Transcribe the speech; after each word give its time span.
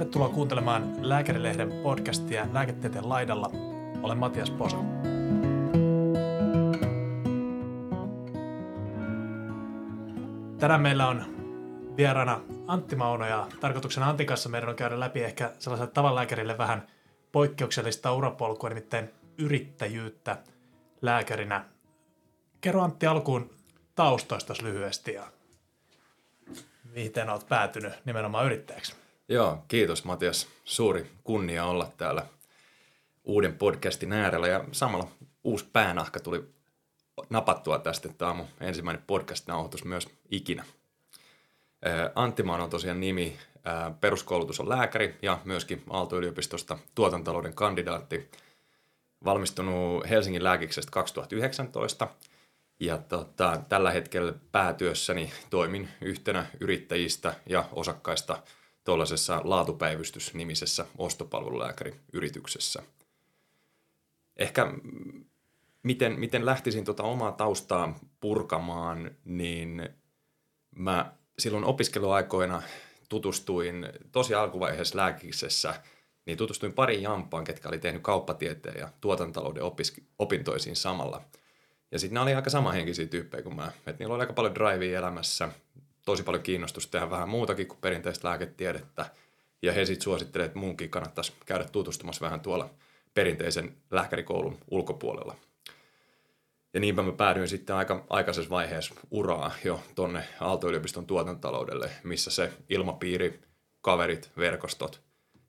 Tervetuloa 0.00 0.28
kuuntelemaan 0.28 1.08
Lääkärilehden 1.08 1.72
podcastia 1.82 2.46
Lääketieteen 2.52 3.08
laidalla. 3.08 3.50
Olen 4.02 4.18
Matias 4.18 4.50
Posa. 4.50 4.76
Tänään 10.58 10.80
meillä 10.80 11.08
on 11.08 11.24
vieraana 11.96 12.40
Antti 12.66 12.96
Mauno 12.96 13.26
ja 13.26 13.46
tarkoituksena 13.60 14.08
Antin 14.08 14.26
kanssa 14.26 14.48
meidän 14.48 14.68
on 14.68 14.76
käydä 14.76 15.00
läpi 15.00 15.22
ehkä 15.22 15.52
sellaiselle 15.58 15.92
tavanlääkärille 15.92 16.58
vähän 16.58 16.86
poikkeuksellista 17.32 18.12
urapolkua, 18.12 18.68
nimittäin 18.68 19.10
yrittäjyyttä 19.38 20.36
lääkärinä. 21.02 21.64
Kerro 22.60 22.82
Antti 22.82 23.06
alkuun 23.06 23.50
taustoista 23.94 24.54
lyhyesti 24.62 25.12
ja 25.12 25.24
miten 26.94 27.30
olet 27.30 27.48
päätynyt 27.48 27.92
nimenomaan 28.04 28.46
yrittäjäksi? 28.46 29.09
Joo, 29.30 29.64
kiitos 29.68 30.04
Matias. 30.04 30.48
Suuri 30.64 31.10
kunnia 31.24 31.64
olla 31.64 31.92
täällä 31.96 32.26
uuden 33.24 33.54
podcastin 33.54 34.12
äärellä 34.12 34.48
ja 34.48 34.64
samalla 34.72 35.08
uusi 35.44 35.66
päänahka 35.72 36.20
tuli 36.20 36.44
napattua 37.30 37.78
tästä. 37.78 38.08
Tämä 38.08 38.30
on 38.30 38.36
mun 38.36 38.46
ensimmäinen 38.60 39.04
podcast-nauhoitus 39.06 39.84
myös 39.84 40.08
ikinä. 40.30 40.64
Antti 42.14 42.42
Maan 42.42 42.60
on 42.60 42.70
tosiaan 42.70 43.00
nimi. 43.00 43.38
Peruskoulutus 44.00 44.60
on 44.60 44.68
lääkäri 44.68 45.18
ja 45.22 45.38
myöskin 45.44 45.82
Aalto-yliopistosta 45.90 46.78
tuotantalouden 46.94 47.54
kandidaatti. 47.54 48.30
Valmistunut 49.24 50.10
Helsingin 50.10 50.44
lääkiksestä 50.44 50.90
2019– 50.90 52.08
ja 52.80 52.98
tota, 52.98 53.60
tällä 53.68 53.90
hetkellä 53.90 54.32
päätyössäni 54.52 55.32
toimin 55.50 55.88
yhtenä 56.00 56.46
yrittäjistä 56.60 57.34
ja 57.46 57.64
osakkaista 57.72 58.42
tuollaisessa 58.90 59.40
laatupäivystysnimisessä 59.44 60.86
ostopalvelulääkäriyrityksessä. 60.98 62.82
Ehkä 64.36 64.72
miten, 65.82 66.20
miten 66.20 66.46
lähtisin 66.46 66.84
tuota 66.84 67.02
omaa 67.02 67.32
taustaa 67.32 67.98
purkamaan, 68.20 69.10
niin 69.24 69.88
mä 70.76 71.12
silloin 71.38 71.64
opiskeluaikoina 71.64 72.62
tutustuin 73.08 73.88
tosi 74.12 74.34
alkuvaiheessa 74.34 74.96
lääkisessä, 74.96 75.82
niin 76.26 76.38
tutustuin 76.38 76.72
pariin 76.72 77.02
jampaan, 77.02 77.44
ketkä 77.44 77.68
oli 77.68 77.78
tehnyt 77.78 78.02
kauppatieteen 78.02 78.78
ja 78.78 78.88
tuotantalouden 79.00 79.62
opintoisiin 80.18 80.76
samalla– 80.76 81.22
ja 81.92 81.98
sitten 81.98 82.14
ne 82.14 82.20
oli 82.20 82.34
aika 82.34 82.50
samanhenkisiä 82.50 83.06
tyyppejä 83.06 83.42
kuin 83.42 83.56
mä. 83.56 83.72
Et 83.86 83.98
niillä 83.98 84.14
oli 84.14 84.22
aika 84.22 84.32
paljon 84.32 84.54
drivea 84.54 84.98
elämässä, 84.98 85.48
tosi 86.10 86.22
paljon 86.22 86.42
kiinnostusta 86.42 86.90
tehdä 86.90 87.10
vähän 87.10 87.28
muutakin 87.28 87.66
kuin 87.66 87.78
perinteistä 87.80 88.28
lääketiedettä. 88.28 89.10
Ja 89.62 89.72
he 89.72 89.84
sitten 89.84 90.02
suosittelevat, 90.02 90.48
että 90.48 90.58
muunkin 90.58 90.90
kannattaisi 90.90 91.32
käydä 91.46 91.64
tutustumassa 91.64 92.24
vähän 92.24 92.40
tuolla 92.40 92.70
perinteisen 93.14 93.76
lääkärikoulun 93.90 94.58
ulkopuolella. 94.70 95.36
Ja 96.74 96.80
niinpä 96.80 97.02
mä 97.02 97.12
päädyin 97.12 97.48
sitten 97.48 97.76
aika 97.76 98.04
aikaisessa 98.10 98.50
vaiheessa 98.50 98.94
uraa 99.10 99.50
jo 99.64 99.80
tonne 99.94 100.24
Aalto-yliopiston 100.40 101.06
tuotantaloudelle, 101.06 101.90
missä 102.04 102.30
se 102.30 102.52
ilmapiiri, 102.68 103.40
kaverit, 103.80 104.30
verkostot 104.36 105.00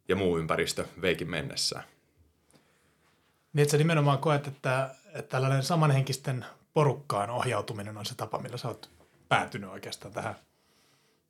ja 0.08 0.16
muu 0.16 0.38
ympäristö 0.38 0.86
veikin 1.02 1.30
mennessään. 1.30 1.84
Niin, 3.54 3.62
että 3.62 3.72
sä 3.72 3.78
nimenomaan 3.78 4.20
koet, 4.20 4.48
että, 4.48 4.96
että 5.06 5.30
tällainen 5.30 5.64
samanhenkisten 5.64 6.46
porukkaan 6.74 7.30
ohjautuminen 7.30 7.98
on 7.98 8.06
se 8.06 8.16
tapa, 8.16 8.40
millä 8.40 8.58
sä 8.58 8.68
oot 8.68 8.90
päätynyt 9.30 9.70
oikeastaan 9.70 10.14
tähän 10.14 10.36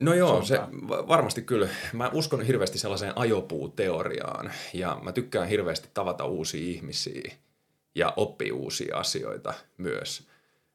No 0.02 0.14
joo, 0.14 0.44
se 0.44 0.58
varmasti 0.88 1.42
kyllä. 1.42 1.68
Mä 1.92 2.10
uskon 2.12 2.42
hirveästi 2.42 2.78
sellaiseen 2.78 3.12
ajopuuteoriaan 3.16 4.52
ja 4.72 4.98
mä 5.02 5.12
tykkään 5.12 5.48
hirveästi 5.48 5.88
tavata 5.94 6.24
uusia 6.24 6.60
ihmisiä 6.60 7.34
ja 7.94 8.12
oppia 8.16 8.54
uusia 8.54 8.96
asioita 8.96 9.54
myös. 9.76 10.28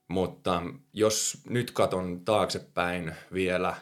Mutta 0.08 0.64
jos 0.94 1.38
nyt 1.50 1.72
katon 1.72 2.22
taaksepäin 2.26 3.16
vielä 3.34 3.76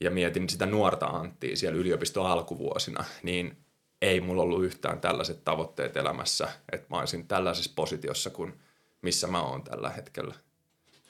ja 0.00 0.10
mietin 0.10 0.48
sitä 0.48 0.66
nuorta 0.66 1.06
Anttia 1.06 1.56
siellä 1.56 1.78
yliopiston 1.78 2.26
alkuvuosina, 2.26 3.04
niin 3.22 3.56
ei 4.02 4.20
mulla 4.20 4.42
ollut 4.42 4.64
yhtään 4.64 5.00
tällaiset 5.00 5.44
tavoitteet 5.44 5.96
elämässä, 5.96 6.48
että 6.72 6.86
mä 6.90 6.98
olisin 6.98 7.28
tällaisessa 7.28 7.72
positiossa 7.76 8.30
kuin 8.30 8.60
missä 9.02 9.26
mä 9.26 9.42
oon 9.42 9.62
tällä 9.62 9.90
hetkellä. 9.90 10.34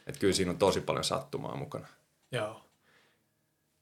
Että 0.06 0.20
kyllä 0.20 0.34
siinä 0.34 0.50
on 0.50 0.58
tosi 0.58 0.80
paljon 0.80 1.04
sattumaa 1.04 1.56
mukana. 1.56 1.86
Joo. 2.32 2.64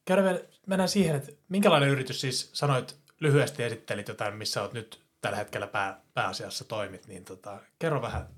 Käydään 0.04 0.40
mennään 0.66 0.88
siihen, 0.88 1.16
että 1.16 1.32
minkälainen 1.48 1.88
yritys 1.88 2.20
siis 2.20 2.50
sanoit 2.52 2.96
lyhyesti 3.20 3.62
esittelit 3.62 4.08
jotain, 4.08 4.34
missä 4.34 4.62
olet 4.62 4.72
nyt 4.72 5.00
tällä 5.20 5.36
hetkellä 5.36 5.66
pää, 5.66 6.00
pääasiassa 6.14 6.64
toimit, 6.64 7.06
niin 7.06 7.24
tota, 7.24 7.58
kerro 7.78 8.02
vähän, 8.02 8.28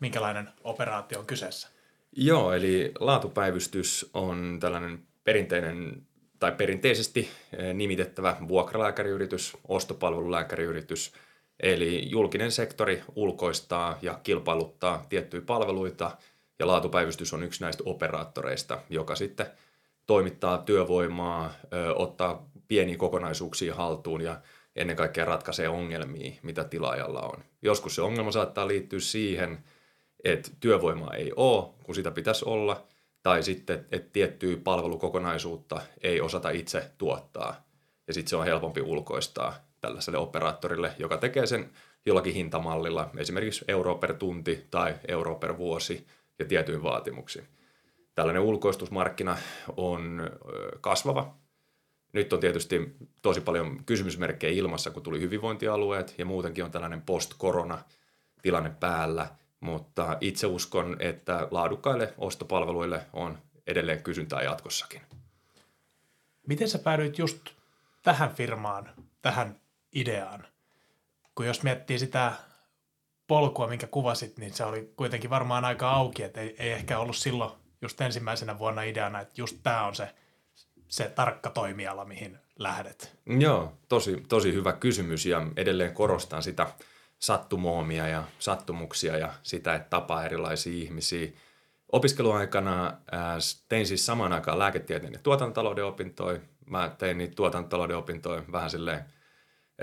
minkälainen 0.00 0.48
operaatio 0.64 1.18
on 1.18 1.26
kyseessä. 1.26 1.68
Joo, 2.16 2.52
eli 2.52 2.92
laatupäivystys 3.00 4.10
on 4.14 4.56
tällainen 4.60 5.02
perinteinen 5.24 6.06
tai 6.38 6.52
perinteisesti 6.52 7.28
eh, 7.58 7.74
nimitettävä 7.74 8.36
vuokralääkäriyritys, 8.48 9.56
ostopalvelulääkäriyritys, 9.68 11.12
eli 11.60 12.10
julkinen 12.10 12.52
sektori 12.52 13.02
ulkoistaa 13.16 13.98
ja 14.02 14.20
kilpailuttaa 14.22 15.06
tiettyjä 15.08 15.42
palveluita, 15.46 16.16
ja 16.58 16.66
laatupäivystys 16.66 17.32
on 17.32 17.42
yksi 17.42 17.64
näistä 17.64 17.82
operaattoreista, 17.86 18.78
joka 18.90 19.16
sitten 19.16 19.46
toimittaa 20.06 20.58
työvoimaa, 20.58 21.52
ottaa 21.94 22.50
pieniä 22.68 22.96
kokonaisuuksia 22.96 23.74
haltuun 23.74 24.20
ja 24.20 24.40
ennen 24.76 24.96
kaikkea 24.96 25.24
ratkaisee 25.24 25.68
ongelmia, 25.68 26.32
mitä 26.42 26.64
tilaajalla 26.64 27.20
on. 27.20 27.44
Joskus 27.62 27.94
se 27.94 28.02
ongelma 28.02 28.32
saattaa 28.32 28.68
liittyä 28.68 29.00
siihen, 29.00 29.64
että 30.24 30.50
työvoimaa 30.60 31.14
ei 31.14 31.32
ole, 31.36 31.74
kun 31.82 31.94
sitä 31.94 32.10
pitäisi 32.10 32.44
olla– 32.44 32.82
tai 33.22 33.42
sitten, 33.42 33.86
että 33.92 34.10
tiettyä 34.12 34.56
palvelukokonaisuutta 34.64 35.80
ei 36.00 36.20
osata 36.20 36.50
itse 36.50 36.90
tuottaa. 36.98 37.64
Ja 38.06 38.14
sitten 38.14 38.30
se 38.30 38.36
on 38.36 38.44
helpompi 38.44 38.80
ulkoistaa 38.80 39.54
tällaiselle 39.80 40.18
operaattorille, 40.18 40.92
joka 40.98 41.16
tekee 41.16 41.46
sen 41.46 41.70
jollakin 42.06 42.34
hintamallilla, 42.34 43.10
esimerkiksi 43.16 43.64
euro 43.68 43.94
per 43.94 44.14
tunti 44.14 44.66
tai 44.70 44.94
euro 45.08 45.34
per 45.34 45.56
vuosi 45.58 46.06
ja 46.38 46.44
tietyin 46.44 46.82
vaatimuksiin. 46.82 47.48
Tällainen 48.14 48.42
ulkoistusmarkkina 48.42 49.36
on 49.76 50.30
kasvava. 50.80 51.34
Nyt 52.12 52.32
on 52.32 52.40
tietysti 52.40 52.96
tosi 53.22 53.40
paljon 53.40 53.84
kysymysmerkkejä 53.84 54.52
ilmassa, 54.52 54.90
kun 54.90 55.02
tuli 55.02 55.20
hyvinvointialueet 55.20 56.14
ja 56.18 56.24
muutenkin 56.24 56.64
on 56.64 56.70
tällainen 56.70 57.02
post-korona 57.02 57.78
tilanne 58.42 58.70
päällä– 58.80 59.28
mutta 59.62 60.16
itse 60.20 60.46
uskon, 60.46 60.96
että 60.98 61.48
laadukkaille 61.50 62.14
ostopalveluille 62.18 63.06
on 63.12 63.38
edelleen 63.66 64.02
kysyntää 64.02 64.42
jatkossakin. 64.42 65.02
Miten 66.46 66.68
sä 66.68 66.78
päädyit 66.78 67.18
just 67.18 67.40
tähän 68.02 68.34
firmaan, 68.34 68.90
tähän 69.22 69.60
ideaan? 69.92 70.46
Kun 71.34 71.46
jos 71.46 71.62
miettii 71.62 71.98
sitä 71.98 72.32
polkua, 73.26 73.68
minkä 73.68 73.86
kuvasit, 73.86 74.38
niin 74.38 74.54
se 74.54 74.64
oli 74.64 74.92
kuitenkin 74.96 75.30
varmaan 75.30 75.64
aika 75.64 75.90
auki, 75.90 76.22
että 76.22 76.40
ei, 76.40 76.56
ei 76.58 76.72
ehkä 76.72 76.98
ollut 76.98 77.16
silloin 77.16 77.52
just 77.82 78.00
ensimmäisenä 78.00 78.58
vuonna 78.58 78.82
ideana, 78.82 79.20
että 79.20 79.34
just 79.40 79.56
tämä 79.62 79.86
on 79.86 79.94
se, 79.94 80.08
se 80.88 81.08
tarkka 81.08 81.50
toimiala, 81.50 82.04
mihin 82.04 82.38
lähdet. 82.58 83.16
Joo, 83.26 83.72
tosi, 83.88 84.22
tosi 84.28 84.52
hyvä 84.52 84.72
kysymys 84.72 85.26
ja 85.26 85.46
edelleen 85.56 85.94
korostan 85.94 86.42
sitä– 86.42 86.66
sattumoomia 87.22 88.08
ja 88.08 88.24
sattumuksia 88.38 89.16
ja 89.16 89.32
sitä, 89.42 89.74
että 89.74 89.90
tapaa 89.90 90.24
erilaisia 90.24 90.72
ihmisiä. 90.72 91.30
Opiskeluaikana 91.92 92.96
tein 93.68 93.86
siis 93.86 94.06
samaan 94.06 94.32
aikaan 94.32 94.58
lääketieteen 94.58 95.12
ja 95.12 95.18
tuotantotalouden 95.22 95.84
opintoja. 95.84 96.40
Mä 96.66 96.94
tein 96.98 97.18
niitä 97.18 97.34
tuotantotalouden 97.34 97.96
opintoja 97.96 98.42
vähän 98.52 98.70
silleen 98.70 99.04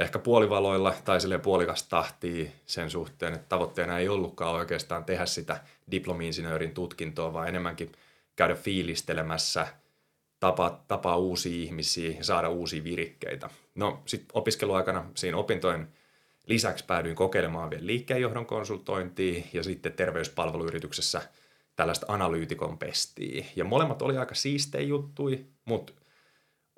ehkä 0.01 0.19
puolivaloilla 0.19 0.93
tai 1.05 1.21
silleen 1.21 1.41
puolikas 1.41 1.83
tahtia 1.83 2.49
sen 2.65 2.89
suhteen, 2.89 3.33
että 3.33 3.45
tavoitteena 3.49 3.99
ei 3.99 4.09
ollutkaan 4.09 4.55
oikeastaan 4.55 5.05
tehdä 5.05 5.25
sitä 5.25 5.59
diplomi-insinöörin 5.91 6.73
tutkintoa, 6.73 7.33
vaan 7.33 7.47
enemmänkin 7.47 7.91
käydä 8.35 8.55
fiilistelemässä, 8.55 9.67
tapaa, 10.39 10.83
tapaa 10.87 11.17
uusia 11.17 11.63
ihmisiä 11.63 12.11
ja 12.17 12.23
saada 12.23 12.49
uusia 12.49 12.83
virikkeitä. 12.83 13.49
No 13.75 14.01
sitten 14.05 14.29
opiskeluaikana 14.33 15.05
siinä 15.15 15.37
opintojen– 15.37 15.87
Lisäksi 16.49 16.85
päädyin 16.85 17.15
kokeilemaan 17.15 17.69
vielä 17.69 17.85
liikkeenjohdon 17.85 18.45
konsultointia 18.45 19.43
ja 19.53 19.63
sitten 19.63 19.93
terveyspalveluyrityksessä 19.93 21.21
tällaista 21.75 22.05
analyytikon 22.09 22.77
pestiä. 22.77 23.45
Ja 23.55 23.65
molemmat 23.65 24.01
oli 24.01 24.17
aika 24.17 24.35
siistejä 24.35 24.83
juttui, 24.83 25.45
mutta 25.65 25.93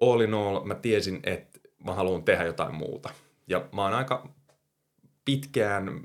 all 0.02 0.22
in 0.22 0.34
all 0.34 0.64
mä 0.64 0.76
tiesin, 0.76 1.20
että 1.24 1.51
mä 1.86 1.94
haluan 1.94 2.24
tehdä 2.24 2.44
jotain 2.44 2.76
muuta. 2.76 3.10
Ja 3.48 3.66
mä 3.74 3.84
oon 3.84 3.94
aika 3.94 4.30
pitkään 5.26 6.02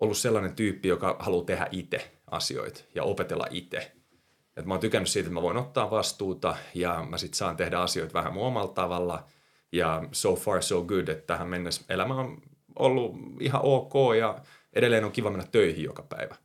ollut 0.00 0.18
sellainen 0.18 0.56
tyyppi, 0.56 0.88
joka 0.88 1.16
haluaa 1.18 1.44
tehdä 1.44 1.68
itse 1.70 2.12
asioita 2.26 2.80
ja 2.94 3.02
opetella 3.02 3.46
itse. 3.50 3.92
Et 4.56 4.64
mä 4.64 4.74
oon 4.74 4.80
tykännyt 4.80 5.08
siitä, 5.08 5.26
että 5.26 5.34
mä 5.34 5.42
voin 5.42 5.56
ottaa 5.56 5.90
vastuuta 5.90 6.56
ja 6.74 7.06
mä 7.10 7.18
sit 7.18 7.34
saan 7.34 7.56
tehdä 7.56 7.78
asioita 7.78 8.14
vähän 8.14 8.32
mun 8.32 8.46
omalla 8.46 8.72
tavalla– 8.72 9.24
Ja 9.72 10.04
so 10.12 10.36
far 10.36 10.62
so 10.62 10.82
good, 10.82 11.08
että 11.08 11.26
tähän 11.26 11.48
mennessä 11.48 11.84
elämä 11.88 12.14
on 12.14 12.42
ollut 12.78 13.16
ihan 13.40 13.60
ok 13.64 13.94
ja 14.18 14.38
edelleen 14.72 15.04
on 15.04 15.12
kiva 15.12 15.30
mennä 15.30 15.46
töihin 15.52 15.84
joka 15.84 16.02
päivä. 16.02 16.36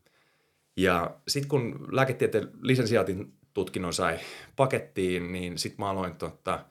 Ja 0.77 1.15
sitten 1.27 1.49
kun 1.49 1.87
lääketieteen 1.91 2.49
lisensiaatin 2.61 3.33
tutkinnon 3.53 3.93
sai 3.93 4.19
pakettiin, 4.55 5.31
niin 5.31 5.57
sitten 5.57 5.85
mä 5.85 5.89
aloin 5.89 6.15
tota, 6.15 6.65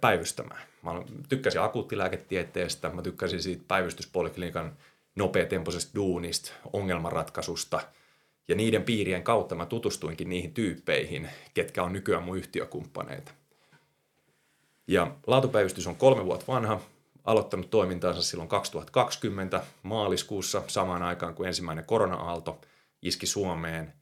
päivystämään. 0.00 0.62
Mä 0.82 0.90
tykkäsin 1.28 1.60
akuuttilääketieteestä, 1.60 2.90
mä 2.90 3.02
tykkäsin 3.02 3.42
siitä 3.42 3.64
päivystyspoliklinikan 3.68 4.76
nopeatempoisesta 5.16 5.94
duunista, 5.94 6.52
ongelmanratkaisusta 6.72 7.80
ja 8.48 8.54
niiden 8.54 8.82
piirien 8.82 9.22
kautta 9.22 9.54
mä 9.54 9.66
tutustuinkin 9.66 10.28
niihin 10.28 10.54
tyyppeihin, 10.54 11.28
ketkä 11.54 11.82
on 11.82 11.92
nykyään 11.92 12.22
mun 12.22 12.38
yhtiökumppaneita. 12.38 13.32
Ja 14.86 15.16
laatupäivystys 15.26 15.86
on 15.86 15.96
kolme 15.96 16.24
vuotta 16.24 16.52
vanha, 16.52 16.80
aloittanut 17.24 17.70
toimintaansa 17.70 18.22
silloin 18.22 18.48
2020 18.48 19.62
maaliskuussa 19.82 20.62
samaan 20.66 21.02
aikaan 21.02 21.34
kuin 21.34 21.46
ensimmäinen 21.46 21.84
korona-aalto 21.84 22.60
iski 23.02 23.26
Suomeen 23.26 23.92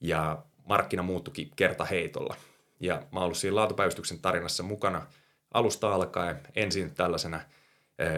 ja 0.00 0.42
markkina 0.64 1.02
muuttukin 1.02 1.50
kertaheitolla. 1.56 2.36
Ja 2.80 2.94
mä 2.94 3.08
oon 3.12 3.22
ollut 3.22 3.36
siinä 3.36 3.56
laatupäivystyksen 3.56 4.18
tarinassa 4.18 4.62
mukana 4.62 5.06
alusta 5.54 5.94
alkaen 5.94 6.40
ensin 6.54 6.94
tällaisena 6.94 7.40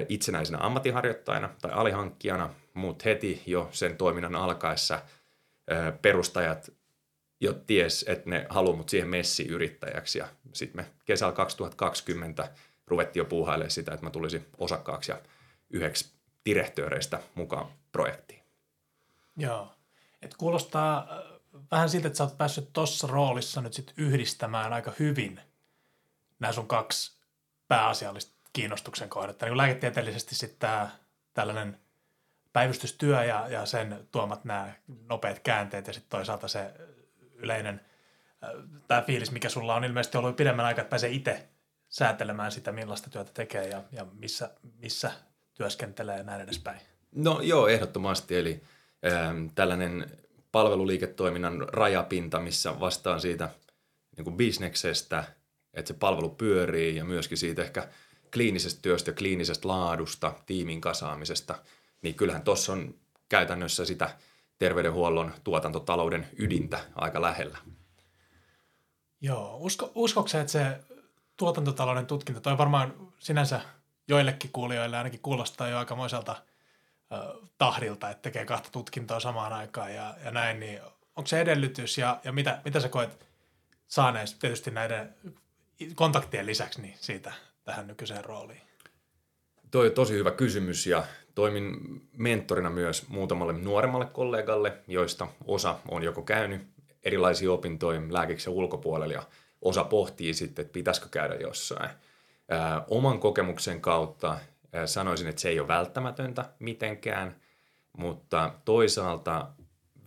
itsenäisenä 0.08 0.58
ammattiharjoittajana 0.60 1.50
tai 1.62 1.72
alihankkijana, 1.72 2.50
mutta 2.75 3.02
heti 3.05 3.43
jo 3.46 3.69
sen 3.72 3.96
toiminnan 3.96 4.34
alkaessa 4.34 5.02
perustajat 6.02 6.72
jo 7.40 7.52
ties, 7.52 8.05
että 8.08 8.31
ne 8.31 8.46
haluaa 8.49 8.76
mut 8.76 8.88
siihen 8.88 9.08
messiin 9.08 9.50
yrittäjäksi. 9.50 10.19
Ja 10.19 10.28
sitten 10.52 10.84
me 10.84 10.90
kesällä 11.04 11.32
2020 11.32 12.50
ruvettiin 12.87 13.20
jo 13.20 13.25
puuhailemaan 13.25 13.70
sitä, 13.70 13.94
että 13.94 14.06
mä 14.06 14.11
tulisin 14.11 14.46
osakkaaksi 14.58 15.12
ja 15.12 15.19
yhdeksi 15.70 16.12
direktööreistä 16.46 17.20
mukaan 17.34 17.66
projektiin. 17.93 18.43
Joo. 19.37 19.72
Et 20.22 20.34
kuulostaa 20.34 21.22
vähän 21.70 21.88
siltä, 21.88 22.06
että 22.06 22.16
sä 22.16 22.25
oot 22.25 22.38
päässyt 22.38 22.72
tuossa 22.72 23.06
roolissa 23.06 23.60
nyt 23.60 23.72
sit 23.72 23.94
yhdistämään 23.96 24.72
aika 24.72 24.93
hyvin 24.99 25.40
nämä 26.38 26.52
sun 26.52 26.69
kaksi 26.69 27.19
pääasiallista 27.69 28.32
kiinnostuksen 28.52 29.08
kohdetta. 29.08 29.46
Niin 29.46 29.56
lääketieteellisesti 29.56 30.34
sitten 30.34 30.58
tämä 30.58 30.90
tällainen 31.34 31.78
päivystystyö 32.52 33.25
ja, 33.25 33.49
ja 33.49 33.66
sen 33.66 34.08
tuomat 34.12 34.44
nämä 34.44 34.72
nopeat 35.08 35.38
käänteet 35.38 35.87
ja 35.87 35.93
sitten 35.93 36.10
toisaalta 36.10 36.49
se 36.49 36.70
yleinen 37.34 37.81
tämä 38.88 39.02
fiilis, 39.02 39.31
mikä 39.31 39.49
sulla 39.49 39.75
on 39.75 39.84
ilmeisesti 39.84 40.19
ollut 40.19 40.37
pidemmän 40.37 40.66
aikaa, 40.66 40.82
että 40.82 40.90
pääsee 40.90 41.11
itse 41.11 41.49
säätelemään 41.88 42.52
sitä, 42.52 42.72
millaista 42.72 43.11
työtä 43.11 43.31
tekee 43.34 43.69
ja, 43.69 43.82
ja 43.93 44.06
missä, 44.12 44.50
missä 44.78 45.12
työskentelee 45.54 46.16
ja 46.16 46.22
näin 46.22 46.40
edespäin. 46.40 46.81
No 47.14 47.40
joo, 47.40 47.69
ehdottomasti. 47.69 48.37
Eli 48.37 48.62
ähm, 49.06 49.46
tällainen 49.54 50.19
palveluliiketoiminnan 50.52 51.68
rajapinta, 51.68 52.40
missä 52.40 52.80
vastaan 52.80 53.20
siitä 53.20 53.48
niin 54.16 54.24
kuin 54.24 54.36
bisneksestä, 54.36 55.24
että 55.74 55.88
se 55.88 55.94
palvelu 55.94 56.30
pyörii 56.30 56.96
ja 56.96 57.04
myöskin 57.04 57.38
siitä 57.38 57.62
ehkä 57.62 57.88
kliinisestä 58.32 58.82
työstä 58.82 59.12
kliinisestä 59.12 59.68
laadusta, 59.68 60.34
tiimin 60.46 60.80
kasaamisesta, 60.80 61.58
niin 62.02 62.14
kyllähän 62.14 62.42
tuossa 62.42 62.72
on 62.72 62.94
käytännössä 63.28 63.84
sitä 63.84 64.10
terveydenhuollon 64.58 65.32
tuotantotalouden 65.44 66.28
ydintä 66.38 66.80
aika 66.94 67.22
lähellä. 67.22 67.58
Joo, 69.20 69.56
usko, 69.56 69.92
uskokse, 69.94 70.40
että 70.40 70.52
se 70.52 70.80
tuotantotalouden 71.36 72.06
tutkinto, 72.06 72.40
toi 72.40 72.58
varmaan 72.58 72.94
sinänsä 73.18 73.60
joillekin 74.08 74.50
kuulijoille 74.52 74.96
ainakin 74.96 75.20
kuulostaa 75.20 75.68
jo 75.68 75.78
aikamoiselta– 75.78 76.36
tahdilta, 77.58 78.10
että 78.10 78.22
tekee 78.22 78.44
kahta 78.44 78.69
tutkintoa 78.72 79.20
samaan 79.20 79.52
aikaan 79.52 79.94
ja, 79.94 80.14
ja 80.25 80.31
näin, 80.31 80.60
niin 80.60 80.81
onko 81.16 81.26
se 81.26 81.40
edellytys 81.40 81.99
ja, 81.99 82.20
ja 82.25 82.32
mitä, 82.32 82.60
mitä 82.64 82.81
sä 82.81 82.88
koet 82.88 83.26
saaneet 83.87 84.37
tietysti 84.40 84.70
näiden 84.70 85.14
kontaktien 85.94 86.46
lisäksi 86.46 86.82
niin 86.82 86.96
siitä 87.00 87.32
tähän 87.64 87.87
nykyiseen 87.87 88.25
rooliin? 88.25 88.60
Toi 89.70 89.87
on 89.87 89.93
tosi 89.93 90.14
hyvä 90.14 90.31
kysymys 90.31 90.87
ja 90.87 91.05
toimin 91.34 91.76
mentorina 92.16 92.70
myös 92.70 93.08
muutamalle 93.08 93.52
nuoremmalle 93.52 94.06
kollegalle, 94.06 94.72
joista 94.87 95.28
osa 95.44 95.78
on 95.88 96.02
joko 96.02 96.22
käynyt 96.22 96.62
erilaisia 97.04 97.52
opintoja 97.52 98.00
lääkiksen 98.11 98.52
ulkopuolella 98.52 99.14
ja 99.14 99.22
osa 99.62 99.84
pohtii 99.84 100.34
sitten, 100.34 100.62
että 100.62 100.72
pitäisikö 100.72 101.08
käydä 101.11 101.34
jossain. 101.34 101.90
Ää, 102.49 102.84
oman 102.88 103.20
kokemuksen 103.20 103.81
kautta 103.81 104.38
Sanoisin, 104.86 105.28
että 105.28 105.40
se 105.40 105.48
ei 105.48 105.60
ole 105.60 105.68
välttämätöntä 105.68 106.44
mitenkään, 106.58 107.36
mutta 107.98 108.54
toisaalta 108.64 109.48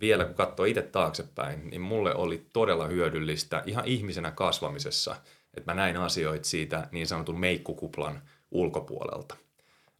vielä 0.01 0.25
kun 0.25 0.35
katsoo 0.35 0.65
itse 0.65 0.81
taaksepäin, 0.81 1.69
niin 1.69 1.81
mulle 1.81 2.15
oli 2.15 2.45
todella 2.53 2.87
hyödyllistä 2.87 3.63
ihan 3.65 3.85
ihmisenä 3.85 4.31
kasvamisessa, 4.31 5.15
että 5.57 5.71
mä 5.71 5.75
näin 5.75 5.97
asioita 5.97 6.47
siitä 6.47 6.87
niin 6.91 7.07
sanotun 7.07 7.39
meikkukuplan 7.39 8.21
ulkopuolelta. 8.51 9.35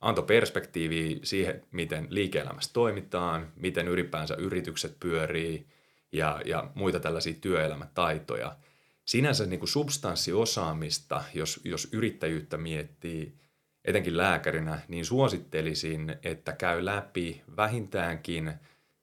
Antoi 0.02 0.26
perspektiiviä 0.26 1.20
siihen, 1.24 1.66
miten 1.72 2.08
liike-elämässä 2.10 2.74
toimitaan, 2.74 3.52
miten 3.56 3.88
ylipäänsä 3.88 4.36
yritykset 4.36 5.00
pyörii 5.00 5.68
ja, 6.12 6.42
ja 6.46 6.72
muita 6.76 7.00
tällaisia 7.00 7.34
työelämätaitoja. 7.42 8.56
Sinänsä 9.06 9.46
niin 9.46 9.60
kuin 9.60 9.70
substanssiosaamista, 9.70 11.24
jos, 11.34 11.60
jos 11.64 11.88
yrittäjyyttä 11.92 12.58
miettii, 12.58 13.41
etenkin 13.86 14.18
lääkärinä, 14.18 14.80
niin 14.88 15.06
suosittelisin, 15.06 16.16
että 16.24 16.54
käy 16.54 16.86
läpi 16.86 17.42
vähintäänkin 17.58 18.54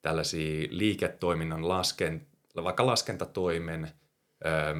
tällaisia 0.03 0.69
liiketoiminnan 0.71 1.69
lasken, 1.69 2.27
vaikka 2.57 2.87
laskentatoimen, 2.87 3.91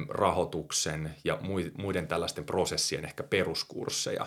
rahoituksen 0.09 1.15
ja 1.23 1.37
muiden 1.77 2.07
tällaisten 2.07 2.45
prosessien 2.45 3.05
ehkä 3.05 3.23
peruskursseja. 3.23 4.25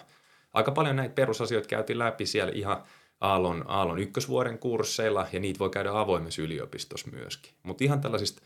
Aika 0.52 0.72
paljon 0.72 0.96
näitä 0.96 1.14
perusasioita 1.14 1.68
käytiin 1.68 1.98
läpi 1.98 2.26
siellä 2.26 2.52
ihan 2.54 2.82
Aallon, 3.20 3.64
Aallon 3.66 3.98
ykkösvuoden 3.98 4.58
kursseilla 4.58 5.26
ja 5.32 5.40
niitä 5.40 5.58
voi 5.58 5.70
käydä 5.70 5.90
avoimessa 5.92 6.42
yliopistossa 6.42 7.10
myöskin. 7.10 7.52
Mutta 7.62 7.84
ihan 7.84 8.00
tällaisista 8.00 8.42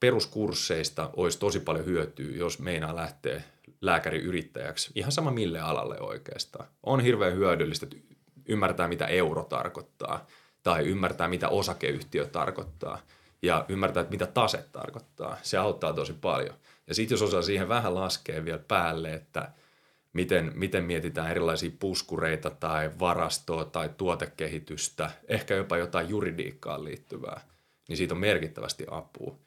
peruskursseista 0.00 1.10
olisi 1.16 1.38
tosi 1.38 1.60
paljon 1.60 1.86
hyötyä, 1.86 2.36
jos 2.36 2.58
meinaa 2.58 2.96
lähteä 2.96 3.42
lääkäriyrittäjäksi, 3.80 4.92
ihan 4.94 5.12
sama 5.12 5.30
mille 5.30 5.60
alalle 5.60 6.00
oikeastaan. 6.00 6.68
On 6.82 7.00
hirveän 7.00 7.34
hyödyllistä 7.34 7.86
ymmärtää, 8.48 8.88
mitä 8.88 9.06
euro 9.06 9.44
tarkoittaa, 9.44 10.26
tai 10.62 10.84
ymmärtää, 10.84 11.28
mitä 11.28 11.48
osakeyhtiö 11.48 12.24
tarkoittaa, 12.24 12.98
ja 13.42 13.64
ymmärtää, 13.68 14.00
että 14.00 14.10
mitä 14.10 14.26
tase 14.26 14.64
tarkoittaa. 14.72 15.36
Se 15.42 15.58
auttaa 15.58 15.92
tosi 15.92 16.12
paljon. 16.12 16.54
Ja 16.86 16.94
sitten 16.94 17.14
jos 17.14 17.22
osaa 17.22 17.42
siihen 17.42 17.68
vähän 17.68 17.94
laskea 17.94 18.44
vielä 18.44 18.60
päälle, 18.68 19.12
että 19.12 19.52
miten, 20.12 20.52
miten 20.54 20.84
mietitään 20.84 21.30
erilaisia 21.30 21.70
puskureita 21.78 22.50
tai 22.50 22.90
varastoa 22.98 23.64
tai 23.64 23.90
tuotekehitystä, 23.96 25.10
ehkä 25.28 25.54
jopa 25.54 25.76
jotain 25.76 26.08
juridiikkaan 26.08 26.84
liittyvää, 26.84 27.40
niin 27.88 27.96
siitä 27.96 28.14
on 28.14 28.20
merkittävästi 28.20 28.84
apua. 28.90 29.38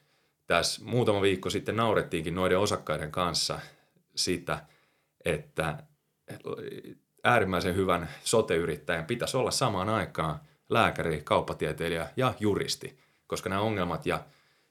Tässä 0.48 0.82
muutama 0.86 1.22
viikko 1.22 1.50
sitten 1.50 1.76
naurettiinkin 1.76 2.36
noiden 2.36 2.60
osakkaiden 2.60 3.12
kanssa 3.12 3.60
sitä, 4.24 4.66
että 5.26 5.84
äärimmäisen 7.24 7.76
hyvän 7.76 8.10
sote-yrittäjän 8.24 9.06
pitäisi 9.06 9.38
olla 9.38 9.52
samaan 9.52 9.90
aikaan 9.90 10.40
lääkäri, 10.70 11.22
kauppatieteilijä 11.24 12.10
ja 12.18 12.34
juristi, 12.40 13.00
koska 13.28 13.50
nämä 13.50 13.62
ongelmat 13.62 14.06
ja 14.06 14.24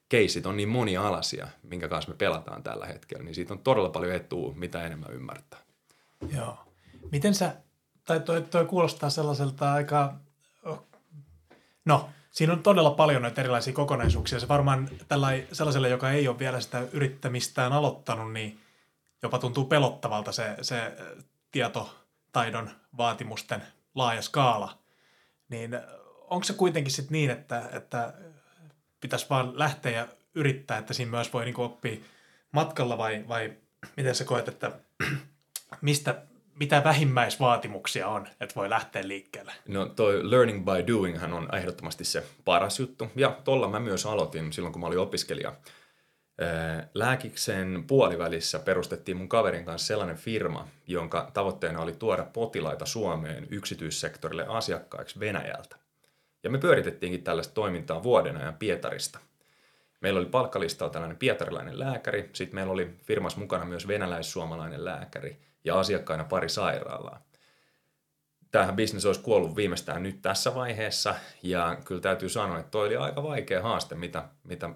keisit 0.09 0.47
on 0.47 0.57
niin 0.57 0.69
monialaisia, 0.69 1.49
minkä 1.63 1.89
kanssa 1.89 2.11
me 2.11 2.17
pelataan 2.17 2.63
tällä 2.63 2.87
hetkellä, 2.87 3.25
niin 3.25 3.35
siitä 3.35 3.55
on 3.55 3.59
todella 3.59 3.91
paljon 3.91 4.15
etua, 4.15 4.53
mitä 4.55 4.83
enemmän 4.83 5.13
ymmärtää. 5.13 5.61
Joo. 6.37 6.59
Miten 7.13 7.35
sä, 7.35 7.55
tai 8.05 8.21
toi, 8.21 8.43
toi 8.43 8.65
kuulostaa 8.65 9.11
sellaiselta 9.11 9.73
aika, 9.73 10.15
no 11.85 12.09
siinä 12.31 12.53
on 12.53 12.63
todella 12.63 12.91
paljon 12.91 13.23
näitä 13.23 13.41
erilaisia 13.41 13.73
kokonaisuuksia. 13.73 14.41
Se 14.41 14.49
varmaan 14.49 14.89
sellaiselle, 15.53 15.89
joka 15.89 16.11
ei 16.11 16.29
ole 16.29 16.39
vielä 16.39 16.61
sitä 16.61 16.83
yrittämistään 16.93 17.73
aloittanut, 17.73 18.33
niin 18.33 18.61
jopa 19.23 19.39
tuntuu 19.39 19.65
pelottavalta 19.65 20.33
se, 20.33 20.57
se 20.63 20.93
tietotaidon 21.53 22.71
vaatimusten 22.97 23.63
laaja 23.95 24.23
skaala. 24.23 24.79
Niin 25.49 25.81
onko 26.31 26.45
se 26.45 26.53
kuitenkin 26.53 26.93
sitten 26.93 27.13
niin, 27.13 27.31
että, 27.31 27.69
että 27.73 28.15
pitäisi 29.01 29.27
vaan 29.31 29.59
lähteä 29.59 29.93
ja 29.93 30.09
yrittää, 30.35 30.79
että 30.79 30.95
siinä 30.95 31.11
myös 31.11 31.33
voi 31.33 31.45
niinku 31.45 31.63
oppia 31.63 31.97
matkalla 32.53 32.99
vai, 32.99 33.25
vai 33.29 33.53
miten 33.97 34.15
sä 34.15 34.25
koet, 34.25 34.49
että 34.49 34.73
mistä, 35.81 36.23
mitä 36.61 36.85
vähimmäisvaatimuksia 36.85 38.09
on, 38.09 38.29
että 38.41 38.55
voi 38.55 38.71
lähteä 38.71 39.09
liikkeelle? 39.09 39.53
No 39.69 39.87
toi 39.87 40.31
learning 40.31 40.65
by 40.65 40.93
doing 40.93 41.23
on 41.35 41.55
ehdottomasti 41.57 42.05
se 42.05 42.25
paras 42.45 42.81
juttu. 42.81 43.11
Ja 43.17 43.37
tolla 43.45 43.69
mä 43.69 43.81
myös 43.81 44.07
aloitin 44.07 44.53
silloin, 44.53 44.73
kun 44.73 44.81
mä 44.81 44.87
olin 44.87 44.99
opiskelija. 44.99 45.55
Lääkiksen 46.95 47.85
puolivälissä 47.87 48.59
perustettiin 48.59 49.17
mun 49.17 49.29
kaverin 49.29 49.65
kanssa 49.65 49.87
sellainen 49.87 50.17
firma, 50.17 50.69
jonka 50.87 51.31
tavoitteena 51.35 51.81
oli 51.81 51.93
tuoda 51.93 52.25
potilaita 52.25 52.87
Suomeen 52.87 53.47
yksityissektorille 53.51 54.47
asiakkaiksi 54.49 55.21
Venäjältä. 55.21 55.77
Ja 56.43 56.51
me 56.51 56.59
pyöritettiinkin 56.59 57.25
tällaista 57.25 57.55
toimintaa 57.55 58.03
vuoden 58.03 58.37
ajan 58.37 58.55
Pietarista. 58.55 59.19
Meillä 60.01 60.21
oli 60.21 60.27
palkkalistalla 60.27 60.93
tällainen 60.93 61.17
pietarilainen 61.17 61.79
lääkäri, 61.79 62.31
sitten 62.33 62.55
meillä 62.55 62.73
oli 62.73 62.97
firmas 63.05 63.37
mukana 63.37 63.65
myös 63.65 63.89
venäläis-suomalainen 63.89 64.85
lääkäri 64.85 65.37
ja 65.65 65.79
asiakkaina 65.79 66.25
pari 66.25 66.49
sairaalaa. 66.49 67.23
Tämähän 68.51 68.77
bisnes 68.77 69.07
olisi 69.07 69.21
kuollut 69.21 69.57
viimeistään 69.57 70.03
nyt 70.03 70.23
tässä 70.23 70.55
vaiheessa 70.55 71.15
ja 71.43 71.77
kyllä 71.85 72.01
täytyy 72.01 72.29
sanoa, 72.29 72.59
että 72.59 72.71
toi 72.71 72.87
oli 72.87 72.97
aika 72.97 73.23
vaikea 73.23 73.63
haaste, 73.63 73.95
mitä, 73.95 74.29
mitä 74.45 74.71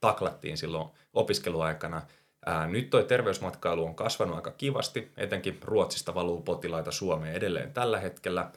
taklattiin 0.00 0.56
silloin 0.56 0.88
opiskeluaikana. 1.12 2.02
Ää, 2.46 2.66
nyt 2.66 2.90
toi 2.90 3.04
terveysmatkailu 3.04 3.84
on 3.84 3.94
kasvanut 3.94 4.36
aika 4.36 4.50
kivasti, 4.50 5.12
etenkin 5.16 5.58
Ruotsista 5.64 6.14
valuu 6.14 6.42
potilaita 6.42 6.92
Suomeen 6.92 7.34
edelleen 7.34 7.72
tällä 7.72 8.00
hetkellä, 8.00 8.50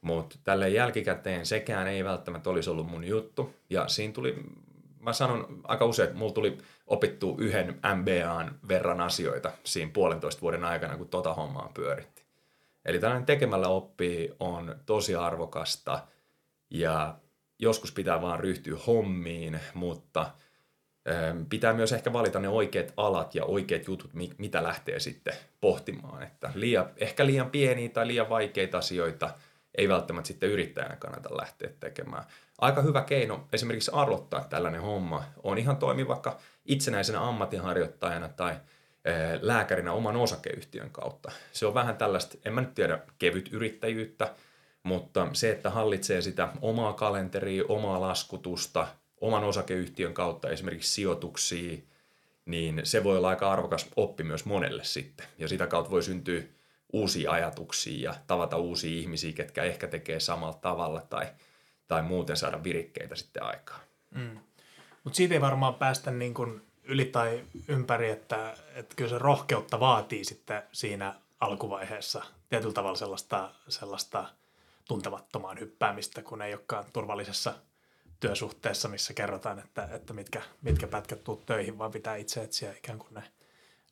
mutta 0.00 0.36
tälle 0.44 0.68
jälkikäteen 0.68 1.46
sekään 1.46 1.86
ei 1.86 2.04
välttämättä 2.04 2.50
olisi 2.50 2.70
ollut 2.70 2.86
mun 2.86 3.04
juttu. 3.04 3.54
Ja 3.70 3.88
siinä 3.88 4.12
tuli, 4.12 4.36
mä 5.00 5.12
sanon 5.12 5.60
aika 5.64 5.84
usein, 5.84 6.06
että 6.06 6.18
mulla 6.18 6.32
tuli 6.32 6.58
opittu 6.86 7.36
yhden 7.38 7.80
MBAn 7.94 8.58
verran 8.68 9.00
asioita 9.00 9.52
siinä 9.64 9.90
puolentoista 9.94 10.42
vuoden 10.42 10.64
aikana, 10.64 10.96
kun 10.96 11.08
tota 11.08 11.34
hommaa 11.34 11.70
pyöritti. 11.74 12.22
Eli 12.84 12.98
tällainen 12.98 13.26
tekemällä 13.26 13.68
oppii 13.68 14.34
on 14.40 14.76
tosi 14.86 15.14
arvokasta 15.14 16.06
ja 16.70 17.14
joskus 17.58 17.92
pitää 17.92 18.22
vaan 18.22 18.40
ryhtyä 18.40 18.78
hommiin, 18.86 19.60
mutta– 19.74 20.30
pitää 21.50 21.72
myös 21.72 21.92
ehkä 21.92 22.12
valita 22.12 22.38
ne 22.38 22.48
oikeat 22.48 22.92
alat 22.96 23.34
ja 23.34 23.44
oikeat 23.44 23.86
jutut, 23.86 24.10
mitä 24.38 24.62
lähtee 24.62 25.00
sitten 25.00 25.34
pohtimaan. 25.60 26.22
Että 26.22 26.50
liian, 26.54 26.90
ehkä 26.96 27.26
liian 27.26 27.50
pieniä 27.50 27.88
tai 27.88 28.06
liian 28.06 28.28
vaikeita 28.28 28.78
asioita 28.78 29.30
ei 29.74 29.88
välttämättä 29.88 30.28
sitten 30.28 30.50
yrittäjänä 30.50 30.96
kannata 30.96 31.36
lähteä 31.36 31.70
tekemään. 31.80 32.24
Aika 32.58 32.82
hyvä 32.82 33.02
keino 33.02 33.48
esimerkiksi 33.52 33.90
arvottaa 33.94 34.44
tällainen 34.44 34.82
homma 34.82 35.24
on 35.42 35.58
ihan 35.58 35.76
toimi 35.76 36.08
vaikka 36.08 36.38
itsenäisenä 36.64 37.28
ammatinharjoittajana 37.28 38.28
tai 38.28 38.54
lääkärinä 39.40 39.92
oman 39.92 40.16
osakeyhtiön 40.16 40.90
kautta. 40.90 41.32
Se 41.52 41.66
on 41.66 41.74
vähän 41.74 41.96
tällaista, 41.96 42.38
en 42.44 42.52
mä 42.52 42.60
nyt 42.60 42.74
tiedä, 42.74 42.98
kevyt 43.18 43.48
yrittäjyyttä, 43.52 44.34
mutta 44.82 45.28
se, 45.32 45.50
että 45.50 45.70
hallitsee 45.70 46.20
sitä 46.20 46.48
omaa 46.60 46.92
kalenteria, 46.92 47.64
omaa 47.68 48.00
laskutusta– 48.00 48.86
oman 49.22 49.44
osakeyhtiön 49.44 50.14
kautta 50.14 50.50
esimerkiksi 50.50 50.94
sijoituksia, 50.94 51.78
niin 52.46 52.80
se 52.84 53.04
voi 53.04 53.16
olla 53.16 53.28
aika 53.28 53.52
arvokas 53.52 53.88
oppi 53.96 54.24
myös 54.24 54.44
monelle 54.44 54.84
sitten. 54.84 55.26
Ja 55.38 55.48
sitä 55.48 55.66
kautta 55.66 55.90
voi 55.90 56.02
syntyä 56.02 56.42
uusia 56.92 57.30
ajatuksia 57.30 58.10
ja 58.10 58.18
tavata 58.26 58.56
uusia 58.56 59.00
ihmisiä, 59.00 59.32
ketkä 59.32 59.64
ehkä 59.64 59.86
tekee 59.86 60.20
samalla 60.20 60.58
tavalla 60.60 61.00
tai, 61.00 61.26
tai 61.88 62.02
muuten 62.02 62.36
saada 62.36 62.64
virikkeitä 62.64 63.16
sitten 63.16 63.42
aikaan. 63.42 63.80
Mm. 64.14 64.38
Mutta 65.04 65.16
siitä 65.16 65.34
ei 65.34 65.40
varmaan 65.40 65.74
päästä 65.74 66.10
niin 66.10 66.34
kuin 66.34 66.62
yli 66.84 67.04
tai 67.04 67.44
ympäri, 67.68 68.10
että, 68.10 68.56
että 68.74 68.96
kyllä 68.96 69.10
se 69.10 69.18
rohkeutta 69.18 69.80
vaatii 69.80 70.24
sitten 70.24 70.62
siinä 70.72 71.14
alkuvaiheessa 71.40 72.22
tietyllä 72.48 72.74
tavalla 72.74 72.98
sellaista, 72.98 73.50
sellaista 73.68 74.24
tuntemattomaan 74.88 75.60
hyppäämistä, 75.60 76.22
kun 76.22 76.42
ei 76.42 76.54
olekaan 76.54 76.84
turvallisessa– 76.92 77.54
työsuhteessa, 78.22 78.88
missä 78.88 79.14
kerrotaan, 79.14 79.58
että, 79.58 79.88
että 79.92 80.12
mitkä, 80.12 80.42
mitkä 80.62 80.86
pätkät 80.86 81.24
tuu 81.24 81.42
töihin, 81.46 81.78
vaan 81.78 81.90
pitää 81.90 82.16
itse 82.16 82.42
etsiä 82.42 82.72
ikään 82.72 82.98
kuin 82.98 83.14
ne, 83.14 83.22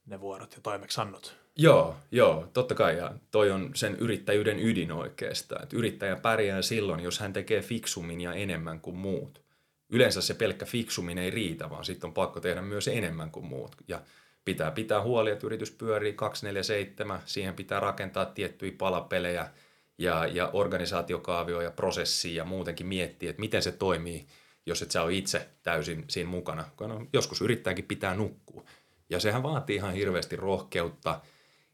ne 0.07 0.21
vuorot 0.21 0.53
ja 0.53 0.61
toimeksannot. 0.63 1.37
Joo, 1.57 1.97
joo, 2.11 2.49
totta 2.53 2.75
kai. 2.75 2.97
Ja 2.97 3.15
toi 3.31 3.51
on 3.51 3.71
sen 3.75 3.97
yrittäjyyden 3.97 4.61
ydin 4.61 4.93
oikeastaan. 4.93 5.63
Että 5.63 5.77
yrittäjä 5.77 6.17
pärjää 6.17 6.63
silloin, 6.63 7.01
jos 7.01 7.19
hän 7.19 7.33
tekee 7.33 7.63
fiksummin 7.63 8.21
ja 8.21 8.33
enemmän 8.33 8.81
kuin 8.81 8.97
muut. 8.97 9.43
Yleensä 9.89 10.21
se 10.21 10.35
pelkkä 10.35 10.67
fiksummin 10.67 11.19
ei 11.19 11.31
riitä, 11.31 11.71
vaan 11.71 11.85
sitten 11.85 12.09
on 12.09 12.15
pakko 12.15 12.41
tehdä 12.41 12.63
myös 12.63 12.89
enemmän 12.89 13.31
kuin 13.31 13.47
muut. 13.47 13.77
Ja 13.89 14.01
pitää 14.45 14.71
pitää 14.71 15.03
huoli, 15.03 15.31
että 15.31 15.47
yritys 15.47 15.71
pyörii 15.71 16.13
247, 16.13 17.21
siihen 17.27 17.55
pitää 17.55 17.81
rakentaa 17.81 18.27
tiettyjä 18.27 18.73
palapelejä– 18.79 19.51
ja, 20.01 20.27
ja 20.27 20.51
organisaatiokaavio 20.53 21.61
ja 21.61 21.71
prosessi 21.71 22.35
ja 22.35 22.45
muutenkin 22.45 22.87
miettiä, 22.87 23.31
että 23.31 23.41
miten 23.41 23.63
se 23.63 23.73
toimii, 23.73 24.27
jos 24.67 24.83
et 24.83 24.91
sä 24.91 25.03
ole 25.03 25.15
itse 25.15 25.49
täysin 25.63 26.05
siinä 26.09 26.31
mukana. 26.31 26.65
No, 26.81 27.07
joskus 27.13 27.41
yrittäjänkin 27.41 27.85
pitää 27.85 28.15
nukkua. 28.15 28.65
Ja 29.11 29.21
sehän 29.21 29.43
vaatii 29.43 29.77
ihan 29.77 29.95
hirveästi 29.95 30.37
rohkeutta 30.37 31.21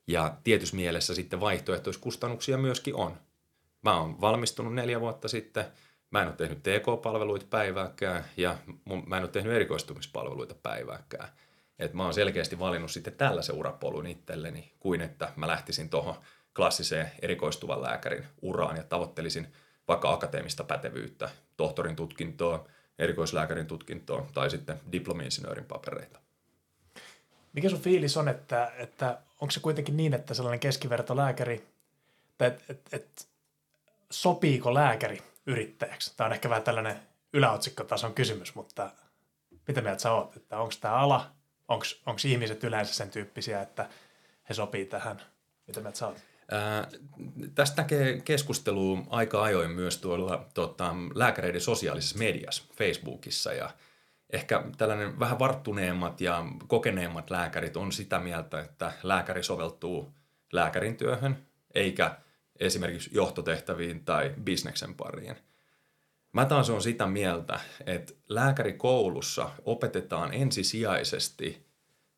ja 0.07 0.37
tietyssä 0.45 0.77
mielessä 0.77 1.15
sitten 1.15 1.41
vaihtoehtoiskustannuksia 1.41 2.59
myöskin 2.59 2.95
on. 2.95 3.17
Mä 3.83 4.01
oon 4.01 4.21
valmistunut 4.21 4.75
neljä 4.75 5.01
vuotta 5.01 5.29
sitten, 5.29 5.65
mä 6.11 6.23
en 6.23 6.29
ole 6.29 6.37
tehnyt 6.37 6.63
TK-palveluita 6.63 7.47
päivääkään 7.51 8.25
ja 8.37 8.59
mun, 8.85 9.03
mä 9.07 9.17
en 9.17 9.23
ole 9.23 9.31
tehnyt 9.31 9.53
erikoistumispalveluita 9.53 10.55
päivääkään. 10.63 11.29
Et 11.79 11.95
mä 11.95 12.05
oon 12.05 12.15
selkeästi 12.15 12.59
valinnut 12.59 12.91
sitten 12.91 13.13
tällaisen 13.13 13.55
urapolun 13.55 14.07
itselleni, 14.07 14.73
kuin 14.81 15.01
että 15.01 15.33
mä 15.37 15.47
lähtisin 15.47 15.91
tuohon– 15.91 16.15
klassiseen 16.57 17.11
erikoistuvan 17.23 17.83
lääkärin 17.83 18.25
uraan 18.43 18.77
ja 18.77 18.83
tavoittelisin 18.83 19.53
vaikka 19.89 20.13
akateemista 20.13 20.65
pätevyyttä, 20.65 21.31
tohtorin 21.57 21.97
tutkintoa, 21.97 22.69
erikoislääkärin 22.99 23.67
tutkintoa 23.67 24.27
tai 24.35 24.51
sitten 24.51 24.81
diplomi-insinöörin 24.93 25.65
papereita. 25.65 26.21
Mikä 27.53 27.69
sun 27.69 27.81
fiilis 27.81 28.17
on, 28.17 28.29
että, 28.29 28.73
että 28.77 29.19
onko 29.41 29.51
se 29.51 29.61
kuitenkin 29.61 29.97
niin, 29.97 30.15
että 30.15 30.35
sellainen 30.35 30.61
keskivertolääkäri, 30.61 31.67
että 32.31 32.47
et, 32.47 32.65
et, 32.71 32.81
et, 32.93 33.29
sopiiko 34.11 34.75
lääkäri 34.75 35.23
yrittäjäksi? 35.47 36.17
Tämä 36.17 36.27
on 36.27 36.33
ehkä 36.33 36.51
vähän 36.51 36.63
tällainen 36.63 37.01
yläotsikkotason 37.33 38.15
kysymys, 38.15 38.55
mutta 38.55 38.91
mitä 39.69 39.81
mieltä 39.81 40.03
sä 40.03 40.13
oot, 40.13 40.37
että 40.37 40.59
onko 40.59 40.75
tämä 40.81 40.95
ala, 40.95 41.31
onko 41.69 42.19
ihmiset 42.25 42.65
yleensä 42.65 42.95
sen 42.95 43.11
tyyppisiä, 43.11 43.63
että 43.63 43.89
he 44.49 44.55
sopii 44.55 44.87
tähän? 44.87 45.23
Mitä 45.67 45.81
mieltä 45.81 45.99
sä 45.99 46.07
oot? 46.07 46.36
Ää, 46.51 46.89
tästä 47.55 47.83
näkee 47.83 48.21
keskustelua 48.21 48.99
aika 49.11 49.43
ajoin 49.43 49.71
myös 49.71 49.99
tuolla 49.99 50.47
tota, 50.55 50.95
lääkäreiden 51.15 51.61
sosiaalisessa 51.61 52.19
mediassa, 52.19 52.65
Facebookissa 52.77 53.53
ja 53.53 53.71
ehkä 54.33 54.65
tällainen 54.79 55.21
vähän 55.21 55.39
varttuneemmat 55.39 56.21
ja 56.21 56.45
kokeneemmat 56.67 57.31
lääkärit 57.31 57.77
on 57.77 57.93
sitä 57.93 58.21
mieltä, 58.21 58.61
että 58.61 58.93
lääkäri 59.03 59.43
soveltuu 59.43 60.13
lääkärin 60.53 60.97
työhön 60.97 61.47
eikä 61.75 62.19
esimerkiksi 62.61 63.11
johtotehtäviin 63.13 64.05
tai 64.05 64.35
bisneksen 64.45 64.95
pariin. 64.95 65.37
Mä 66.33 66.45
taas 66.45 66.71
on 66.71 66.83
sitä 66.83 67.07
mieltä, 67.07 67.61
että 67.87 68.13
lääkärikoulussa 68.29 69.51
opetetaan 69.65 70.35
ensisijaisesti 70.35 71.67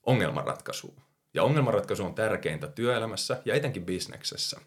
ongelmanratkaisua 0.02 1.07
ja 1.35 1.42
ongelmanratkaisu 1.42 2.04
on 2.04 2.14
tärkeintä 2.14 2.66
työelämässä 2.66 3.42
ja 3.44 3.54
etenkin 3.54 3.87
bisneksessä. 3.87 4.61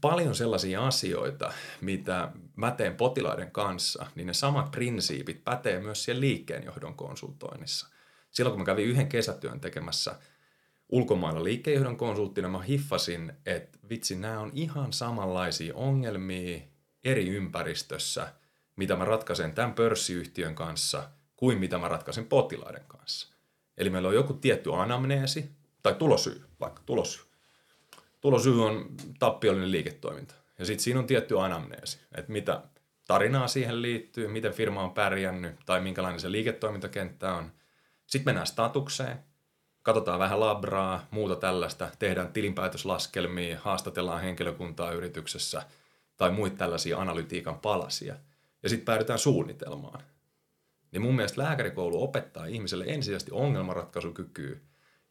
Paljon 0.00 0.34
sellaisia 0.34 0.86
asioita, 0.86 1.52
mitä 1.80 2.32
mä 2.56 2.70
teen 2.70 2.96
potilaiden 2.96 3.50
kanssa, 3.50 4.06
niin 4.14 4.26
ne 4.26 4.34
samat 4.34 4.70
prinsiipit 4.70 5.44
pätee 5.44 5.80
myös 5.80 6.04
siellä 6.04 6.20
liikkeenjohdon 6.20 6.94
konsultoinnissa. 6.94 7.88
Silloin 8.30 8.52
kun 8.52 8.60
mä 8.60 8.64
kävin 8.64 8.86
yhden 8.86 9.08
kesätyön 9.08 9.60
tekemässä 9.60 10.16
ulkomailla 10.88 11.44
liikkeenjohdon 11.44 11.96
konsulttina, 11.96 12.48
mä 12.48 12.62
hiffasin, 12.62 13.32
että 13.46 13.78
vitsi, 13.88 14.16
nämä 14.16 14.40
on 14.40 14.50
ihan 14.54 14.92
samanlaisia 14.92 15.74
ongelmia 15.74 16.60
eri 17.04 17.28
ympäristössä, 17.28 18.32
mitä 18.76 18.96
mä 18.96 19.04
ratkaisen 19.04 19.54
tämän 19.54 19.74
pörssiyhtiön 19.74 20.54
kanssa, 20.54 21.10
kuin 21.36 21.58
mitä 21.58 21.78
mä 21.78 21.88
ratkaisen 21.88 22.26
potilaiden 22.26 22.84
kanssa. 22.88 23.33
Eli 23.78 23.90
meillä 23.90 24.08
on 24.08 24.14
joku 24.14 24.32
tietty 24.34 24.74
anamneesi 24.74 25.50
tai 25.82 25.94
tulosyy, 25.94 26.44
vaikka 26.60 26.82
tulosyy. 26.86 27.24
Tulosyy 28.20 28.64
on 28.64 28.86
tappiollinen 29.18 29.70
liiketoiminta. 29.70 30.34
Ja 30.58 30.64
sitten 30.64 30.84
siinä 30.84 31.00
on 31.00 31.06
tietty 31.06 31.40
anamneesi, 31.40 31.98
että 32.14 32.32
mitä 32.32 32.62
tarinaa 33.06 33.48
siihen 33.48 33.82
liittyy, 33.82 34.28
miten 34.28 34.52
firma 34.52 34.82
on 34.82 34.94
pärjännyt 34.94 35.56
tai 35.66 35.80
minkälainen 35.80 36.20
se 36.20 36.32
liiketoimintakenttä 36.32 37.34
on. 37.34 37.52
Sitten 38.06 38.28
mennään 38.28 38.46
statukseen, 38.46 39.18
katsotaan 39.82 40.18
vähän 40.18 40.40
labraa, 40.40 41.06
muuta 41.10 41.36
tällaista, 41.36 41.90
tehdään 41.98 42.32
tilinpäätöslaskelmia, 42.32 43.60
haastatellaan 43.60 44.22
henkilökuntaa 44.22 44.92
yrityksessä 44.92 45.62
tai 46.16 46.30
muita 46.30 46.56
tällaisia 46.56 46.98
analytiikan 46.98 47.58
palasia. 47.58 48.14
Ja 48.62 48.68
sitten 48.68 48.84
päädytään 48.84 49.18
suunnitelmaan. 49.18 50.00
Niin 50.94 51.02
mun 51.02 51.16
mielestä 51.16 51.42
lääkärikoulu 51.42 52.02
opettaa 52.02 52.46
ihmiselle 52.46 52.84
ensisijaisesti 52.88 53.32
ongelmanratkaisukykyä. 53.32 54.56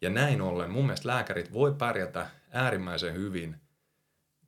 Ja 0.01 0.09
näin 0.09 0.41
ollen 0.41 0.71
mun 0.71 0.85
mielestä 0.85 1.07
lääkärit 1.07 1.53
voi 1.53 1.73
pärjätä 1.73 2.27
äärimmäisen 2.51 3.13
hyvin 3.13 3.55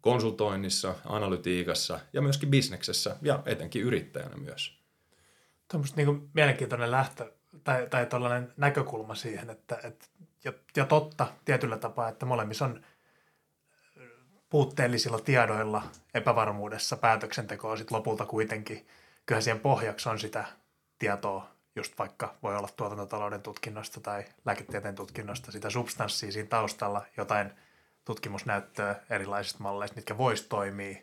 konsultoinnissa, 0.02 0.96
analytiikassa 1.06 2.00
ja 2.14 2.22
myöskin 2.22 2.50
bisneksessä 2.50 3.16
ja 3.22 3.44
etenkin 3.46 3.82
yrittäjänä 3.82 4.38
myös. 4.38 4.80
Tuommoista 5.72 5.98
niin 5.98 6.30
mielenkiintoinen 6.34 6.92
lähtö, 6.92 7.32
tai, 7.64 7.88
tai 7.90 8.06
tällainen 8.06 8.54
näkökulma 8.58 9.16
siihen, 9.16 9.50
että, 9.50 9.80
että 9.84 10.06
ja, 10.44 10.54
ja 10.76 10.86
totta 10.86 11.28
tietyllä 11.46 11.78
tapaa, 11.78 12.10
että 12.10 12.26
molemmissa 12.26 12.66
on 12.66 12.82
puutteellisilla 14.50 15.20
tiedoilla, 15.20 15.84
epävarmuudessa 16.14 16.98
päätöksentekoa 16.98 17.78
sitten 17.78 17.98
lopulta 17.98 18.26
kuitenkin. 18.26 18.88
Kyllähän 19.26 19.44
siihen 19.44 19.60
pohjaksi 19.60 20.10
on 20.10 20.20
sitä 20.20 20.46
tietoa, 21.06 21.48
just 21.76 22.00
vaikka 22.00 22.36
voi 22.44 22.58
olla 22.58 22.70
tuotantotalouden 22.78 23.42
tutkinnosta 23.42 24.02
tai 24.02 24.26
lääketieteen 24.46 24.96
tutkinnosta, 24.96 25.52
sitä 25.52 25.70
substanssia 25.70 26.32
siinä 26.32 26.50
taustalla, 26.50 27.06
jotain 27.18 27.52
tutkimusnäyttöä 28.06 28.96
erilaisista 29.10 29.64
malleista, 29.64 29.96
mitkä 29.96 30.18
vois 30.18 30.42
toimia, 30.42 30.98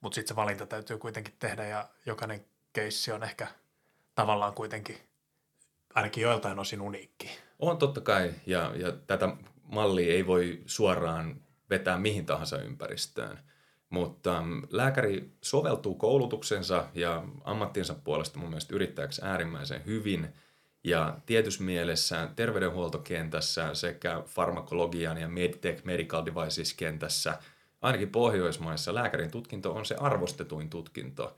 mutta 0.00 0.14
sitten 0.14 0.28
se 0.28 0.36
valinta 0.36 0.66
täytyy 0.66 0.98
kuitenkin 0.98 1.34
tehdä 1.38 1.66
ja 1.66 1.88
jokainen 2.06 2.44
keissi 2.72 3.12
on 3.12 3.22
ehkä 3.22 3.46
tavallaan 4.14 4.52
kuitenkin 4.52 4.98
ainakin 5.94 6.22
joiltain 6.22 6.58
osin 6.58 6.80
uniikki. 6.80 7.38
On 7.58 7.78
totta 7.78 8.00
kai, 8.00 8.34
ja, 8.46 8.72
ja 8.76 8.92
tätä 8.92 9.28
mallia 9.62 10.14
ei 10.14 10.26
voi 10.26 10.62
suoraan 10.66 11.40
vetää 11.70 11.98
mihin 11.98 12.26
tahansa 12.26 12.58
ympäristöön. 12.58 13.38
Mutta 13.92 14.40
um, 14.40 14.62
lääkäri 14.70 15.30
soveltuu 15.40 15.94
koulutuksensa 15.94 16.84
ja 16.94 17.24
ammattinsa 17.44 17.94
puolesta 18.04 18.38
mun 18.38 18.48
mielestä 18.48 18.74
yrittäjäksi 18.74 19.22
äärimmäisen 19.24 19.86
hyvin. 19.86 20.28
Ja 20.84 21.16
tietyssä 21.26 21.62
mielessä 21.62 22.28
terveydenhuoltokentässä 22.36 23.74
sekä 23.74 24.22
farmakologian 24.26 25.18
ja 25.18 25.28
medtech, 25.28 25.84
medical 25.84 26.26
devices 26.26 26.74
kentässä, 26.74 27.38
ainakin 27.82 28.10
Pohjoismaissa 28.10 28.94
lääkärin 28.94 29.30
tutkinto 29.30 29.72
on 29.72 29.86
se 29.86 29.94
arvostetuin 29.94 30.70
tutkinto, 30.70 31.36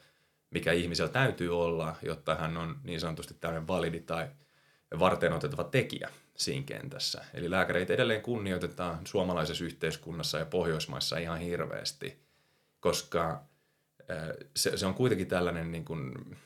mikä 0.50 0.72
ihmisellä 0.72 1.12
täytyy 1.12 1.60
olla, 1.60 1.96
jotta 2.02 2.34
hän 2.34 2.56
on 2.56 2.76
niin 2.84 3.00
sanotusti 3.00 3.34
tämmöinen 3.40 3.68
validi 3.68 4.00
tai 4.00 4.28
varten 4.98 5.32
otettava 5.32 5.64
tekijä 5.64 6.10
siinä 6.36 6.66
kentässä. 6.66 7.24
Eli 7.34 7.50
lääkäreitä 7.50 7.92
edelleen 7.92 8.22
kunnioitetaan 8.22 8.98
suomalaisessa 9.06 9.64
yhteiskunnassa 9.64 10.38
ja 10.38 10.46
Pohjoismaissa 10.46 11.18
ihan 11.18 11.38
hirveästi, 11.38 12.24
koska 12.84 13.42
se, 14.56 14.76
se 14.76 14.86
on 14.86 14.94
kuitenkin 14.94 15.26
tällainen 15.26 15.72
niin 15.72 15.84
kuin 15.84 16.36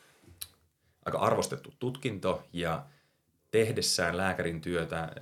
aika 1.05 1.19
arvostettu 1.19 1.75
tutkinto 1.79 2.43
ja 2.53 2.85
tehdessään 3.51 4.17
lääkärin 4.17 4.61
työtä, 4.61 5.13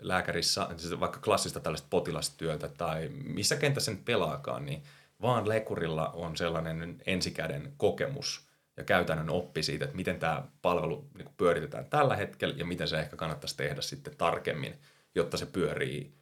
lääkärissä, 0.00 0.68
siis 0.76 1.00
vaikka 1.00 1.20
klassista 1.20 1.60
tällaista 1.60 1.86
potilastyötä 1.90 2.68
tai 2.68 3.08
missä 3.08 3.56
kentässä 3.56 3.90
nyt 3.90 4.04
pelaakaan, 4.04 4.66
niin 4.66 4.82
vaan 5.22 5.48
lekurilla 5.48 6.08
on 6.08 6.36
sellainen 6.36 7.02
ensikäden 7.06 7.72
kokemus– 7.76 8.40
ja 8.76 8.84
käytännön 8.84 9.30
oppi 9.30 9.62
siitä, 9.62 9.84
että 9.84 9.96
miten 9.96 10.18
tämä 10.18 10.42
palvelu 10.62 11.08
niin 11.14 11.28
pyöritetään 11.36 11.86
tällä 11.90 12.16
hetkellä 12.16 12.54
ja 12.58 12.64
miten 12.64 12.88
se 12.88 12.98
ehkä 12.98 13.16
kannattaisi 13.16 13.56
tehdä 13.56 13.80
sitten 13.80 14.16
tarkemmin, 14.16 14.74
jotta 15.14 15.36
se 15.36 15.46
pyörii 15.46 16.14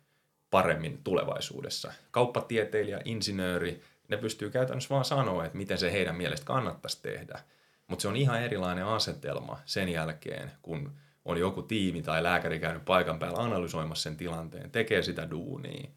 paremmin 0.50 1.00
tulevaisuudessa. 1.04 1.92
Kauppatieteilijä, 2.10 3.00
insinööri, 3.04 3.82
ne 4.12 4.16
pystyy 4.16 4.50
käytännössä 4.50 4.90
vaan 4.90 5.04
sanoa, 5.04 5.44
että 5.44 5.58
miten 5.58 5.78
se 5.78 5.92
heidän 5.92 6.16
mielestä 6.16 6.46
kannattaisi 6.46 7.02
tehdä. 7.02 7.40
Mutta 7.86 8.02
se 8.02 8.08
on 8.08 8.16
ihan 8.16 8.42
erilainen 8.42 8.84
asetelma 8.86 9.58
sen 9.64 9.88
jälkeen, 9.88 10.52
kun 10.62 10.92
on 11.24 11.38
joku 11.38 11.62
tiimi 11.62 12.02
tai 12.02 12.22
lääkäri 12.22 12.60
käynyt 12.60 12.84
paikan 12.84 13.18
päällä 13.18 13.38
analysoimassa 13.38 14.02
sen 14.02 14.16
tilanteen, 14.16 14.70
tekee 14.70 15.02
sitä 15.02 15.30
duunia 15.30 15.88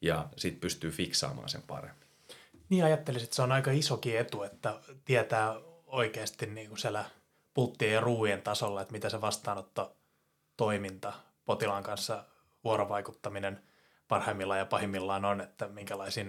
ja 0.00 0.28
sitten 0.36 0.60
pystyy 0.60 0.90
fiksaamaan 0.90 1.48
sen 1.48 1.62
paremmin. 1.62 2.08
Niin 2.68 2.84
ajattelisin, 2.84 3.24
että 3.24 3.36
se 3.36 3.42
on 3.42 3.52
aika 3.52 3.70
isokin 3.70 4.18
etu, 4.18 4.42
että 4.42 4.80
tietää 5.04 5.54
oikeasti 5.86 6.46
niin 6.46 6.68
kuin 6.68 6.78
siellä 6.78 7.04
pulttien 7.54 7.92
ja 7.92 8.00
ruuien 8.00 8.42
tasolla, 8.42 8.80
että 8.80 8.92
mitä 8.92 9.08
se 9.08 9.20
vastaanotto 9.20 9.96
toiminta 10.56 11.12
potilaan 11.44 11.82
kanssa 11.82 12.24
vuorovaikuttaminen 12.64 13.60
parhaimmillaan 14.08 14.58
ja 14.58 14.66
pahimmillaan 14.66 15.24
on, 15.24 15.40
että 15.40 15.68
minkälaisia 15.68 16.24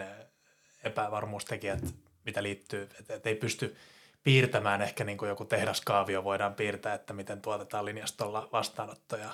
epävarmuustekijät, 0.83 1.95
mitä 2.25 2.43
liittyy, 2.43 2.89
että, 2.99 3.13
että 3.13 3.29
ei 3.29 3.35
pysty 3.35 3.75
piirtämään 4.23 4.81
ehkä 4.81 5.03
niin 5.03 5.17
kuin 5.17 5.29
joku 5.29 5.45
tehdaskaavio 5.45 6.23
voidaan 6.23 6.53
piirtää, 6.53 6.93
että 6.93 7.13
miten 7.13 7.41
tuotetaan 7.41 7.85
linjastolla 7.85 8.49
vastaanottoja. 8.51 9.31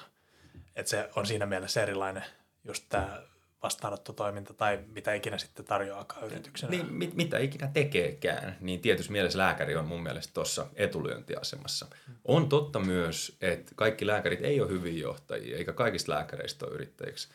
Että 0.76 0.90
se 0.90 1.10
on 1.16 1.28
siinä 1.28 1.46
mielessä 1.46 1.84
erilainen 1.84 2.24
just 2.64 2.86
tämä 2.90 3.22
vastaanottotoiminta 3.64 4.54
tai 4.54 4.80
mitä 4.88 5.14
ikinä 5.14 5.38
sitten 5.38 5.66
tarjoaakaan 5.66 6.26
yrityksenä. 6.26 6.70
Niin, 6.70 6.94
mit, 6.94 7.14
mitä 7.14 7.38
ikinä 7.38 7.68
tekeekään, 7.74 8.58
niin 8.60 8.80
tietysti 8.82 9.12
mielessä 9.12 9.40
lääkäri 9.40 9.76
on 9.76 9.86
mun 9.86 10.04
mielestä 10.04 10.34
tuossa 10.34 10.68
etulyöntiasemassa. 10.76 11.86
On 12.26 12.50
totta 12.50 12.80
myös, 12.80 13.38
että 13.42 13.72
kaikki 13.76 14.08
lääkärit 14.08 14.42
ei 14.42 14.62
ole 14.62 14.70
hyviä 14.70 15.02
johtajia, 15.02 15.58
eikä 15.58 15.74
kaikista 15.74 16.12
lääkäreistä 16.12 16.66
ole 16.66 16.74
yrittäjiksi. 16.74 17.30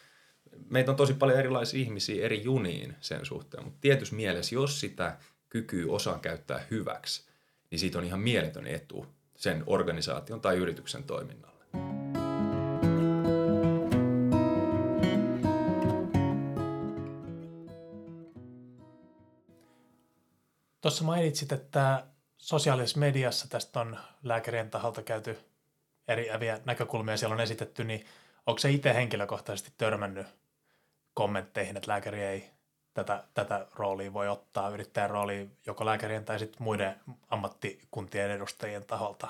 Meitä 0.70 0.90
on 0.90 0.96
tosi 0.96 1.14
paljon 1.14 1.38
erilaisia 1.38 1.80
ihmisiä 1.80 2.24
eri 2.24 2.44
juniin 2.44 2.96
sen 3.00 3.26
suhteen, 3.26 3.64
mutta 3.64 3.78
tietyssä 3.80 4.14
mielessä, 4.14 4.54
jos 4.54 4.80
sitä 4.80 5.16
kykyä 5.48 5.92
osaa 5.92 6.18
käyttää 6.18 6.66
hyväksi, 6.70 7.28
niin 7.70 7.78
siitä 7.78 7.98
on 7.98 8.04
ihan 8.04 8.20
mieletön 8.20 8.66
etu 8.66 9.06
sen 9.36 9.62
organisaation 9.66 10.40
tai 10.40 10.56
yrityksen 10.56 11.04
toiminnalle. 11.04 11.58
Tuossa 20.80 21.04
mainitsit, 21.04 21.52
että 21.52 22.04
sosiaalisessa 22.38 22.98
mediassa 22.98 23.48
tästä 23.48 23.80
on 23.80 23.98
lääkärien 24.22 24.70
taholta 24.70 25.02
käyty 25.02 25.38
eri 26.08 26.26
näkökulmia 26.64 27.16
siellä 27.16 27.34
on 27.34 27.40
esitetty, 27.40 27.84
niin 27.84 28.04
onko 28.48 28.58
se 28.58 28.70
itse 28.70 28.94
henkilökohtaisesti 28.94 29.72
törmännyt 29.76 30.26
kommentteihin, 31.14 31.76
että 31.76 31.90
lääkäri 31.90 32.22
ei 32.22 32.50
tätä, 32.94 33.24
tätä 33.34 33.66
roolia 33.74 34.12
voi 34.12 34.28
ottaa, 34.28 34.70
yrittäjän 34.70 35.10
roolia 35.10 35.46
joko 35.66 35.86
lääkärien 35.86 36.24
tai 36.24 36.38
sitten 36.38 36.62
muiden 36.62 36.94
ammattikuntien 37.28 38.30
edustajien 38.30 38.84
taholta? 38.84 39.28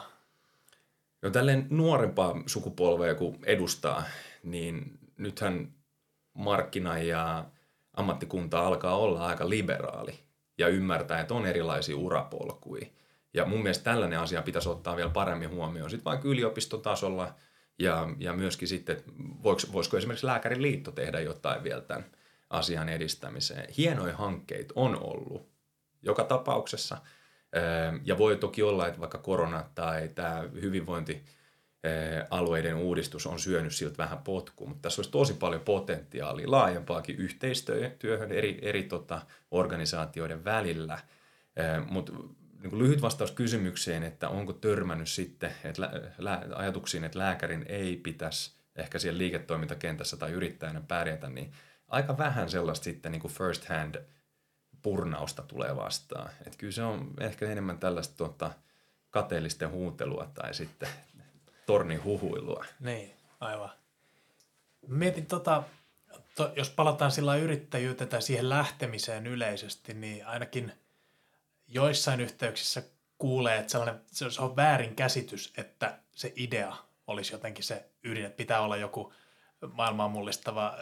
No 1.23 1.31
tälleen 1.31 1.67
nuorempaa 1.71 2.35
sukupolvea 2.47 3.15
kun 3.15 3.39
edustaa, 3.45 4.03
niin 4.43 4.99
nythän 5.17 5.73
markkina 6.35 6.99
ja 6.99 7.45
ammattikunta 7.95 8.67
alkaa 8.67 8.97
olla 8.97 9.27
aika 9.27 9.49
liberaali 9.49 10.19
ja 10.59 10.69
ymmärtää, 10.69 11.21
että 11.21 11.35
on 11.35 11.47
erilaisia 11.47 11.97
urapolkuja. 11.97 12.87
Ja 13.35 13.45
mun 13.45 13.63
mielestä 13.63 13.85
tällainen 13.85 14.19
asia 14.19 14.43
pitäisi 14.43 14.69
ottaa 14.69 14.97
vielä 14.97 15.11
paremmin 15.11 15.51
huomioon 15.51 15.91
sitten 15.91 16.05
vaikka 16.05 16.29
yliopistotasolla 16.29 17.35
ja, 17.79 18.09
ja 18.19 18.33
myöskin 18.33 18.69
sitten, 18.69 19.03
voiko, 19.43 19.61
voisiko 19.73 19.97
esimerkiksi 19.97 20.27
lääkärin 20.27 20.63
liitto 20.63 20.93
tehdä 20.93 21.21
jotain 21.21 21.65
vielä 21.65 21.81
tämän 21.81 22.05
asian 22.51 22.89
edistämiseen. 22.89 23.73
Hienoja 23.77 24.17
hankkeita 24.17 24.73
on 24.77 25.03
ollut 25.03 25.49
joka 26.03 26.25
tapauksessa. 26.25 26.99
Ja 28.05 28.19
voi 28.19 28.37
toki 28.37 28.63
olla, 28.63 28.87
että 28.89 29.01
vaikka 29.01 29.19
korona 29.19 29.65
tai 29.75 30.09
tämä 30.09 30.45
hyvinvointi 30.61 31.25
alueiden 32.31 32.77
uudistus 32.77 33.27
on 33.27 33.39
syönyt 33.39 33.75
siltä 33.75 33.99
vähän 33.99 34.19
potkua, 34.19 34.69
mutta 34.69 34.83
tässä 34.83 35.01
olisi 35.01 35.11
tosi 35.11 35.35
paljon 35.35 35.61
potentiaalia 35.61 36.51
laajempaakin 36.51 37.17
yhteistyöhön 37.17 38.33
eri, 38.33 38.59
eri 38.63 38.83
tota, 38.83 39.23
organisaatioiden 39.51 40.45
välillä. 40.45 40.99
Mutta 41.91 42.13
niin 42.63 42.79
lyhyt 42.79 43.03
vastaus 43.03 43.31
kysymykseen, 43.31 44.03
että 44.03 44.29
onko 44.29 44.53
törmännyt 44.53 45.09
sitten 45.09 45.55
että 45.65 45.83
lä, 45.83 45.91
lä, 46.19 46.43
ajatuksiin, 46.55 47.05
että 47.05 47.19
lääkärin 47.19 47.65
ei 47.69 47.97
pitäisi 47.97 48.53
ehkä 48.77 48.99
siellä 48.99 49.19
liiketoimintakentässä 49.19 50.17
tai 50.17 50.31
yrittäjänä 50.33 50.81
pärjätä, 50.89 51.29
niin 51.29 51.53
aika 51.89 52.19
vähän 52.19 52.51
sellaista 52.51 52.85
sitten 52.85 53.13
niin 53.13 53.21
kuin 53.21 53.33
first 53.33 53.65
hand 53.65 54.05
purnausta 54.83 55.43
tulee 55.43 55.77
vastaan. 55.77 56.31
Että 56.47 56.59
kyllä 56.59 56.73
se 56.73 56.83
on 56.83 57.11
ehkä 57.21 57.47
enemmän 57.47 57.79
tällaista 57.79 58.17
tota, 58.17 58.53
kateellisten 59.11 59.71
huutelua 59.71 60.31
tai 60.35 60.55
sitten 60.55 60.89
tornin 61.67 62.05
huhuilua. 62.05 62.65
Niin, 62.81 63.15
aivan. 63.41 63.71
Mietin 64.87 65.27
tota, 65.27 65.63
to, 66.35 66.53
jos 66.57 66.71
palataan 66.71 67.11
sillä 67.11 67.37
yrittäjyyteen 67.37 68.11
tai 68.11 68.23
siihen 68.23 68.49
lähtemiseen 68.49 69.27
yleisesti, 69.27 69.95
niin 69.95 70.27
ainakin 70.27 70.73
joissain 71.69 72.21
yhteyksissä 72.21 72.83
kuulee, 73.19 73.59
että 73.59 73.73
sellainen, 73.73 74.01
se 74.11 74.43
on 74.43 74.57
väärin 74.57 74.97
käsitys, 74.97 75.53
että 75.57 75.99
se 76.13 76.33
idea 76.37 76.77
olisi 77.07 77.35
jotenkin 77.35 77.65
se 77.65 77.91
ydin, 78.05 78.25
että 78.25 78.37
pitää 78.37 78.61
olla 78.61 78.77
joku 78.77 79.13
maailmaa 79.73 80.09
mullistava 80.09 80.75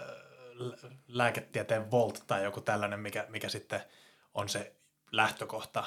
lääketieteen 1.09 1.91
volt 1.91 2.25
tai 2.27 2.45
joku 2.45 2.61
tällainen, 2.61 3.01
mikä, 3.01 3.27
mikä 3.29 3.49
sitten 3.49 3.81
on 4.35 4.49
se 4.49 4.77
lähtökohta, 5.13 5.85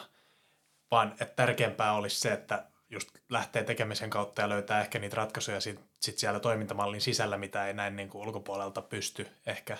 vaan 0.92 1.12
että 1.12 1.36
tärkeämpää 1.36 1.94
olisi 1.94 2.20
se, 2.20 2.34
että 2.34 2.66
just 2.90 3.10
lähtee 3.30 3.64
tekemisen 3.64 4.10
kautta 4.10 4.42
ja 4.42 4.50
löytää 4.50 4.82
ehkä 4.82 5.00
niitä 5.00 5.16
ratkaisuja 5.16 5.62
sit, 5.62 5.80
sit 6.00 6.18
siellä 6.18 6.40
toimintamallin 6.40 7.02
sisällä, 7.02 7.38
mitä 7.38 7.68
ei 7.68 7.74
näin 7.74 7.96
niin 7.96 8.10
kuin 8.10 8.28
ulkopuolelta 8.28 8.82
pysty 8.82 9.28
ehkä 9.46 9.78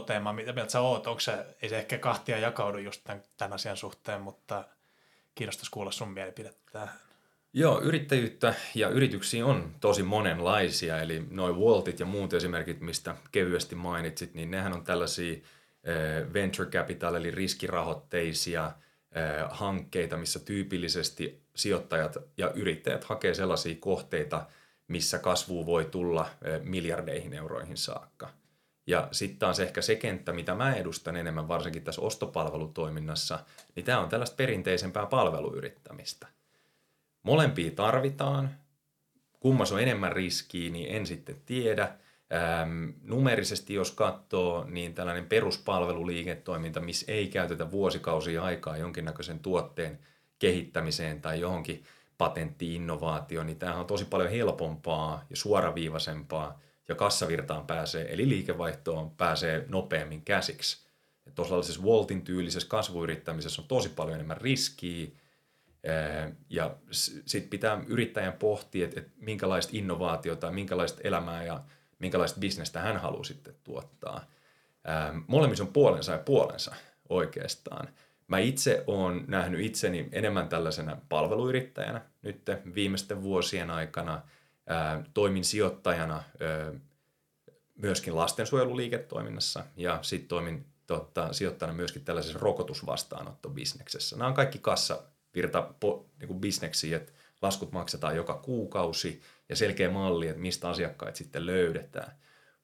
toteamaan. 0.00 0.36
Mitä 0.36 0.52
mieltä 0.52 0.72
sä 0.72 0.80
oot? 0.80 1.06
Onko 1.06 1.20
se, 1.20 1.46
ei 1.62 1.68
se 1.68 1.78
ehkä 1.78 1.98
kahtia 1.98 2.38
jakaudu 2.38 2.78
just 2.78 3.00
tämän, 3.04 3.22
tämän 3.36 3.52
asian 3.52 3.76
suhteen, 3.76 4.20
mutta 4.20 4.64
kiinnostaisi 5.34 5.70
kuulla 5.70 5.92
sun 5.92 6.10
mielipidettä. 6.10 6.88
Joo, 7.52 7.80
yrittäjyyttä 7.80 8.54
ja 8.74 8.88
yrityksiä 8.88 9.46
on 9.46 9.74
tosi 9.80 10.02
monenlaisia, 10.02 11.00
eli 11.00 11.26
noin 11.30 11.56
Waltit 11.56 12.00
ja 12.00 12.06
muut 12.06 12.32
esimerkit, 12.32 12.80
mistä 12.80 13.16
kevyesti 13.32 13.74
mainitsit, 13.74 14.34
niin 14.34 14.50
nehän 14.50 14.72
on 14.72 14.84
tällaisia 14.84 15.34
äh, 15.34 16.32
venture 16.32 16.70
capital 16.70 17.14
eli 17.14 17.30
riskirahoitteisia 17.30 18.64
äh, 18.64 18.72
hankkeita, 19.50 20.16
missä 20.16 20.38
tyypillisesti 20.38 21.42
sijoittajat 21.54 22.16
ja 22.36 22.50
yrittäjät 22.50 23.04
hakee 23.04 23.34
sellaisia 23.34 23.74
kohteita, 23.80 24.46
missä 24.88 25.18
kasvu 25.18 25.66
voi 25.66 25.84
tulla 25.84 26.22
äh, 26.22 26.60
miljardeihin 26.62 27.34
euroihin 27.34 27.76
saakka. 27.76 28.30
Ja 28.86 29.08
sitten 29.12 29.38
taas 29.38 29.60
ehkä 29.60 29.82
se 29.82 29.96
kenttä, 29.96 30.32
mitä 30.32 30.54
mä 30.54 30.74
edustan 30.74 31.16
enemmän, 31.16 31.48
varsinkin 31.48 31.84
tässä 31.84 32.02
ostopalvelutoiminnassa, 32.02 33.38
niin 33.74 33.86
tämä 33.86 34.00
on 34.00 34.08
tällaista 34.08 34.36
perinteisempää 34.36 35.06
palveluyrittämistä. 35.06 36.26
Molempia 37.22 37.70
tarvitaan. 37.70 38.50
Kummas 39.40 39.72
on 39.72 39.82
enemmän 39.82 40.12
riskiä, 40.12 40.70
niin 40.70 40.96
en 40.96 41.06
sitten 41.06 41.36
tiedä. 41.46 41.92
Ähm, 42.32 42.88
numerisesti 43.02 43.74
jos 43.74 43.90
katsoo, 43.90 44.64
niin 44.64 44.94
tällainen 44.94 45.26
peruspalveluliiketoiminta, 45.26 46.80
missä 46.80 47.12
ei 47.12 47.28
käytetä 47.28 47.70
vuosikausia 47.70 48.42
aikaa 48.42 48.76
jonkinnäköisen 48.76 49.38
tuotteen 49.38 49.98
kehittämiseen 50.38 51.20
tai 51.20 51.40
johonkin 51.40 51.84
patentti-innovaatioon, 52.18 53.46
niin 53.46 53.58
tämähän 53.58 53.80
on 53.80 53.86
tosi 53.86 54.04
paljon 54.04 54.30
helpompaa 54.30 55.24
ja 55.30 55.36
suoraviivaisempaa 55.36 56.60
ja 56.88 56.94
kassavirtaan 56.94 57.66
pääsee, 57.66 58.12
eli 58.14 58.28
liikevaihtoon 58.28 59.10
pääsee 59.10 59.64
nopeammin 59.68 60.22
käsiksi. 60.22 60.86
Tuollaisessa 61.34 61.82
Waltin 61.82 62.22
tyylisessä 62.22 62.68
kasvuyrittämisessä 62.68 63.62
on 63.62 63.68
tosi 63.68 63.88
paljon 63.88 64.14
enemmän 64.14 64.36
riskiä, 64.36 65.06
ja 66.50 66.76
sitten 66.90 67.50
pitää 67.50 67.82
yrittäjän 67.86 68.32
pohtia, 68.32 68.84
että, 68.84 69.00
että 69.00 69.12
minkälaista 69.16 69.70
innovaatiota, 69.74 70.50
minkälaista 70.50 71.00
elämää 71.04 71.44
ja 71.44 71.60
minkälaista 71.98 72.40
bisnestä 72.40 72.80
hän 72.80 72.96
haluaa 72.96 73.24
sitten 73.24 73.54
tuottaa. 73.64 74.24
Molemmissa 75.26 75.64
on 75.64 75.72
puolensa 75.72 76.12
ja 76.12 76.18
puolensa 76.18 76.74
oikeastaan. 77.08 77.88
Mä 78.28 78.38
itse 78.38 78.84
olen 78.86 79.24
nähnyt 79.28 79.60
itseni 79.60 80.08
enemmän 80.12 80.48
tällaisena 80.48 80.96
palveluyrittäjänä 81.08 82.00
nyt 82.22 82.42
viimeisten 82.74 83.22
vuosien 83.22 83.70
aikana. 83.70 84.22
Toimin 85.14 85.44
sijoittajana 85.44 86.22
myöskin 87.74 88.16
lastensuojeluliiketoiminnassa 88.16 89.64
ja 89.76 89.98
sitten 90.02 90.28
toimin 90.28 90.66
tota, 90.86 91.32
sijoittajana 91.32 91.76
myöskin 91.76 92.04
tällaisessa 92.04 92.38
rokotusvastaanottobisneksessä. 92.38 94.16
Nämä 94.16 94.28
on 94.28 94.34
kaikki 94.34 94.58
kassa 94.58 95.02
virta 95.34 95.62
po, 95.80 96.06
niin 96.18 96.28
kuin 96.28 96.40
bisneksiin, 96.40 96.96
että 96.96 97.12
laskut 97.42 97.72
maksetaan 97.72 98.16
joka 98.16 98.34
kuukausi 98.34 99.22
ja 99.48 99.56
selkeä 99.56 99.90
malli, 99.90 100.28
että 100.28 100.42
mistä 100.42 100.68
asiakkaat 100.68 101.16
sitten 101.16 101.46
löydetään. 101.46 102.12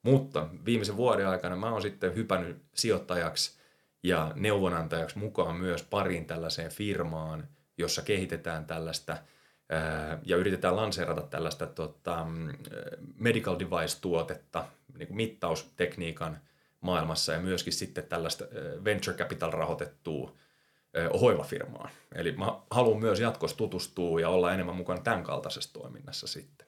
Mutta 0.01 0.47
viimeisen 0.65 0.97
vuoden 0.97 1.27
aikana 1.27 1.55
mä 1.55 1.71
oon 1.71 1.81
sitten 1.81 2.15
hypännyt 2.15 2.63
sijoittajaksi 2.75 3.57
ja 4.03 4.31
neuvonantajaksi 4.35 5.17
mukaan 5.17 5.55
myös 5.55 5.83
pariin 5.83 6.25
tällaiseen 6.25 6.71
firmaan, 6.71 7.47
jossa 7.77 8.01
kehitetään 8.01 8.65
tällaista 8.65 9.17
ja 10.25 10.37
yritetään 10.37 10.75
lanseerata 10.75 11.21
tällaista 11.21 11.67
tota, 11.67 12.27
medical 13.15 13.59
device-tuotetta 13.59 14.65
niin 14.97 15.07
kuin 15.07 15.17
mittaustekniikan 15.17 16.39
maailmassa 16.81 17.33
ja 17.33 17.39
myöskin 17.39 17.73
sitten 17.73 18.03
tällaista 18.03 18.45
venture 18.83 19.17
capital 19.17 19.51
rahoitettua 19.51 20.33
hoivafirmaan. 21.21 21.89
Eli 22.15 22.31
mä 22.31 22.59
haluan 22.69 22.99
myös 22.99 23.19
jatkossa 23.19 23.57
tutustua 23.57 24.21
ja 24.21 24.29
olla 24.29 24.53
enemmän 24.53 24.75
mukana 24.75 25.01
tämän 25.01 25.23
kaltaisessa 25.23 25.73
toiminnassa 25.73 26.27
sitten. 26.27 26.67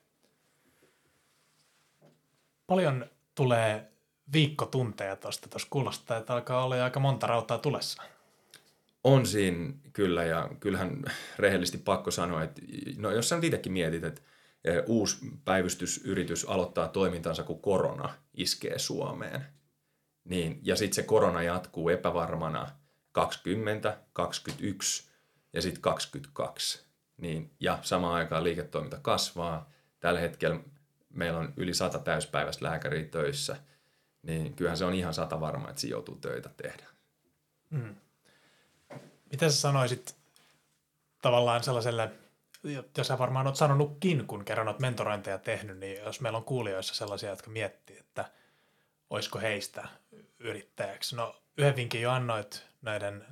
Paljon 2.67 3.05
tulee 3.35 3.91
viikkotunteja 4.33 5.15
tuosta. 5.15 5.49
Tuossa 5.49 5.67
kuulostaa, 5.71 6.17
että 6.17 6.33
alkaa 6.33 6.65
olla 6.65 6.83
aika 6.83 6.99
monta 6.99 7.27
rautaa 7.27 7.57
tulessa. 7.57 8.03
On 9.05 9.25
siinä 9.25 9.73
kyllä 9.93 10.23
ja 10.23 10.49
kyllähän 10.59 11.03
rehellisesti 11.39 11.77
pakko 11.77 12.11
sanoa, 12.11 12.43
että 12.43 12.61
no 12.97 13.11
jos 13.11 13.29
sä 13.29 13.35
nyt 13.35 13.43
itsekin 13.43 13.71
mietit, 13.71 14.03
että 14.03 14.21
uusi 14.85 15.17
päivystysyritys 15.45 16.45
aloittaa 16.45 16.87
toimintansa, 16.87 17.43
kun 17.43 17.61
korona 17.61 18.13
iskee 18.33 18.79
Suomeen, 18.79 19.45
niin, 20.23 20.59
ja 20.63 20.75
sitten 20.75 20.95
se 20.95 21.03
korona 21.03 21.43
jatkuu 21.43 21.89
epävarmana– 21.89 22.67
20, 23.15 23.97
21 24.13 25.09
ja 25.53 25.61
sitten 25.61 25.81
22. 25.81 26.85
Niin, 27.17 27.51
ja 27.59 27.79
samaan 27.81 28.13
aikaan 28.13 28.43
liiketoiminta 28.43 28.97
kasvaa. 29.01 29.69
Tällä 29.99 30.19
hetkellä 30.19 30.59
meillä 31.09 31.39
on 31.39 31.53
yli 31.57 31.73
100 31.73 31.99
täyspäiväistä 31.99 32.65
lääkäriä 32.65 33.05
töissä, 33.05 33.57
niin 34.21 34.53
kyllähän 34.53 34.77
se 34.77 34.85
on 34.85 34.93
ihan 34.93 35.13
sata 35.13 35.39
varma, 35.39 35.69
että 35.69 35.81
siinä 35.81 35.91
joutuu 35.91 36.15
töitä 36.15 36.49
tehdä. 36.57 36.85
Mm. 37.69 37.95
Mitä 39.35 39.49
sä 39.49 39.57
sanoisit 39.57 40.15
tavallaan 41.21 41.63
sellaiselle, 41.63 42.11
jos 42.97 43.07
sä 43.07 43.17
varmaan 43.17 43.47
oot 43.47 43.55
sanonutkin, 43.55 44.27
kun 44.27 44.45
kerran 44.45 44.67
oot 44.67 44.79
mentorointeja 44.79 45.37
tehnyt, 45.37 45.77
niin 45.77 45.97
jos 45.97 46.21
meillä 46.21 46.37
on 46.37 46.43
kuulijoissa 46.43 46.95
sellaisia, 46.95 47.29
jotka 47.29 47.49
miettii, 47.49 47.97
että 47.97 48.25
olisiko 49.09 49.39
heistä 49.39 49.87
yrittäjäksi. 50.39 51.15
No 51.15 51.35
yhden 51.57 51.75
vinkin 51.75 52.01
jo 52.01 52.11
annoit 52.11 52.65
näiden 52.81 53.25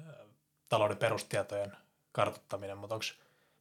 talouden 0.69 0.97
perustietojen 0.97 1.71
kartuttaminen, 2.11 2.77
mutta 2.77 2.95
onko 2.95 3.05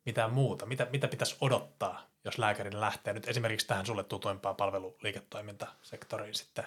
mitään 0.07 0.33
muuta? 0.33 0.67
Mitä, 0.67 0.87
mitä 0.93 1.09
pitäisi 1.09 1.37
odottaa, 1.41 2.07
jos 2.25 2.39
lääkärin 2.39 2.81
lähtee 2.81 3.13
nyt 3.13 3.29
esimerkiksi 3.29 3.67
tähän 3.67 3.87
sulle 3.87 4.05
tutuimpaan 4.05 4.57
palveluliiketoimintasektoriin 4.57 6.35
sitten 6.35 6.67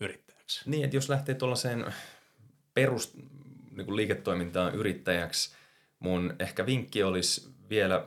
yrittäjäksi? 0.00 0.70
Niin, 0.70 0.84
että 0.84 0.96
jos 0.96 1.08
lähtee 1.08 1.34
tuollaiseen 1.34 1.94
perus 2.74 3.12
niin 3.76 3.96
liiketoimintaan 3.96 4.74
yrittäjäksi, 4.74 5.54
mun 5.98 6.34
ehkä 6.38 6.66
vinkki 6.66 7.02
olisi 7.02 7.48
vielä 7.70 8.06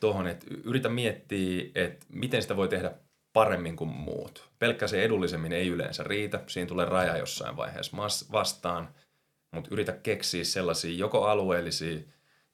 tuohon, 0.00 0.26
että 0.26 0.46
yritä 0.64 0.88
miettiä, 0.88 1.64
että 1.74 2.06
miten 2.08 2.42
sitä 2.42 2.56
voi 2.56 2.68
tehdä 2.68 2.92
paremmin 3.32 3.76
kuin 3.76 3.90
muut. 3.90 4.48
Pelkkä 4.58 4.86
se 4.86 5.02
edullisemmin 5.02 5.52
ei 5.52 5.68
yleensä 5.68 6.02
riitä, 6.02 6.40
siinä 6.46 6.68
tulee 6.68 6.86
raja 6.86 7.16
jossain 7.16 7.56
vaiheessa 7.56 7.96
vastaan– 8.32 8.88
mutta 9.52 9.68
yritä 9.72 9.92
keksiä 9.92 10.44
sellaisia 10.44 10.96
joko 10.96 11.24
alueellisia 11.24 12.00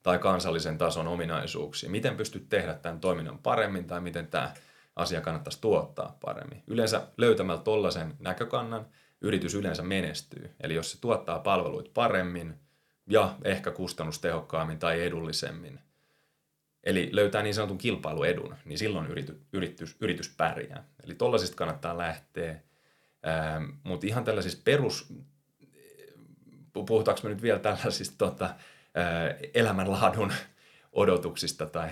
tai 0.03 0.19
kansallisen 0.19 0.77
tason 0.77 1.07
ominaisuuksia. 1.07 1.89
Miten 1.89 2.17
pystyt 2.17 2.49
tehdä 2.49 2.73
tämän 2.73 2.99
toiminnan 2.99 3.39
paremmin 3.39 3.85
tai 3.85 4.01
miten 4.01 4.27
tämä 4.27 4.53
asia 4.95 5.21
kannattaisi 5.21 5.61
tuottaa 5.61 6.17
paremmin. 6.21 6.63
Yleensä 6.67 7.07
löytämällä 7.17 7.61
tollaisen 7.61 8.13
näkökannan 8.19 8.85
yritys 9.21 9.55
yleensä 9.55 9.83
menestyy. 9.83 10.51
Eli 10.61 10.75
jos 10.75 10.91
se 10.91 11.01
tuottaa 11.01 11.39
palveluita 11.39 11.91
paremmin 11.93 12.53
ja 13.07 13.35
ehkä 13.43 13.71
kustannustehokkaammin 13.71 14.79
tai 14.79 15.01
edullisemmin, 15.01 15.79
eli 16.83 17.09
löytää 17.11 17.43
niin 17.43 17.53
sanotun 17.53 17.77
kilpailuedun, 17.77 18.55
niin 18.65 18.77
silloin 18.77 19.07
yrity, 19.07 19.41
yritys, 19.53 19.95
yritys 19.99 20.33
pärjää. 20.37 20.83
Eli 21.03 21.15
tollaisista 21.15 21.55
kannattaa 21.55 21.97
lähteä. 21.97 22.59
Ähm, 23.27 23.63
mutta 23.83 24.07
ihan 24.07 24.23
tällaisista 24.23 24.61
perus 24.65 25.13
puhutaanko 26.73 27.21
me 27.23 27.29
nyt 27.29 27.41
vielä 27.41 27.59
tällaisista 27.59 28.15
tota, 28.17 28.55
elämänlaadun 29.53 30.33
odotuksista 30.93 31.65
tai, 31.65 31.89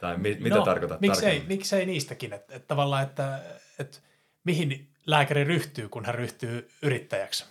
tai 0.00 0.18
mi, 0.18 0.36
mitä 0.40 0.56
no, 0.56 0.64
tarkoitat 0.64 1.00
miksei, 1.00 1.42
miksei 1.46 1.86
niistäkin, 1.86 2.32
että, 2.32 2.54
että 2.54 2.66
tavallaan, 2.66 3.02
että, 3.02 3.42
että 3.78 3.98
mihin 4.44 4.89
lääkäri 5.06 5.44
ryhtyy, 5.44 5.88
kun 5.88 6.04
hän 6.04 6.14
ryhtyy 6.14 6.70
yrittäjäksi 6.82 7.44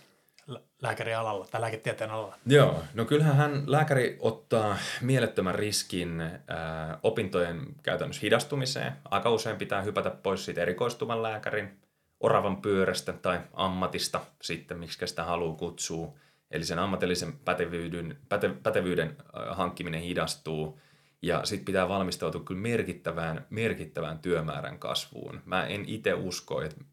lääkärin 0.82 1.16
alalla 1.16 1.46
tai 1.50 1.60
lääketieteen 1.60 2.10
alalla? 2.10 2.36
Joo, 2.46 2.82
no 2.94 3.04
kyllähän 3.04 3.36
hän, 3.36 3.62
lääkäri 3.66 4.16
ottaa 4.20 4.76
mielettömän 5.00 5.54
riskin 5.54 6.20
ää, 6.20 6.98
opintojen 7.02 7.66
käytännössä 7.82 8.20
hidastumiseen. 8.22 8.92
Aika 9.10 9.30
usein 9.30 9.56
pitää 9.56 9.82
hypätä 9.82 10.10
pois 10.10 10.44
siitä 10.44 10.62
erikoistuvan 10.62 11.22
lääkärin 11.22 11.80
oravan 12.20 12.62
pyörästä 12.62 13.12
tai 13.12 13.40
ammatista 13.52 14.20
sitten, 14.42 14.78
miksi 14.78 15.06
sitä 15.06 15.24
haluaa 15.24 15.56
kutsua. 15.56 16.14
Eli 16.50 16.64
sen 16.64 16.78
ammatillisen 16.78 17.32
pätevyyden, 17.32 18.18
päte, 18.28 18.50
pätevyyden 18.62 19.16
hankkiminen 19.50 20.00
hidastuu 20.00 20.80
ja 21.22 21.44
sitten 21.44 21.64
pitää 21.64 21.88
valmistautua 21.88 22.42
kyllä 22.44 22.60
merkittävään, 22.60 23.46
merkittävään 23.50 24.18
työmäärän 24.18 24.78
kasvuun. 24.78 25.40
Mä 25.44 25.66
en 25.66 25.84
itse 25.86 26.14
usko, 26.14 26.62
että 26.62 26.84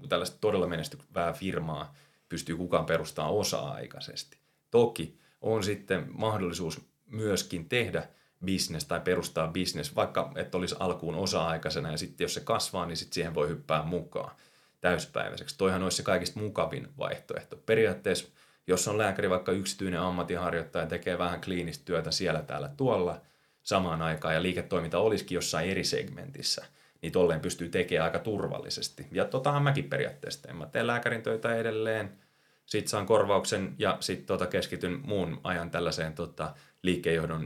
niin 0.00 0.08
tällaista 0.08 0.38
todella 0.40 0.66
menestyvää 0.66 1.32
firmaa 1.32 1.94
pystyy 2.28 2.56
kukaan 2.56 2.86
perustamaan 2.86 3.34
osa-aikaisesti. 3.34 4.38
Toki 4.70 5.18
on 5.40 5.64
sitten 5.64 6.06
mahdollisuus 6.12 6.80
myöskin 7.06 7.68
tehdä 7.68 8.08
business 8.46 8.86
tai 8.86 9.00
perustaa 9.00 9.48
business, 9.48 9.96
vaikka 9.96 10.32
että 10.36 10.58
olisi 10.58 10.76
alkuun 10.78 11.14
osa-aikaisena 11.14 11.90
ja 11.90 11.96
sitten 11.96 12.24
jos 12.24 12.34
se 12.34 12.40
kasvaa, 12.40 12.86
niin 12.86 12.96
sitten 12.96 13.14
siihen 13.14 13.34
voi 13.34 13.48
hyppää 13.48 13.82
mukaan 13.82 14.36
täyspäiväiseksi. 14.80 15.58
Toihan 15.58 15.82
olisi 15.82 15.96
se 15.96 16.02
kaikista 16.02 16.40
mukavin 16.40 16.88
vaihtoehto. 16.98 17.56
Periaatteessa 17.56 18.28
jos 18.66 18.88
on 18.88 18.98
lääkäri 18.98 19.30
vaikka 19.30 19.52
yksityinen 19.52 20.00
ammattiharjoittaja 20.00 20.86
tekee 20.86 21.18
vähän 21.18 21.40
kliinistä 21.40 21.84
työtä 21.84 22.10
siellä 22.10 22.42
täällä 22.42 22.70
tuolla, 22.76 23.20
samaan 23.62 24.02
aikaan 24.02 24.34
ja 24.34 24.42
liiketoiminta 24.42 24.98
olisikin 24.98 25.34
jossain 25.34 25.70
eri 25.70 25.84
segmentissä, 25.84 26.64
niin 27.04 27.12
tolleen 27.12 27.40
pystyy 27.40 27.68
tekemään 27.68 28.04
aika 28.04 28.18
turvallisesti. 28.18 29.06
Ja 29.12 29.24
totahan 29.24 29.62
mäkin 29.62 29.84
periaatteessa 29.84 30.42
teen. 30.42 30.56
Mä 30.56 30.66
teen 30.66 30.86
lääkärin 30.86 31.22
töitä 31.22 31.54
edelleen, 31.54 32.18
sit 32.66 32.88
saan 32.88 33.06
korvauksen 33.06 33.74
ja 33.78 33.96
sitten 34.00 34.26
tota 34.26 34.46
keskityn 34.46 35.00
muun 35.04 35.40
ajan 35.44 35.70
tällaiseen 35.70 36.12
tota, 36.12 36.54
liikkeenjohdon 36.82 37.40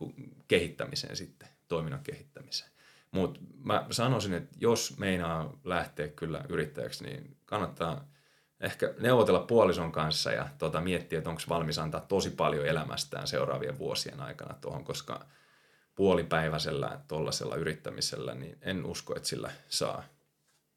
niin 0.00 0.34
kehittämiseen 0.48 1.16
sitten, 1.16 1.48
toiminnan 1.68 2.00
kehittämiseen. 2.02 2.70
Mutta 3.10 3.40
mä 3.62 3.86
sanoisin, 3.90 4.34
että 4.34 4.56
jos 4.60 4.98
meinaa 4.98 5.58
lähteä 5.64 6.08
kyllä 6.08 6.44
yrittäjäksi, 6.48 7.04
niin 7.04 7.36
kannattaa 7.46 8.08
ehkä 8.60 8.94
neuvotella 9.00 9.40
puolison 9.40 9.92
kanssa 9.92 10.32
ja 10.32 10.48
tota, 10.58 10.80
miettiä, 10.80 11.18
että 11.18 11.30
onko 11.30 11.42
valmis 11.48 11.78
antaa 11.78 12.00
tosi 12.00 12.30
paljon 12.30 12.66
elämästään 12.66 13.26
seuraavien 13.26 13.78
vuosien 13.78 14.20
aikana 14.20 14.54
tuohon, 14.60 14.84
koska 14.84 15.26
puolipäiväisellä 15.94 17.00
tuollaisella 17.08 17.56
yrittämisellä, 17.56 18.34
niin 18.34 18.58
en 18.62 18.86
usko, 18.86 19.16
että 19.16 19.28
sillä 19.28 19.50
saa 19.68 20.04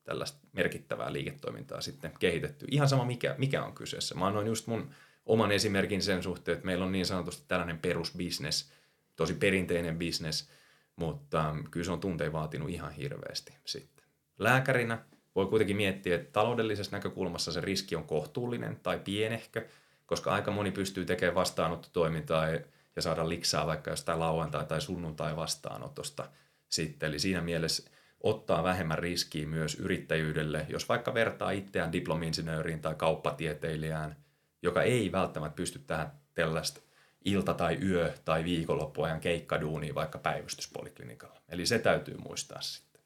tällaista 0.03 0.38
merkittävää 0.53 1.13
liiketoimintaa 1.13 1.82
sitten 1.82 2.13
kehitetty. 2.19 2.65
Ihan 2.71 2.89
sama 2.89 3.06
mikä, 3.06 3.36
mikä 3.38 3.63
on 3.63 3.73
kyseessä. 3.73 4.15
Mä 4.15 4.27
annoin 4.27 4.47
just 4.47 4.67
mun 4.67 4.89
oman 5.25 5.51
esimerkin 5.51 6.01
sen 6.01 6.23
suhteen, 6.23 6.53
että 6.53 6.65
meillä 6.65 6.86
on 6.86 6.91
niin 6.91 7.06
sanotusti 7.06 7.43
tällainen 7.47 7.80
perusbisnes, 7.80 8.71
tosi 9.15 9.34
perinteinen 9.34 9.97
bisnes, 9.97 10.49
mutta 10.95 11.56
kyllä 11.71 11.84
se 11.84 11.91
on 11.91 11.99
tunteja 11.99 12.34
vaatinut 12.34 12.69
ihan 12.69 12.91
hirveästi 12.91 13.53
sitten. 13.65 14.06
Lääkärinä 14.39 15.06
voi 15.36 15.45
kuitenkin 15.45 15.77
miettiä, 15.77 16.15
että 16.15 16.32
taloudellisessa 16.32 16.95
näkökulmassa 16.95 17.51
se 17.51 17.62
riski 17.62 17.95
on 17.95 18.03
kohtuullinen 18.03 18.80
tai 18.84 18.99
pienehkö, 18.99 19.67
koska 20.06 20.32
aika 20.32 20.51
moni 20.51 20.71
pystyy 20.71 21.06
tekemään 21.06 21.36
vastaanottotoimintaa 21.36 22.49
ja 22.49 22.60
saada 23.01 23.29
liksaa 23.29 23.67
vaikka 23.67 23.91
jostain 23.91 24.19
lauantai- 24.19 24.65
tai 24.65 24.81
sunnuntai 24.81 25.36
vastaanotosta 25.36 26.29
sitten. 26.69 27.10
Eli 27.10 27.19
siinä 27.19 27.41
mielessä 27.41 27.91
ottaa 28.23 28.63
vähemmän 28.63 28.99
riskiä 28.99 29.47
myös 29.47 29.75
yrittäjyydelle, 29.75 30.65
jos 30.69 30.89
vaikka 30.89 31.13
vertaa 31.13 31.51
itseään 31.51 31.91
diplomi-insinööriin 31.91 32.81
tai 32.81 32.95
kauppatieteilijään, 32.95 34.15
joka 34.62 34.83
ei 34.83 35.12
välttämättä 35.12 35.55
pysty 35.55 35.79
tähän 35.79 36.12
tällaista 36.33 36.81
ilta- 37.25 37.53
tai 37.53 37.77
yö- 37.81 38.13
tai 38.25 38.43
viikonloppuajan 38.43 39.19
keikkaduuniin 39.19 39.95
vaikka 39.95 40.17
päivystyspoliklinikalla. 40.17 41.41
Eli 41.49 41.65
se 41.65 41.79
täytyy 41.79 42.17
muistaa 42.17 42.62
sitten. 42.62 43.01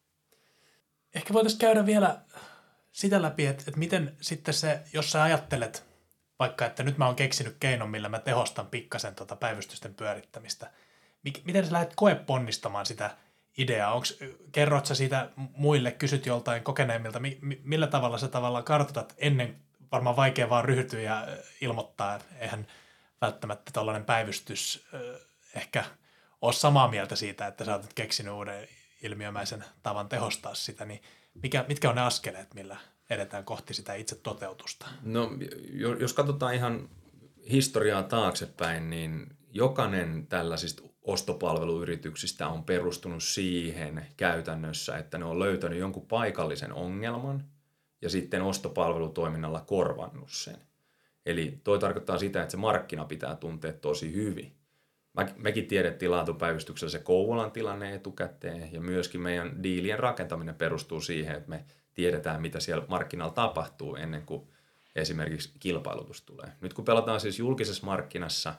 Ehkä 1.15 1.33
voitaisiin 1.33 1.59
käydä 1.59 1.85
vielä 1.85 2.21
sitä 2.91 3.21
läpi, 3.21 3.45
että, 3.45 3.63
että 3.67 3.79
miten 3.79 4.17
sitten 4.21 4.53
se, 4.53 4.79
jos 4.93 5.11
sä 5.11 5.23
ajattelet 5.23 5.90
vaikka, 6.41 6.65
että 6.65 6.83
nyt 6.83 6.97
mä 6.97 7.05
oon 7.05 7.15
keksinyt 7.15 7.57
keinon, 7.59 7.89
millä 7.89 8.09
mä 8.09 8.19
tehostan 8.19 8.67
pikkasen 8.67 9.15
tota 9.15 9.35
päivystysten 9.35 9.95
pyörittämistä. 9.95 10.71
Miten 11.43 11.65
sä 11.65 11.73
lähdet 11.73 11.93
koeponnistamaan 11.95 12.85
sitä 12.85 13.17
ideaa? 13.57 13.93
Onks, 13.93 14.17
kerrot 14.51 14.85
sä 14.85 14.95
siitä 14.95 15.29
muille, 15.35 15.91
kysyt 15.91 16.25
joltain 16.25 16.63
kokeneemmilta, 16.63 17.19
mi, 17.19 17.39
millä 17.63 17.87
tavalla 17.87 18.17
sä 18.17 18.27
tavallaan 18.27 18.63
kartoitat 18.63 19.13
ennen, 19.17 19.61
varmaan 19.91 20.15
vaikea 20.15 20.49
vaan 20.49 20.65
ryhtyä 20.65 21.01
ja 21.01 21.27
ilmoittaa, 21.61 22.19
eihän 22.39 22.67
välttämättä 23.21 23.71
tällainen 23.71 24.05
päivystys 24.05 24.87
ehkä 25.55 25.83
ole 26.41 26.53
samaa 26.53 26.87
mieltä 26.87 27.15
siitä, 27.15 27.47
että 27.47 27.65
sä 27.65 27.75
oot 27.75 27.93
keksinyt 27.93 28.33
uuden 28.33 28.67
ilmiömäisen 29.01 29.63
tavan 29.83 30.09
tehostaa 30.09 30.55
sitä, 30.55 30.85
niin 30.85 31.01
mikä, 31.33 31.65
mitkä 31.67 31.89
on 31.89 31.95
ne 31.95 32.01
askeleet, 32.01 32.53
millä 32.53 32.77
edetään 33.11 33.43
kohti 33.43 33.73
sitä 33.73 33.93
itse 33.93 34.15
toteutusta? 34.15 34.87
No, 35.03 35.31
jos 35.99 36.13
katsotaan 36.13 36.55
ihan 36.55 36.89
historiaa 37.51 38.03
taaksepäin, 38.03 38.89
niin 38.89 39.27
jokainen 39.53 40.27
tällaisista 40.27 40.83
ostopalveluyrityksistä 41.01 42.47
on 42.47 42.63
perustunut 42.63 43.23
siihen 43.23 44.05
käytännössä, 44.17 44.97
että 44.97 45.17
ne 45.17 45.25
on 45.25 45.39
löytänyt 45.39 45.79
jonkun 45.79 46.05
paikallisen 46.05 46.73
ongelman 46.73 47.45
ja 48.01 48.09
sitten 48.09 48.41
ostopalvelutoiminnalla 48.41 49.61
korvannut 49.61 50.31
sen. 50.31 50.57
Eli 51.25 51.59
toi 51.63 51.79
tarkoittaa 51.79 52.17
sitä, 52.17 52.41
että 52.41 52.51
se 52.51 52.57
markkina 52.57 53.05
pitää 53.05 53.35
tuntea 53.35 53.73
tosi 53.73 54.13
hyvin. 54.13 54.55
mekin 55.35 55.67
tiedettiin 55.67 56.11
laatupäivystyksellä 56.11 56.91
se 56.91 56.99
Kouvolan 56.99 57.51
tilanne 57.51 57.93
etukäteen 57.95 58.73
ja 58.73 58.81
myöskin 58.81 59.21
meidän 59.21 59.63
diilien 59.63 59.99
rakentaminen 59.99 60.55
perustuu 60.55 61.01
siihen, 61.01 61.35
että 61.35 61.49
me 61.49 61.65
tiedetään, 61.93 62.41
mitä 62.41 62.59
siellä 62.59 62.85
markkinalla 62.87 63.33
tapahtuu 63.33 63.95
ennen 63.95 64.21
kuin 64.25 64.47
esimerkiksi 64.95 65.51
kilpailutus 65.59 66.21
tulee. 66.21 66.51
Nyt 66.61 66.73
kun 66.73 66.85
pelataan 66.85 67.19
siis 67.19 67.39
julkisessa 67.39 67.85
markkinassa, 67.85 68.53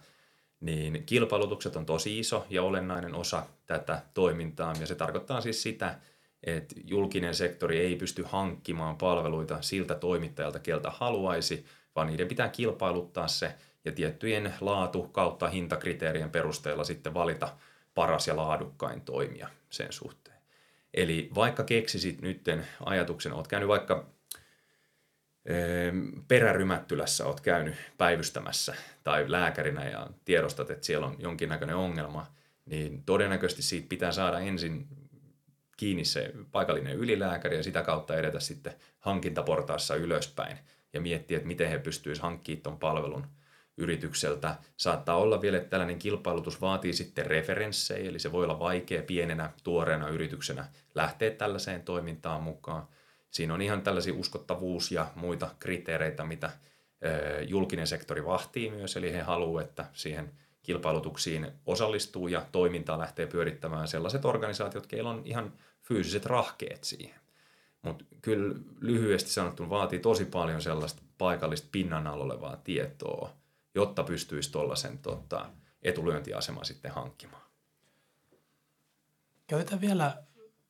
niin 0.60 1.02
kilpailutukset 1.06 1.76
on 1.76 1.86
tosi 1.86 2.18
iso 2.18 2.46
ja 2.50 2.62
olennainen 2.62 3.14
osa 3.14 3.46
tätä 3.66 4.02
toimintaa 4.14 4.74
ja 4.80 4.86
se 4.86 4.94
tarkoittaa 4.94 5.40
siis 5.40 5.62
sitä, 5.62 5.98
että 6.42 6.74
julkinen 6.84 7.34
sektori 7.34 7.80
ei 7.80 7.96
pysty 7.96 8.24
hankkimaan 8.28 8.96
palveluita 8.96 9.62
siltä 9.62 9.94
toimittajalta, 9.94 10.58
keltä 10.58 10.90
haluaisi, 10.90 11.66
vaan 11.96 12.06
niiden 12.06 12.28
pitää 12.28 12.48
kilpailuttaa 12.48 13.28
se 13.28 13.54
ja 13.84 13.92
tiettyjen 13.92 14.54
laatu 14.60 15.02
kautta 15.02 15.48
hintakriteerien 15.48 16.30
perusteella 16.30 16.84
sitten 16.84 17.14
valita 17.14 17.56
paras 17.94 18.28
ja 18.28 18.36
laadukkain 18.36 19.00
toimija 19.00 19.48
sen 19.70 19.92
suhteen. 19.92 20.31
Eli 20.94 21.30
vaikka 21.34 21.64
keksisit 21.64 22.20
nytten 22.20 22.66
ajatuksen, 22.86 23.32
oot 23.32 23.48
käynyt 23.48 23.68
vaikka 23.68 24.06
perärymättylässä 26.28 27.26
oot 27.26 27.40
käynyt 27.40 27.74
päivystämässä 27.98 28.74
tai 29.04 29.24
lääkärinä 29.30 29.88
ja 29.88 30.06
tiedostat, 30.24 30.70
että 30.70 30.86
siellä 30.86 31.06
on 31.06 31.16
jonkinnäköinen 31.18 31.76
ongelma, 31.76 32.26
niin 32.66 33.02
todennäköisesti 33.04 33.62
siitä 33.62 33.88
pitää 33.88 34.12
saada 34.12 34.38
ensin 34.38 34.86
kiinni 35.76 36.04
se 36.04 36.32
paikallinen 36.52 36.96
ylilääkäri 36.96 37.56
ja 37.56 37.62
sitä 37.62 37.82
kautta 37.82 38.16
edetä 38.16 38.40
sitten 38.40 38.74
hankintaportaassa 38.98 39.94
ylöspäin 39.94 40.58
ja 40.92 41.00
miettiä, 41.00 41.36
että 41.36 41.46
miten 41.46 41.68
he 41.68 41.78
pystyisivät 41.78 42.22
hankkimaan 42.22 42.62
tuon 42.62 42.78
palvelun– 42.78 43.26
yritykseltä. 43.76 44.54
Saattaa 44.76 45.16
olla 45.16 45.40
vielä, 45.40 45.56
että 45.56 45.70
tällainen 45.70 45.98
kilpailutus 45.98 46.60
vaatii 46.60 46.92
sitten 46.92 47.26
referenssejä, 47.26 48.08
eli 48.08 48.18
se 48.18 48.32
voi 48.32 48.44
olla 48.44 48.58
vaikea 48.58 49.02
pienenä, 49.02 49.50
tuoreena 49.64 50.08
yrityksenä 50.08 50.66
lähteä 50.94 51.30
tällaiseen 51.30 51.82
toimintaan 51.82 52.42
mukaan. 52.42 52.88
Siinä 53.30 53.54
on 53.54 53.62
ihan 53.62 53.82
tällaisia 53.82 54.14
uskottavuus- 54.14 54.92
ja 54.92 55.06
muita 55.14 55.50
kriteereitä, 55.58 56.24
mitä 56.24 56.50
julkinen 57.48 57.86
sektori 57.86 58.24
vahtii 58.24 58.70
myös, 58.70 58.96
eli 58.96 59.12
he 59.12 59.20
haluavat, 59.20 59.68
että 59.68 59.84
siihen 59.92 60.32
kilpailutuksiin 60.62 61.46
osallistuu 61.66 62.28
ja 62.28 62.46
toimintaa 62.52 62.98
lähtee 62.98 63.26
pyörittämään 63.26 63.88
sellaiset 63.88 64.24
organisaatiot, 64.24 64.92
joilla 64.92 65.10
on 65.10 65.22
ihan 65.24 65.52
fyysiset 65.82 66.26
rahkeet 66.26 66.84
siihen. 66.84 67.20
Mutta 67.82 68.04
kyllä 68.22 68.54
lyhyesti 68.80 69.30
sanottuna 69.30 69.70
vaatii 69.70 69.98
tosi 69.98 70.24
paljon 70.24 70.62
sellaista 70.62 71.02
paikallista 71.18 71.68
pinnan 71.72 72.06
alla 72.06 72.24
olevaa 72.24 72.56
tietoa, 72.56 73.41
jotta 73.74 74.02
pystyisi 74.02 74.52
tuollaisen 74.52 74.98
tota, 74.98 75.50
etulyöntiaseman 75.82 76.64
sitten 76.64 76.90
hankkimaan. 76.90 77.42
Käytetään 79.46 79.80
vielä, 79.80 80.22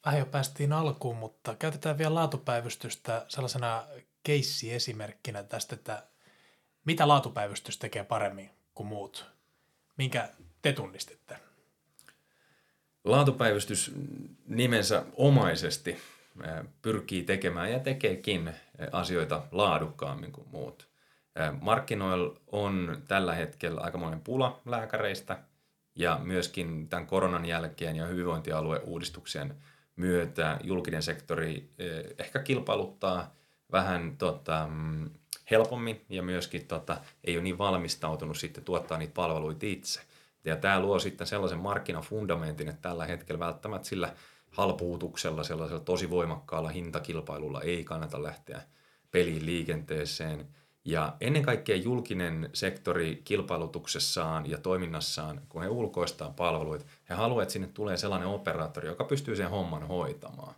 vähän 0.07 0.21
jo 0.21 0.27
päästiin 0.27 0.73
alkuun, 0.73 1.17
mutta 1.17 1.57
käytetään 1.57 1.99
vielä 1.99 2.15
laatupäivystystä 2.15 3.25
sellaisena 3.29 3.85
keissiesimerkkinä 4.23 5.43
tästä, 5.43 5.75
että 5.75 6.07
mitä 6.85 7.09
laatupäivystys 7.09 7.79
tekee 7.79 8.05
paremmin 8.05 8.51
kuin 8.75 8.87
muut? 8.87 9.27
Minkä 9.97 10.29
te 10.63 10.73
tunnistitte? 10.73 11.37
Laatupäivystys 13.05 13.93
nimensä 14.47 15.05
omaisesti 15.17 15.99
pyrkii 16.83 17.23
tekemään 17.23 17.73
ja 17.73 17.81
tekeekin 17.81 18.55
asioita 18.93 19.47
laadukkaammin 19.53 20.33
kuin 20.33 20.49
muut. 20.49 20.92
Markkinoilla 21.61 22.41
on 22.53 23.03
tällä 23.09 23.35
hetkellä 23.35 23.81
aikamoinen 23.81 24.21
pula 24.21 24.61
lääkäreistä 24.67 25.39
ja 25.95 26.21
myöskin 26.23 26.89
tämän 26.89 27.07
koronan 27.07 27.45
jälkeen 27.45 27.97
ja 27.97 28.07
hyvinvointialueuudistuksien 28.07 29.55
myötä 29.97 30.59
julkinen 30.63 31.03
sektori 31.03 31.71
ehkä 32.19 32.39
kilpailuttaa 32.39 33.35
vähän 33.73 34.17
tota, 34.19 34.69
mm, 34.71 35.11
helpommin 35.51 36.05
ja 36.09 36.23
myöskin 36.23 36.67
tota, 36.67 36.97
ei 37.25 37.37
ole 37.37 37.43
niin 37.43 37.59
valmistautunut 37.59 38.39
sitten 38.39 38.65
tuottaa 38.65 38.99
niitä 38.99 39.15
palveluita 39.15 39.67
itse. 39.67 40.01
Ja 40.45 40.57
tämä 40.57 40.81
luo 40.81 40.99
sitten 40.99 41.27
sellaisen 41.27 41.59
markkinafundamentin, 41.59 42.69
että 42.69 42.83
tällä 42.83 43.07
hetkellä 43.07 43.39
välttämättä 43.39 43.89
sillä 43.89 44.13
halpuutuksella, 44.51 45.45
sellaisella 45.45 45.83
tosi 45.83 46.11
voimakkaalla 46.11 46.69
hintakilpailulla 46.69 47.61
ei 47.61 47.85
kannata 47.85 48.23
lähteä 48.23 48.63
peliin 49.11 49.47
liikenteeseen– 49.47 50.47
ja 50.85 51.17
ennen 51.21 51.43
kaikkea 51.43 51.77
julkinen 51.77 52.51
sektori 52.53 53.21
kilpailutuksessaan 53.25 54.51
ja 54.51 54.59
toiminnassaan, 54.59 55.41
kun 55.49 55.63
he 55.63 55.69
ulkoistaa 55.69 56.31
palveluita, 56.31 56.85
he 57.09 57.15
haluavat, 57.15 57.43
että 57.43 57.53
sinne 57.53 57.69
tulee 57.75 57.97
sellainen 57.97 58.29
operaattori, 58.29 58.89
joka 58.89 59.05
pystyy 59.05 59.37
sen 59.37 59.51
homman 59.51 59.89
hoitamaan. 59.89 60.55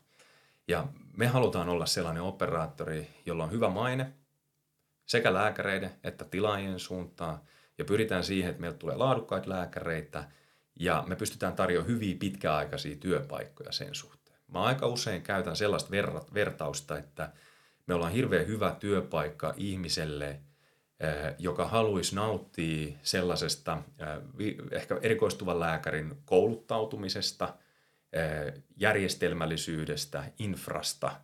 Ja 0.68 0.86
me 1.16 1.26
halutaan 1.26 1.68
olla 1.68 1.86
sellainen 1.86 2.22
operaattori, 2.22 3.08
jolla 3.26 3.44
on 3.44 3.50
hyvä 3.50 3.68
maine 3.68 4.12
sekä 5.06 5.34
lääkäreiden 5.34 5.90
että 6.04 6.24
tilaajien 6.24 6.80
suuntaan. 6.80 7.40
Ja 7.78 7.84
pyritään 7.84 8.24
siihen, 8.24 8.50
että 8.50 8.60
meiltä 8.60 8.78
tulee 8.78 8.96
laadukkaita 8.96 9.50
lääkäreitä 9.50 10.24
ja 10.80 11.04
me 11.06 11.16
pystytään 11.16 11.52
tarjoamaan 11.52 11.92
hyviä 11.94 12.16
pitkäaikaisia 12.18 12.96
työpaikkoja 12.96 13.72
sen 13.72 13.94
suhteen. 13.94 14.38
Mä 14.48 14.62
aika 14.62 14.86
usein 14.86 15.22
käytän 15.22 15.56
sellaista 15.56 15.90
vertausta, 16.34 16.98
että 16.98 17.32
me 17.86 17.94
ollaan 17.94 18.12
hirveän 18.12 18.46
hyvä 18.46 18.76
työpaikka 18.80 19.54
ihmiselle, 19.56 20.40
joka 21.38 21.68
haluaisi 21.68 22.14
nauttia 22.14 22.96
sellaisesta 23.02 23.82
ehkä 24.70 24.98
erikoistuvan 25.02 25.60
lääkärin 25.60 26.14
kouluttautumisesta, 26.24 27.54
järjestelmällisyydestä, 28.76 30.24
infrasta, 30.38 31.20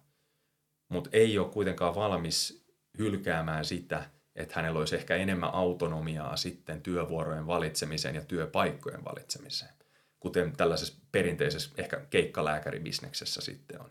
mutta 0.89 1.11
ei 1.13 1.39
ole 1.39 1.49
kuitenkaan 1.49 1.95
valmis 1.95 2.65
hylkäämään 2.99 3.65
sitä, 3.65 4.11
että 4.37 4.55
hänellä 4.57 4.79
olisi 4.79 4.97
ehkä 4.97 5.17
enemmän 5.17 5.55
autonomiaa 5.55 6.37
sitten 6.37 6.83
työvuorojen 6.83 7.47
valitsemiseen 7.47 8.15
ja 8.15 8.25
työpaikkojen 8.25 9.05
valitsemiseen, 9.05 9.75
kuten 10.21 10.57
tällaisessa 10.57 11.03
perinteisessä 11.13 11.71
ehkä 11.77 12.01
keikkalääkäribisneksessä 12.11 13.41
sitten 13.41 13.81
on. 13.81 13.91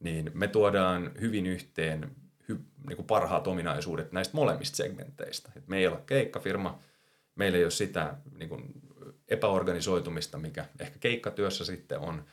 Niin 0.00 0.30
me 0.34 0.48
tuodaan 0.48 1.12
hyvin 1.20 1.46
yhteen 1.46 2.10
hy, 2.48 2.60
niin 2.86 2.96
kuin 2.96 3.06
parhaat 3.06 3.46
ominaisuudet 3.46 4.12
näistä 4.12 4.36
molemmista 4.36 4.76
segmenteistä. 4.76 5.52
Et 5.56 5.68
me 5.68 5.78
ei 5.78 5.86
ole 5.86 6.02
keikkafirma, 6.06 6.78
meillä 7.34 7.58
ei 7.58 7.64
ole 7.64 7.70
sitä 7.70 8.14
niin 8.38 8.48
kuin 8.48 8.72
epäorganisoitumista, 9.28 10.38
mikä 10.38 10.66
ehkä 10.80 10.98
keikkatyössä 10.98 11.64
sitten 11.64 11.98
on, 11.98 12.24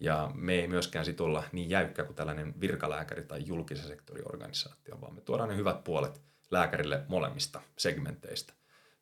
ja 0.00 0.30
me 0.34 0.54
ei 0.54 0.68
myöskään 0.68 1.04
sit 1.04 1.20
olla 1.20 1.44
niin 1.52 1.70
jäykkä 1.70 2.04
kuin 2.04 2.16
tällainen 2.16 2.60
virkalääkäri 2.60 3.22
tai 3.22 3.42
julkisen 3.46 3.86
sektorin 3.86 4.28
organisaatio, 4.28 5.00
vaan 5.00 5.14
me 5.14 5.20
tuodaan 5.20 5.48
ne 5.48 5.56
hyvät 5.56 5.84
puolet 5.84 6.20
lääkärille 6.50 7.02
molemmista 7.08 7.60
segmenteistä. 7.76 8.52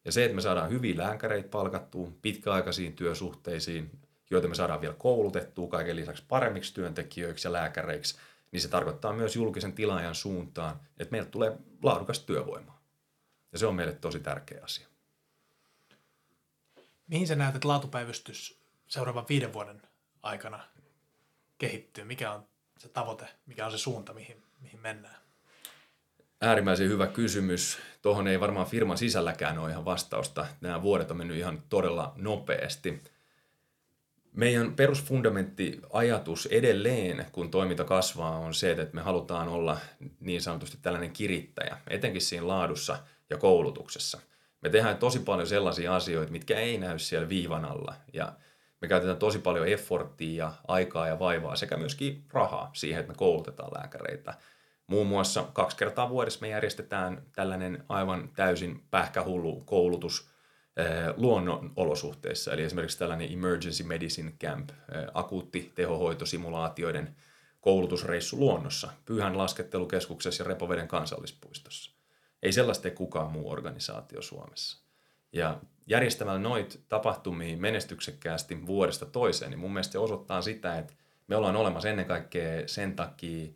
Ja 0.04 0.12
se, 0.12 0.24
että 0.24 0.34
me 0.34 0.40
saadaan 0.40 0.70
hyviä 0.70 0.96
lääkäreitä 0.96 1.48
palkattua 1.48 2.12
pitkäaikaisiin 2.22 2.92
työsuhteisiin, 2.92 3.90
joita 4.30 4.48
me 4.48 4.54
saadaan 4.54 4.80
vielä 4.80 4.94
koulutettua 4.94 5.68
kaiken 5.68 5.96
lisäksi 5.96 6.24
paremmiksi 6.28 6.74
työntekijöiksi 6.74 7.48
ja 7.48 7.52
lääkäreiksi, 7.52 8.18
niin 8.52 8.60
se 8.60 8.68
tarkoittaa 8.68 9.12
myös 9.12 9.36
julkisen 9.36 9.72
tilaajan 9.72 10.14
suuntaan, 10.14 10.80
että 10.98 11.12
meiltä 11.12 11.30
tulee 11.30 11.56
laadukasta 11.82 12.26
työvoimaa. 12.26 12.82
Ja 13.52 13.58
se 13.58 13.66
on 13.66 13.74
meille 13.74 13.92
tosi 13.92 14.20
tärkeä 14.20 14.60
asia. 14.64 14.86
Mihin 17.06 17.26
sä 17.26 17.34
näet, 17.34 17.54
että 17.54 17.68
laatupäivystys 17.68 18.60
seuraavan 18.86 19.26
viiden 19.28 19.52
vuoden 19.52 19.82
aikana 20.22 20.60
kehittyy? 21.58 22.04
Mikä 22.04 22.32
on 22.32 22.46
se 22.78 22.88
tavoite, 22.88 23.26
mikä 23.46 23.66
on 23.66 23.72
se 23.72 23.78
suunta, 23.78 24.14
mihin, 24.14 24.42
mihin 24.60 24.80
mennään? 24.80 25.16
Äärimmäisen 26.40 26.88
hyvä 26.88 27.06
kysymys. 27.06 27.78
Tuohon 28.02 28.28
ei 28.28 28.40
varmaan 28.40 28.66
firman 28.66 28.98
sisälläkään 28.98 29.58
ole 29.58 29.70
ihan 29.70 29.84
vastausta. 29.84 30.46
Nämä 30.60 30.82
vuodet 30.82 31.10
on 31.10 31.16
mennyt 31.16 31.36
ihan 31.36 31.62
todella 31.68 32.12
nopeasti. 32.16 33.02
Meidän 34.38 34.74
perusfundamentti 34.74 35.80
ajatus 35.92 36.46
edelleen, 36.46 37.26
kun 37.32 37.50
toiminta 37.50 37.84
kasvaa, 37.84 38.38
on 38.38 38.54
se, 38.54 38.70
että 38.70 38.94
me 38.94 39.00
halutaan 39.00 39.48
olla 39.48 39.78
niin 40.20 40.42
sanotusti 40.42 40.78
tällainen 40.82 41.12
kirittäjä, 41.12 41.78
etenkin 41.90 42.20
siinä 42.20 42.48
laadussa 42.48 42.98
ja 43.30 43.36
koulutuksessa. 43.36 44.20
Me 44.62 44.70
tehdään 44.70 44.96
tosi 44.96 45.18
paljon 45.18 45.46
sellaisia 45.46 45.96
asioita, 45.96 46.32
mitkä 46.32 46.58
ei 46.58 46.78
näy 46.78 46.98
siellä 46.98 47.28
viivan 47.28 47.64
alla. 47.64 47.94
Ja 48.12 48.32
me 48.80 48.88
käytetään 48.88 49.18
tosi 49.18 49.38
paljon 49.38 49.68
efforttia 49.68 50.44
ja 50.44 50.52
aikaa 50.68 51.08
ja 51.08 51.18
vaivaa 51.18 51.56
sekä 51.56 51.76
myöskin 51.76 52.24
rahaa 52.32 52.70
siihen, 52.74 53.00
että 53.00 53.12
me 53.12 53.16
koulutetaan 53.16 53.72
lääkäreitä. 53.78 54.34
Muun 54.86 55.06
muassa 55.06 55.44
kaksi 55.52 55.76
kertaa 55.76 56.10
vuodessa 56.10 56.40
me 56.40 56.48
järjestetään 56.48 57.22
tällainen 57.32 57.84
aivan 57.88 58.30
täysin 58.36 58.82
pähkähullu 58.90 59.62
koulutus 59.66 60.30
luonnon 61.16 61.72
olosuhteissa. 61.76 62.52
Eli 62.52 62.62
esimerkiksi 62.62 62.98
tällainen 62.98 63.32
Emergency 63.32 63.82
Medicine 63.82 64.32
Camp, 64.40 64.70
akuutti 65.14 65.72
tehohoitosimulaatioiden 65.74 67.16
koulutusreissu 67.60 68.38
luonnossa, 68.38 68.90
Pyhän 69.04 69.38
laskettelukeskuksessa 69.38 70.42
ja 70.42 70.48
Repoveden 70.48 70.88
kansallispuistossa. 70.88 71.90
Ei 72.42 72.52
sellaista 72.52 72.82
tee 72.82 72.90
kukaan 72.90 73.32
muu 73.32 73.50
organisaatio 73.50 74.22
Suomessa. 74.22 74.78
Ja 75.32 75.60
järjestämällä 75.86 76.38
noit 76.38 76.80
tapahtumia 76.88 77.56
menestyksekkäästi 77.56 78.66
vuodesta 78.66 79.06
toiseen, 79.06 79.50
niin 79.50 79.58
mun 79.58 79.72
mielestä 79.72 79.92
se 79.92 79.98
osoittaa 79.98 80.42
sitä, 80.42 80.78
että 80.78 80.94
me 81.26 81.36
ollaan 81.36 81.56
olemassa 81.56 81.88
ennen 81.88 82.06
kaikkea 82.06 82.68
sen 82.68 82.96
takia, 82.96 83.48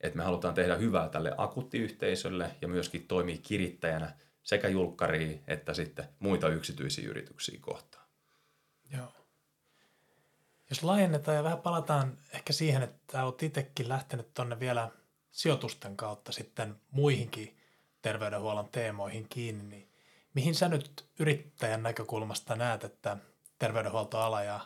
että 0.00 0.16
me 0.16 0.24
halutaan 0.24 0.54
tehdä 0.54 0.76
hyvää 0.76 1.08
tälle 1.08 1.34
akuuttiyhteisölle 1.36 2.50
ja 2.62 2.68
myöskin 2.68 3.06
toimia 3.08 3.36
kirittäjänä 3.42 4.14
sekä 4.48 4.68
julkkaria 4.68 5.38
että 5.46 5.74
sitten 5.74 6.08
muita 6.18 6.48
yksityisiä 6.48 7.08
yrityksiä 7.08 7.58
kohtaan. 7.60 8.04
Joo. 8.96 9.12
Jos 10.70 10.82
laajennetaan 10.82 11.36
ja 11.36 11.44
vähän 11.44 11.58
palataan 11.58 12.18
ehkä 12.32 12.52
siihen, 12.52 12.82
että 12.82 13.24
olet 13.24 13.42
itsekin 13.42 13.88
lähtenyt 13.88 14.34
tuonne 14.34 14.60
vielä 14.60 14.90
sijoitusten 15.30 15.96
kautta 15.96 16.32
sitten 16.32 16.76
muihinkin 16.90 17.56
terveydenhuollon 18.02 18.68
teemoihin 18.68 19.28
kiinni, 19.28 19.64
niin 19.64 19.88
mihin 20.34 20.54
sä 20.54 20.68
nyt 20.68 21.08
yrittäjän 21.18 21.82
näkökulmasta 21.82 22.56
näet, 22.56 22.84
että 22.84 23.16
terveydenhuoltoala 23.58 24.42
ja 24.42 24.60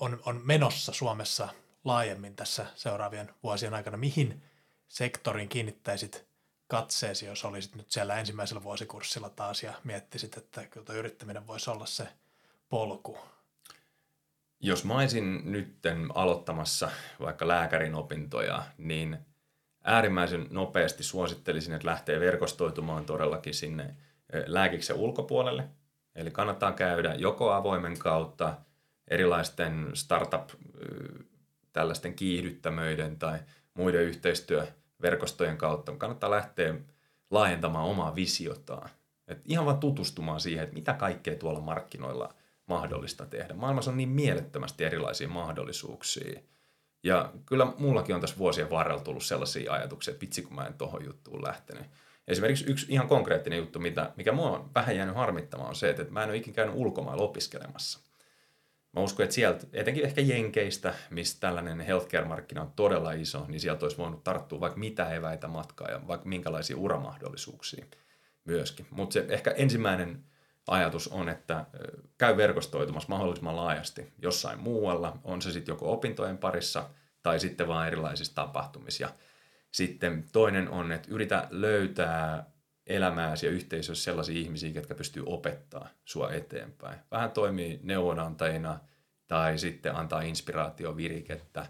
on, 0.00 0.22
on 0.26 0.40
menossa 0.44 0.92
Suomessa 0.92 1.48
laajemmin 1.84 2.36
tässä 2.36 2.66
seuraavien 2.74 3.34
vuosien 3.42 3.74
aikana? 3.74 3.96
Mihin 3.96 4.42
sektoriin 4.88 5.48
kiinnittäisit 5.48 6.29
katseesi, 6.70 7.26
jos 7.26 7.44
olisit 7.44 7.74
nyt 7.74 7.90
siellä 7.90 8.16
ensimmäisellä 8.16 8.62
vuosikurssilla 8.62 9.30
taas 9.30 9.62
ja 9.62 9.72
miettisit, 9.84 10.36
että 10.36 10.66
kyllä 10.66 10.92
yrittäminen 10.92 11.46
voisi 11.46 11.70
olla 11.70 11.86
se 11.86 12.08
polku? 12.68 13.18
Jos 14.60 14.84
mä 14.84 14.94
olisin 14.94 15.52
nytten 15.52 16.08
aloittamassa 16.14 16.90
vaikka 17.20 17.48
lääkärin 17.48 17.94
opintoja, 17.94 18.62
niin 18.78 19.18
äärimmäisen 19.84 20.46
nopeasti 20.50 21.02
suosittelisin, 21.02 21.74
että 21.74 21.88
lähtee 21.88 22.20
verkostoitumaan 22.20 23.04
todellakin 23.04 23.54
sinne 23.54 23.96
lääkiksen 24.46 24.96
ulkopuolelle. 24.96 25.68
Eli 26.14 26.30
kannattaa 26.30 26.72
käydä 26.72 27.14
joko 27.14 27.52
avoimen 27.52 27.98
kautta 27.98 28.56
erilaisten 29.08 29.90
startup 29.94 30.48
tällaisten 31.72 32.14
kiihdyttämöiden 32.14 33.18
tai 33.18 33.38
muiden 33.74 34.04
yhteistyöverkostojen 35.00 35.58
kautta. 35.58 35.92
Kannattaa 35.92 36.30
lähteä 36.30 36.74
laajentamaan 37.30 37.84
omaa 37.84 38.14
visiotaan. 38.14 38.90
Et 39.28 39.42
ihan 39.44 39.66
vaan 39.66 39.78
tutustumaan 39.78 40.40
siihen, 40.40 40.64
että 40.64 40.74
mitä 40.74 40.92
kaikkea 40.92 41.36
tuolla 41.36 41.60
markkinoilla 41.60 42.34
mahdollista 42.66 43.26
tehdä. 43.26 43.54
Maailmassa 43.54 43.90
on 43.90 43.96
niin 43.96 44.08
mielettömästi 44.08 44.84
erilaisia 44.84 45.28
mahdollisuuksia. 45.28 46.40
Ja 47.02 47.32
kyllä 47.46 47.66
mullakin 47.78 48.14
on 48.14 48.20
tässä 48.20 48.38
vuosien 48.38 48.70
varrella 48.70 49.02
tullut 49.02 49.24
sellaisia 49.24 49.72
ajatuksia, 49.72 50.12
että 50.12 50.20
vitsi 50.20 50.42
kun 50.42 50.54
mä 50.54 50.66
en 50.66 50.74
tohon 50.74 51.04
juttuun 51.04 51.44
lähtenyt. 51.44 51.86
Esimerkiksi 52.28 52.70
yksi 52.70 52.86
ihan 52.88 53.08
konkreettinen 53.08 53.58
juttu, 53.58 53.78
mitä, 53.78 54.12
mikä 54.16 54.32
mua 54.32 54.50
on 54.50 54.70
vähän 54.74 54.96
jäänyt 54.96 55.16
harmittamaan, 55.16 55.68
on 55.68 55.74
se, 55.74 55.90
että 55.90 56.04
mä 56.10 56.22
en 56.22 56.28
ole 56.28 56.36
ikinä 56.36 56.54
käynyt 56.54 56.76
ulkomailla 56.76 57.22
opiskelemassa. 57.22 58.00
Mä 58.92 59.02
uskon, 59.02 59.24
että 59.24 59.34
sieltä, 59.34 59.66
etenkin 59.72 60.04
ehkä 60.04 60.20
Jenkeistä, 60.20 60.94
missä 61.10 61.40
tällainen 61.40 61.80
healthcare-markkina 61.80 62.62
on 62.62 62.72
todella 62.76 63.12
iso, 63.12 63.44
niin 63.48 63.60
sieltä 63.60 63.84
olisi 63.84 63.98
voinut 63.98 64.24
tarttua 64.24 64.60
vaikka 64.60 64.78
mitä 64.78 65.10
eväitä 65.10 65.48
matkaa 65.48 65.90
ja 65.90 66.00
vaikka 66.08 66.28
minkälaisia 66.28 66.76
uramahdollisuuksia 66.76 67.84
myöskin. 68.44 68.86
Mutta 68.90 69.12
se 69.12 69.26
ehkä 69.28 69.50
ensimmäinen 69.50 70.24
ajatus 70.66 71.08
on, 71.08 71.28
että 71.28 71.66
käy 72.18 72.36
verkostoitumassa 72.36 73.08
mahdollisimman 73.08 73.56
laajasti 73.56 74.12
jossain 74.18 74.60
muualla, 74.60 75.18
on 75.24 75.42
se 75.42 75.52
sitten 75.52 75.72
joko 75.72 75.92
opintojen 75.92 76.38
parissa 76.38 76.90
tai 77.22 77.40
sitten 77.40 77.68
vaan 77.68 77.86
erilaisissa 77.86 78.34
tapahtumissa. 78.34 79.02
Ja 79.02 79.10
sitten 79.72 80.24
toinen 80.32 80.68
on, 80.68 80.92
että 80.92 81.08
yritä 81.10 81.48
löytää 81.50 82.50
elämääsi 82.90 83.46
ja 83.46 83.52
yhteisössä 83.52 84.04
sellaisia 84.04 84.38
ihmisiä, 84.38 84.70
jotka 84.74 84.94
pystyy 84.94 85.22
opettaa 85.26 85.88
sua 86.04 86.32
eteenpäin. 86.32 86.98
Vähän 87.10 87.30
toimii 87.30 87.80
neuvonantajina 87.82 88.78
tai 89.26 89.58
sitten 89.58 89.96
antaa 89.96 90.20
inspiraatio 90.20 90.96
virikettä. 90.96 91.66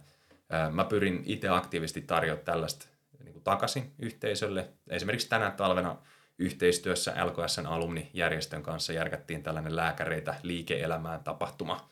Mä 0.73 0.85
pyrin 0.85 1.23
itse 1.27 1.49
aktiivisesti 1.49 2.01
tarjoamaan 2.01 2.45
tällaista 2.45 2.87
niin 3.25 3.33
kuin 3.33 3.45
takaisin 3.45 3.93
yhteisölle. 3.99 4.69
Esimerkiksi 4.89 5.29
tänä 5.29 5.51
talvena 5.51 5.97
yhteistyössä 6.39 7.15
LKSn 7.27 7.67
alumnijärjestön 7.67 8.63
kanssa 8.63 8.93
järkättiin 8.93 9.43
tällainen 9.43 9.77
lääkäreitä 9.77 10.35
liike-elämään 10.43 11.25
tapahtuma, 11.25 11.91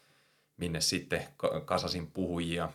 minne 0.56 0.80
sitten 0.80 1.24
kasasin 1.64 2.06
puhujia, 2.06 2.68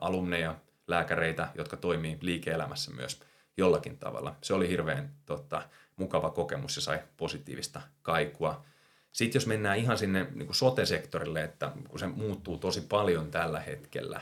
alumneja, 0.00 0.54
lääkäreitä, 0.86 1.48
jotka 1.54 1.76
toimii 1.76 2.18
liike-elämässä 2.20 2.90
myös 2.90 3.20
jollakin 3.56 3.98
tavalla. 3.98 4.36
Se 4.42 4.54
oli 4.54 4.68
hirveän 4.68 5.14
totta, 5.26 5.62
mukava 5.98 6.30
kokemus 6.30 6.76
ja 6.76 6.82
sai 6.82 7.02
positiivista 7.16 7.80
kaikua. 8.02 8.64
Sitten 9.12 9.36
jos 9.36 9.46
mennään 9.46 9.78
ihan 9.78 9.98
sinne 9.98 10.26
niin 10.34 10.46
kuin 10.46 10.56
sote-sektorille, 10.56 11.44
että 11.44 11.72
kun 11.88 11.98
se 11.98 12.06
muuttuu 12.06 12.58
tosi 12.58 12.80
paljon 12.80 13.30
tällä 13.30 13.60
hetkellä, 13.60 14.20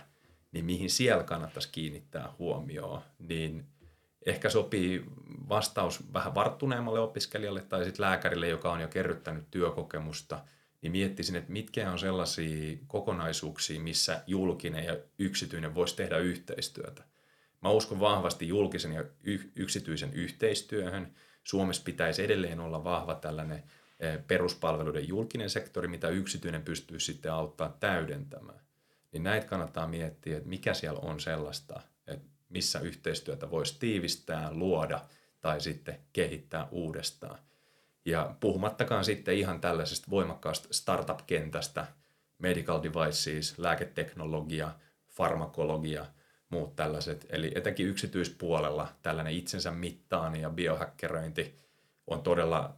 niin 0.52 0.64
mihin 0.64 0.90
siellä 0.90 1.24
kannattaisi 1.24 1.68
kiinnittää 1.72 2.32
huomioon, 2.38 3.02
niin 3.18 3.64
ehkä 4.26 4.50
sopii 4.50 5.04
vastaus 5.48 6.12
vähän 6.12 6.34
varttuneemmalle 6.34 7.00
opiskelijalle 7.00 7.60
tai 7.60 7.84
sitten 7.84 8.04
lääkärille, 8.04 8.48
joka 8.48 8.72
on 8.72 8.80
jo 8.80 8.88
kerryttänyt 8.88 9.44
työkokemusta, 9.50 10.44
niin 10.82 10.92
miettisin, 10.92 11.36
että 11.36 11.52
mitkä 11.52 11.90
on 11.90 11.98
sellaisia 11.98 12.76
kokonaisuuksia, 12.86 13.80
missä 13.80 14.22
julkinen 14.26 14.84
ja 14.84 14.96
yksityinen 15.18 15.74
voisi 15.74 15.96
tehdä 15.96 16.18
yhteistyötä. 16.18 17.04
Mä 17.62 17.70
uskon 17.70 18.00
vahvasti 18.00 18.48
julkisen 18.48 18.92
ja 18.92 19.04
yksityisen 19.56 20.12
yhteistyöhön. 20.12 21.14
Suomessa 21.46 21.82
pitäisi 21.84 22.24
edelleen 22.24 22.60
olla 22.60 22.84
vahva 22.84 23.14
tällainen 23.14 23.62
eh, 24.00 24.18
peruspalveluiden 24.26 25.08
julkinen 25.08 25.50
sektori, 25.50 25.88
mitä 25.88 26.08
yksityinen 26.08 26.62
pystyy 26.62 27.00
sitten 27.00 27.32
auttaa 27.32 27.76
täydentämään. 27.80 28.60
Niin 29.12 29.22
näitä 29.22 29.46
kannattaa 29.46 29.86
miettiä, 29.86 30.36
että 30.36 30.48
mikä 30.48 30.74
siellä 30.74 31.00
on 31.00 31.20
sellaista, 31.20 31.80
että 32.06 32.26
missä 32.48 32.80
yhteistyötä 32.80 33.50
voisi 33.50 33.76
tiivistää, 33.78 34.52
luoda 34.52 35.00
tai 35.40 35.60
sitten 35.60 36.00
kehittää 36.12 36.68
uudestaan. 36.70 37.38
Ja 38.04 38.34
puhumattakaan 38.40 39.04
sitten 39.04 39.34
ihan 39.34 39.60
tällaisesta 39.60 40.10
voimakkaasta 40.10 40.68
startup-kentästä, 40.70 41.86
medical 42.38 42.82
devices, 42.82 43.58
lääketeknologia, 43.58 44.70
farmakologia, 45.08 46.06
muut 46.50 46.76
tällaiset. 46.76 47.26
Eli 47.30 47.52
etenkin 47.54 47.88
yksityispuolella 47.88 48.88
tällainen 49.02 49.32
itsensä 49.32 49.70
mittaani 49.70 50.40
ja 50.40 50.50
biohackerointi 50.50 51.56
on 52.06 52.22
todella 52.22 52.76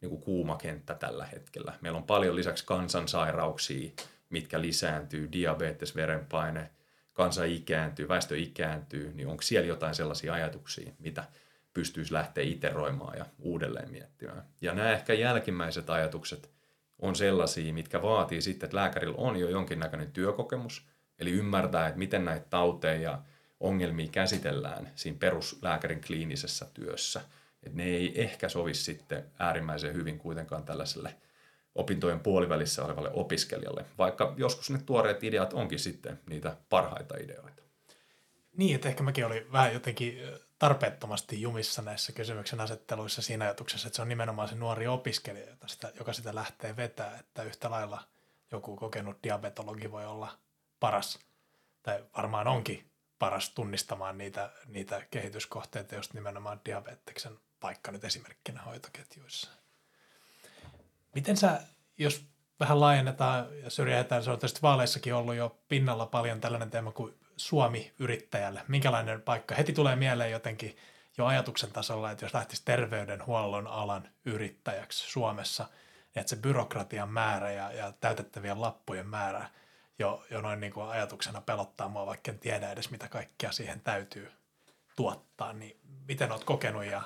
niin 0.00 0.10
kuin 0.10 0.22
kuuma 0.22 0.56
kenttä 0.56 0.94
tällä 0.94 1.26
hetkellä. 1.26 1.72
Meillä 1.80 1.96
on 1.96 2.04
paljon 2.04 2.36
lisäksi 2.36 2.66
kansansairauksia, 2.66 3.90
mitkä 4.30 4.60
lisääntyy, 4.60 5.32
diabetes, 5.32 5.96
verenpaine, 5.96 6.70
kansa 7.12 7.44
ikääntyy, 7.44 8.08
väestö 8.08 8.38
ikääntyy, 8.38 9.12
niin 9.14 9.28
onko 9.28 9.42
siellä 9.42 9.68
jotain 9.68 9.94
sellaisia 9.94 10.34
ajatuksia, 10.34 10.92
mitä– 10.98 11.24
pystyisi 11.74 12.12
lähteä 12.12 12.44
iteroimaan 12.44 13.18
ja 13.18 13.26
uudelleen 13.38 13.90
miettimään. 13.90 14.42
Ja 14.60 14.74
nämä 14.74 14.92
ehkä 14.92 15.14
jälkimmäiset 15.14 15.90
ajatukset 15.90 16.50
on 16.98 17.16
sellaisia, 17.16 17.72
mitkä 17.72 18.02
vaatii 18.02 18.42
sitten, 18.42 18.66
että 18.66 18.76
lääkärillä 18.76 19.14
on 19.18 19.36
jo 19.36 19.48
jonkinnäköinen 19.48 20.12
työkokemus, 20.12 20.86
eli 21.22 21.30
ymmärtää, 21.30 21.86
että 21.86 21.98
miten 21.98 22.24
näitä 22.24 22.46
tauteja 22.50 23.00
ja 23.00 23.22
ongelmia 23.60 24.08
käsitellään 24.08 24.90
siinä 24.94 25.18
peruslääkärin 25.20 26.00
kliinisessä 26.06 26.66
työssä. 26.74 27.20
Että 27.62 27.76
ne 27.76 27.84
ei 27.84 28.22
ehkä 28.22 28.48
sovi 28.48 28.74
sitten 28.74 29.24
äärimmäisen 29.38 29.94
hyvin 29.94 30.18
kuitenkaan 30.18 30.64
tällaiselle 30.64 31.14
opintojen 31.74 32.20
puolivälissä 32.20 32.84
olevalle 32.84 33.10
opiskelijalle, 33.12 33.84
vaikka 33.98 34.34
joskus 34.36 34.70
ne 34.70 34.78
tuoreet 34.86 35.24
ideat 35.24 35.52
onkin 35.52 35.78
sitten 35.78 36.20
niitä 36.28 36.56
parhaita 36.70 37.16
ideoita. 37.16 37.62
Niin, 38.56 38.74
että 38.74 38.88
ehkä 38.88 39.02
mäkin 39.02 39.26
olin 39.26 39.52
vähän 39.52 39.72
jotenkin 39.72 40.18
tarpeettomasti 40.58 41.42
jumissa 41.42 41.82
näissä 41.82 42.12
kysymyksen 42.12 42.60
asetteluissa 42.60 43.22
siinä 43.22 43.44
ajatuksessa, 43.44 43.88
että 43.88 43.96
se 43.96 44.02
on 44.02 44.08
nimenomaan 44.08 44.48
se 44.48 44.54
nuori 44.54 44.86
opiskelija, 44.86 45.46
sitä, 45.66 45.92
joka 45.98 46.12
sitä 46.12 46.34
lähtee 46.34 46.76
vetää, 46.76 47.18
että 47.20 47.42
yhtä 47.42 47.70
lailla 47.70 48.02
joku 48.50 48.76
kokenut 48.76 49.22
diabetologi 49.22 49.90
voi 49.90 50.06
olla 50.06 50.38
paras, 50.82 51.18
tai 51.82 52.04
varmaan 52.16 52.48
onkin 52.48 52.90
paras 53.18 53.50
tunnistamaan 53.50 54.18
niitä, 54.18 54.52
niitä 54.66 55.06
kehityskohteita, 55.10 55.94
just 55.94 56.14
nimenomaan 56.14 56.60
diabeteksen 56.64 57.38
paikka 57.60 57.92
nyt 57.92 58.04
esimerkkinä 58.04 58.62
hoitoketjuissa. 58.62 59.50
Miten 61.14 61.36
sä, 61.36 61.60
jos 61.98 62.26
vähän 62.60 62.80
laajennetaan 62.80 63.58
ja 63.58 63.70
syrjäytään, 63.70 64.24
se 64.24 64.30
on 64.30 64.38
tietysti 64.38 64.62
vaaleissakin 64.62 65.14
ollut 65.14 65.34
jo 65.34 65.58
pinnalla 65.68 66.06
paljon 66.06 66.40
tällainen 66.40 66.70
teema 66.70 66.92
kuin 66.92 67.14
Suomi-yrittäjälle? 67.36 68.62
Minkälainen 68.68 69.22
paikka? 69.22 69.54
Heti 69.54 69.72
tulee 69.72 69.96
mieleen 69.96 70.30
jotenkin 70.30 70.76
jo 71.18 71.26
ajatuksen 71.26 71.72
tasolla, 71.72 72.10
että 72.10 72.24
jos 72.24 72.34
lähtisi 72.34 72.62
terveydenhuollon 72.64 73.66
alan 73.66 74.08
yrittäjäksi 74.24 75.10
Suomessa, 75.10 75.64
niin 75.64 76.20
että 76.20 76.30
se 76.30 76.36
byrokratian 76.36 77.08
määrä 77.08 77.52
ja, 77.52 77.72
ja 77.72 77.92
täytettävien 77.92 78.60
lappujen 78.60 79.08
määrä 79.08 79.50
jo, 79.98 80.24
jo 80.30 80.40
noin 80.40 80.60
niin 80.60 80.72
kuin 80.72 80.86
ajatuksena 80.86 81.40
pelottaa 81.40 81.88
mua, 81.88 82.06
vaikka 82.06 82.30
en 82.30 82.38
tiedä 82.38 82.72
edes 82.72 82.90
mitä 82.90 83.08
kaikkea 83.08 83.52
siihen 83.52 83.80
täytyy 83.80 84.32
tuottaa. 84.96 85.52
Niin 85.52 85.76
miten 86.08 86.32
olet 86.32 86.44
kokenut 86.44 86.84
ja 86.84 87.02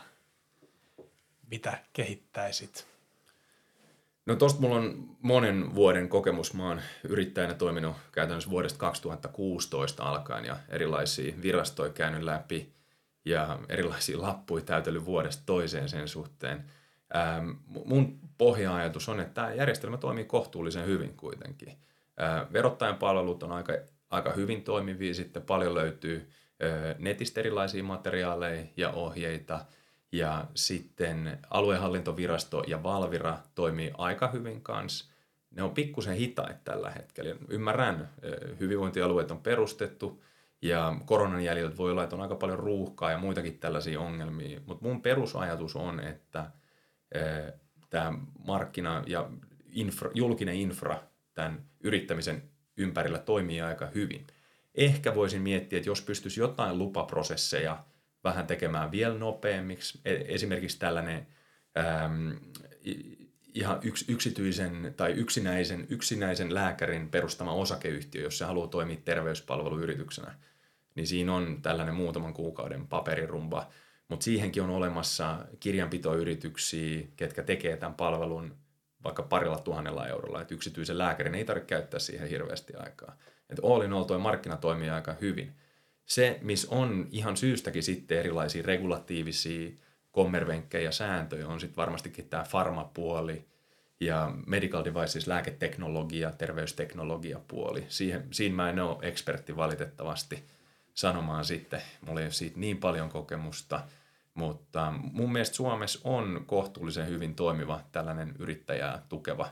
mitä 1.50 1.78
kehittäisit? 1.92 2.86
No 4.26 4.36
tosta 4.36 4.60
mulla 4.60 4.76
on 4.76 5.16
monen 5.22 5.74
vuoden 5.74 6.08
kokemus. 6.08 6.54
Mä 6.54 6.68
oon 6.68 6.80
yrittäjänä 7.04 7.54
toiminut 7.54 7.96
käytännössä 8.12 8.50
vuodesta 8.50 8.78
2016 8.78 10.04
alkaen 10.04 10.44
ja 10.44 10.56
erilaisia 10.68 11.34
virastoja 11.42 11.92
käynyt 11.92 12.22
läpi 12.22 12.72
ja 13.24 13.58
erilaisia 13.68 14.22
lappuja 14.22 14.64
täytellyt 14.64 15.04
vuodesta 15.04 15.42
toiseen 15.46 15.88
sen 15.88 16.08
suhteen. 16.08 16.64
Ähm, 17.16 17.50
mun 17.84 18.18
pohja-ajatus 18.38 19.08
on, 19.08 19.20
että 19.20 19.34
tämä 19.34 19.54
järjestelmä 19.54 19.96
toimii 19.96 20.24
kohtuullisen 20.24 20.86
hyvin 20.86 21.16
kuitenkin. 21.16 21.78
Verottajan 22.52 22.96
palvelut 22.96 23.42
on 23.42 23.52
aika, 23.52 23.72
aika 24.10 24.32
hyvin 24.32 24.62
toimivia, 24.62 25.14
sitten 25.14 25.42
paljon 25.42 25.74
löytyy 25.74 26.30
netistä 26.98 27.40
erilaisia 27.40 27.84
materiaaleja 27.84 28.66
ja 28.76 28.90
ohjeita– 28.90 29.60
ja 30.12 30.46
sitten 30.54 31.38
aluehallintovirasto 31.50 32.64
ja 32.66 32.82
Valvira 32.82 33.38
toimii 33.54 33.90
aika 33.98 34.28
hyvin 34.28 34.62
kanssa. 34.62 35.12
Ne 35.50 35.62
on 35.62 35.74
pikkusen 35.74 36.16
hitaita 36.16 36.60
tällä 36.64 36.90
hetkellä. 36.90 37.36
Ymmärrän, 37.48 38.08
hyvinvointialueet 38.60 39.30
on 39.30 39.40
perustettu 39.40 40.22
ja 40.62 40.96
koronan 41.04 41.44
jäljiltä 41.44 41.76
voi 41.76 41.90
olla, 41.90 42.02
että 42.04 42.16
on 42.16 42.22
aika 42.22 42.34
paljon 42.34 42.58
ruuhkaa 42.58 43.10
ja 43.10 43.18
muitakin 43.18 43.58
tällaisia 43.58 44.00
ongelmia. 44.00 44.60
Mutta 44.66 44.84
mun 44.84 45.02
perusajatus 45.02 45.76
on, 45.76 46.00
että 46.00 46.50
tämä 47.90 48.12
markkina 48.46 49.02
ja 49.06 49.30
infra, 49.66 50.10
julkinen 50.14 50.54
infra 50.54 50.98
tämän 51.36 51.62
yrittämisen 51.80 52.42
ympärillä 52.76 53.18
toimii 53.18 53.60
aika 53.60 53.86
hyvin. 53.86 54.26
Ehkä 54.74 55.14
voisin 55.14 55.42
miettiä, 55.42 55.76
että 55.76 55.90
jos 55.90 56.02
pystyisi 56.02 56.40
jotain 56.40 56.78
lupaprosesseja– 56.78 57.78
vähän 58.26 58.46
tekemään 58.46 58.90
vielä 58.90 59.18
nopeammiksi. 59.18 60.00
E, 60.04 60.14
esimerkiksi 60.14 60.78
tällainen 60.78 61.26
äm, 62.04 62.36
ihan 63.54 63.78
yks, 63.82 64.04
yksityisen 64.08 64.94
tai 64.96 65.12
yksinäisen, 65.12 65.86
yksinäisen 65.90 66.54
lääkärin 66.54 67.08
perustama 67.08 67.52
osakeyhtiö, 67.52 68.22
jos 68.22 68.38
se 68.38 68.44
haluaa 68.44 68.68
toimia 68.68 68.96
terveyspalveluyrityksenä, 69.04 70.34
niin 70.94 71.06
siinä 71.06 71.34
on 71.34 71.62
tällainen 71.62 71.94
muutaman 71.94 72.34
kuukauden 72.34 72.86
paperirumba. 72.86 73.68
Mutta 74.08 74.24
siihenkin 74.24 74.62
on 74.62 74.70
olemassa 74.70 75.38
kirjanpitoyrityksiä, 75.60 77.06
ketkä 77.16 77.42
tekee 77.42 77.76
tämän 77.76 77.94
palvelun 77.94 78.54
vaikka 79.06 79.22
parilla 79.22 79.58
tuhannella 79.58 80.08
eurolla. 80.08 80.42
Et 80.42 80.52
yksityisen 80.52 80.98
lääkärin 80.98 81.34
ei 81.34 81.44
tarvitse 81.44 81.68
käyttää 81.68 82.00
siihen 82.00 82.28
hirveästi 82.28 82.74
aikaa. 82.74 83.16
Et 83.50 83.58
all 83.62 83.82
in 83.82 83.92
all 83.92 84.04
toi 84.04 84.18
markkina 84.18 84.56
toimii 84.56 84.90
aika 84.90 85.14
hyvin– 85.20 85.52
se, 86.06 86.38
missä 86.42 86.68
on 86.70 87.08
ihan 87.10 87.36
syystäkin 87.36 87.82
sitten 87.82 88.18
erilaisia 88.18 88.62
regulatiivisia 88.66 89.70
kommervenkkejä 90.12 90.90
sääntöjä, 90.90 91.48
on 91.48 91.60
sitten 91.60 91.76
varmastikin 91.76 92.28
tämä 92.28 92.44
farmapuoli 92.44 93.44
ja 94.00 94.32
medical 94.46 94.84
devices, 94.84 95.26
lääketeknologia, 95.26 96.30
terveysteknologia 96.30 97.40
puoli. 97.48 97.84
Siihen, 97.88 98.28
siinä 98.30 98.56
mä 98.56 98.70
en 98.70 98.78
ole 98.78 98.98
ekspertti 99.02 99.56
valitettavasti 99.56 100.44
sanomaan 100.94 101.44
sitten. 101.44 101.82
Mulla 102.00 102.20
ei 102.20 102.26
ole 102.26 102.32
siitä 102.32 102.60
niin 102.60 102.78
paljon 102.78 103.08
kokemusta, 103.08 103.80
mutta 104.36 104.92
mun 105.12 105.32
mielestä 105.32 105.56
Suomessa 105.56 106.00
on 106.04 106.44
kohtuullisen 106.46 107.08
hyvin 107.08 107.34
toimiva 107.34 107.80
tällainen 107.92 108.34
yrittäjää 108.38 109.02
tukeva 109.08 109.50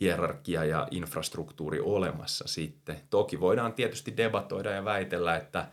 hierarkia 0.00 0.64
ja 0.64 0.88
infrastruktuuri 0.90 1.80
olemassa 1.80 2.48
sitten. 2.48 3.00
Toki 3.10 3.40
voidaan 3.40 3.72
tietysti 3.72 4.16
debatoida 4.16 4.70
ja 4.70 4.84
väitellä, 4.84 5.36
että– 5.36 5.68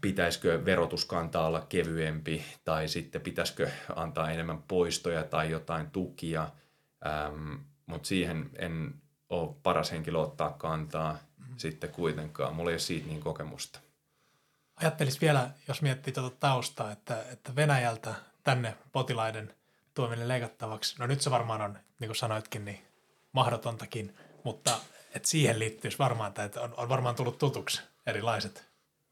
pitäisikö 0.00 0.64
verotuskanta 0.64 1.46
olla 1.46 1.66
kevyempi 1.68 2.44
tai 2.64 2.88
sitten 2.88 3.20
pitäisikö 3.20 3.70
antaa 3.96 4.30
enemmän 4.30 4.62
poistoja 4.62 5.24
tai 5.24 5.50
jotain 5.50 5.90
tukia, 5.90 6.48
ähm, 7.06 7.54
mutta 7.86 8.08
siihen 8.08 8.50
en 8.58 8.94
ole 9.30 9.54
paras 9.62 9.92
henkilö 9.92 10.18
ottaa 10.18 10.50
kantaa 10.50 11.12
mm-hmm. 11.12 11.54
sitten 11.56 11.90
kuitenkaan. 11.90 12.54
Mulla 12.54 12.70
ei 12.70 12.74
ole 12.74 12.78
siitä 12.78 13.06
niin 13.06 13.20
kokemusta. 13.20 13.80
Ajattelis 14.76 15.20
vielä, 15.20 15.50
jos 15.68 15.82
miettii 15.82 16.12
tuota 16.12 16.36
taustaa, 16.40 16.92
että, 16.92 17.22
että 17.32 17.56
Venäjältä 17.56 18.14
tänne 18.44 18.76
potilaiden 18.92 19.54
tuominen 19.94 20.28
leikattavaksi, 20.28 20.96
no 20.98 21.06
nyt 21.06 21.20
se 21.20 21.30
varmaan 21.30 21.62
on, 21.62 21.78
niin 22.00 22.08
kuin 22.08 22.16
sanoitkin, 22.16 22.64
niin 22.64 22.86
mahdotontakin, 23.32 24.16
mutta 24.44 24.78
että 25.14 25.28
siihen 25.28 25.58
liittyisi 25.58 25.98
varmaan, 25.98 26.32
että 26.36 26.60
on, 26.60 26.74
on 26.76 26.88
varmaan 26.88 27.14
tullut 27.14 27.38
tutuksi 27.38 27.82
erilaiset 28.06 28.66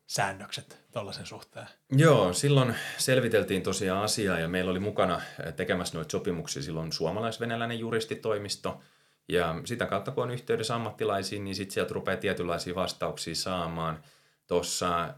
säännökset 0.06 0.78
tuollaisen 0.92 1.26
suhteen? 1.26 1.66
Joo, 1.92 2.32
silloin 2.32 2.74
selviteltiin 2.98 3.62
tosiaan 3.62 4.04
asiaa 4.04 4.38
ja 4.38 4.48
meillä 4.48 4.70
oli 4.70 4.80
mukana 4.80 5.20
tekemässä 5.56 5.98
noita 5.98 6.12
sopimuksia 6.12 6.62
silloin 6.62 6.92
suomalais-venäläinen 6.92 7.78
juristitoimisto. 7.78 8.80
Ja 9.28 9.54
sitä 9.64 9.86
kautta 9.86 10.10
kun 10.10 10.24
on 10.24 10.30
yhteydessä 10.30 10.74
ammattilaisiin, 10.74 11.44
niin 11.44 11.54
sitten 11.54 11.74
sieltä 11.74 11.94
rupeaa 11.94 12.16
tietynlaisia 12.16 12.74
vastauksia 12.74 13.34
saamaan. 13.34 14.02
Tuossa 14.46 15.14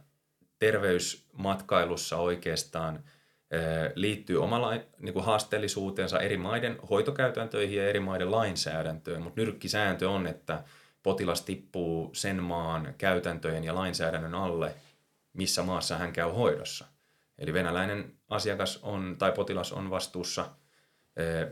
terveysmatkailussa 0.58 2.16
oikeastaan 2.16 3.04
liittyy 3.94 4.42
omalla 4.42 4.70
niin 4.98 5.12
kuin 5.12 5.24
haasteellisuutensa 5.24 6.20
eri 6.20 6.36
maiden 6.36 6.78
hoitokäytäntöihin 6.90 7.78
ja 7.78 7.88
eri 7.88 8.00
maiden 8.00 8.30
lainsäädäntöön, 8.30 9.22
mutta 9.22 9.40
nyrkkisääntö 9.40 10.10
on, 10.10 10.26
että 10.26 10.62
potilas 11.02 11.42
tippuu 11.42 12.10
sen 12.14 12.42
maan 12.42 12.94
käytäntöjen 12.98 13.64
ja 13.64 13.74
lainsäädännön 13.74 14.34
alle, 14.34 14.74
missä 15.32 15.62
maassa 15.62 15.98
hän 15.98 16.12
käy 16.12 16.30
hoidossa. 16.30 16.84
Eli 17.38 17.52
venäläinen 17.52 18.12
asiakas 18.28 18.78
on 18.82 19.16
tai 19.18 19.32
potilas 19.32 19.72
on 19.72 19.90
vastuussa 19.90 20.48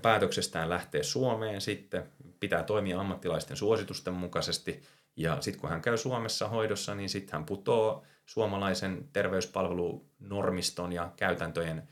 päätöksestään 0.03 0.69
lähteä 0.69 1.03
Suomeen 1.03 1.61
sitten, 1.61 2.05
pitää 2.41 2.63
toimia 2.63 3.01
ammattilaisten 3.01 3.57
suositusten 3.57 4.15
mukaisesti 4.15 4.83
ja 5.17 5.37
sitten 5.41 5.61
kun 5.61 5.71
hän 5.71 5.83
käy 5.83 5.97
Suomessa 5.97 6.49
hoidossa, 6.49 6.95
niin 6.95 7.09
sitten 7.09 7.33
hän 7.33 7.45
putoo 7.45 8.05
suomalaisen 8.27 9.09
terveyspalvelunormiston 9.13 10.93
ja 10.93 11.13
käytäntöjen 11.17 11.89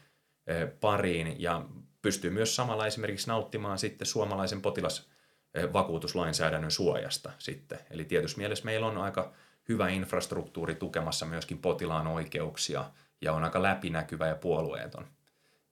pariin 0.80 1.40
ja 1.40 1.64
pystyy 2.02 2.30
myös 2.30 2.56
samalla 2.56 2.86
esimerkiksi 2.86 3.28
nauttimaan 3.28 3.78
sitten 3.78 4.06
suomalaisen 4.06 4.62
potilasvakuutuslainsäädännön 4.62 6.70
suojasta 6.70 7.32
sitten. 7.38 7.78
Eli 7.90 8.04
tietysti 8.04 8.40
mielessä 8.40 8.64
meillä 8.64 8.86
on 8.86 8.98
aika 8.98 9.32
hyvä 9.68 9.88
infrastruktuuri 9.88 10.74
tukemassa 10.74 11.26
myöskin 11.26 11.58
potilaan 11.58 12.06
oikeuksia 12.06 12.84
ja 13.20 13.32
on 13.32 13.44
aika 13.44 13.62
läpinäkyvä 13.62 14.26
ja 14.26 14.36
puolueeton 14.36 15.06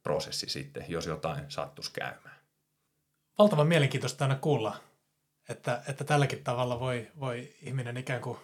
prosessi 0.02 0.48
sitten, 0.48 0.84
jos 0.88 1.06
jotain 1.06 1.44
sattuisi 1.48 1.92
käymään. 1.92 2.40
Valtavan 3.38 3.66
mielenkiintoista 3.66 4.24
aina 4.24 4.36
kuulla, 4.36 4.76
että, 5.48 5.82
että 5.88 6.04
tälläkin 6.04 6.44
tavalla 6.44 6.80
voi, 6.80 7.08
voi 7.20 7.54
ihminen 7.62 7.96
ikään 7.96 8.20
kuin 8.20 8.38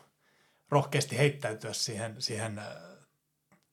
rohkeasti 0.69 1.19
heittäytyä 1.19 1.73
siihen, 1.73 2.23
siihen 2.23 2.59
äh, 2.59 2.67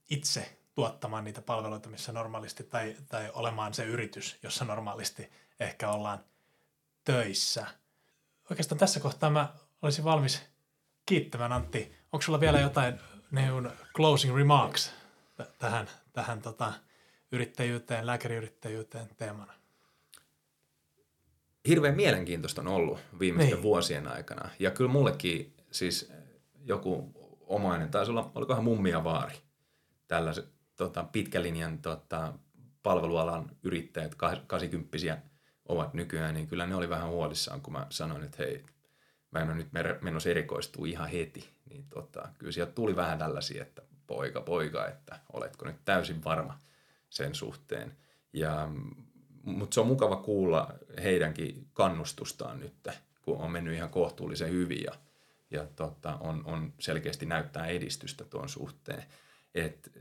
itse 0.09 0.57
tuottamaan 0.75 1.23
niitä 1.23 1.41
palveluita, 1.41 1.89
missä 1.89 2.11
normaalisti, 2.11 2.63
tai, 2.63 2.95
tai 3.07 3.31
olemaan 3.33 3.73
se 3.73 3.85
yritys, 3.85 4.39
jossa 4.43 4.65
normaalisti 4.65 5.31
ehkä 5.59 5.89
ollaan 5.89 6.25
töissä. 7.03 7.65
Oikeastaan 8.49 8.79
tässä 8.79 8.99
kohtaa 8.99 9.29
mä 9.29 9.53
olisin 9.81 10.03
valmis 10.03 10.41
kiittämään 11.05 11.51
Antti. 11.51 11.95
Onko 12.11 12.21
sulla 12.21 12.39
vielä 12.39 12.59
jotain 12.59 12.99
neun 13.31 13.71
closing 13.95 14.35
remarks 14.35 14.91
t- 15.37 15.57
tähän, 15.59 15.89
tähän 16.13 16.41
tota, 16.41 16.73
yrittäjyyteen, 17.31 18.05
lääkäriyrittäjyyteen 18.05 19.09
teemana? 19.17 19.53
Hirveän 21.67 21.95
mielenkiintoista 21.95 22.61
on 22.61 22.67
ollut 22.67 22.99
viimeisten 23.19 23.55
niin. 23.55 23.63
vuosien 23.63 24.07
aikana. 24.07 24.49
Ja 24.59 24.71
kyllä 24.71 24.91
mullekin 24.91 25.53
siis 25.71 26.11
joku 26.63 27.11
omainen, 27.47 27.91
taisi 27.91 28.11
olla, 28.11 28.31
olikohan 28.35 28.63
mummia 28.63 29.03
vaari, 29.03 29.35
tällaiset 30.07 30.49
tota, 30.75 31.03
pitkälinjan 31.03 31.79
tota, 31.79 32.33
palvelualan 32.83 33.51
yrittäjät, 33.63 34.15
80 34.15 35.17
ovat 35.65 35.93
nykyään, 35.93 36.33
niin 36.33 36.47
kyllä 36.47 36.67
ne 36.67 36.75
oli 36.75 36.89
vähän 36.89 37.09
huolissaan, 37.09 37.61
kun 37.61 37.73
mä 37.73 37.87
sanoin, 37.89 38.23
että 38.23 38.37
hei, 38.43 38.65
mä 39.31 39.39
en 39.39 39.49
ole 39.49 39.55
nyt 39.55 40.01
menossa 40.01 40.29
erikoistua 40.29 40.87
ihan 40.87 41.09
heti. 41.09 41.49
Niin 41.69 41.85
tota, 41.89 42.29
kyllä 42.37 42.51
sieltä 42.51 42.71
tuli 42.71 42.95
vähän 42.95 43.19
tällaisia, 43.19 43.61
että 43.61 43.81
poika, 44.07 44.41
poika, 44.41 44.87
että 44.87 45.19
oletko 45.33 45.65
nyt 45.65 45.85
täysin 45.85 46.23
varma 46.23 46.59
sen 47.09 47.35
suhteen. 47.35 47.97
Ja, 48.33 48.69
mutta 49.43 49.73
se 49.73 49.79
on 49.79 49.87
mukava 49.87 50.15
kuulla 50.15 50.73
heidänkin 51.03 51.67
kannustustaan 51.73 52.59
nyt, 52.59 52.73
kun 53.21 53.37
on 53.37 53.51
mennyt 53.51 53.75
ihan 53.75 53.89
kohtuullisen 53.89 54.49
hyvin 54.49 54.83
ja, 54.83 54.91
ja 55.53 55.67
tota, 55.75 56.17
on, 56.19 56.41
on 56.45 56.73
selkeästi 56.79 57.25
näyttää 57.25 57.67
edistystä 57.67 58.23
tuon 58.23 58.49
suhteen. 58.49 59.03
Et, 59.55 59.91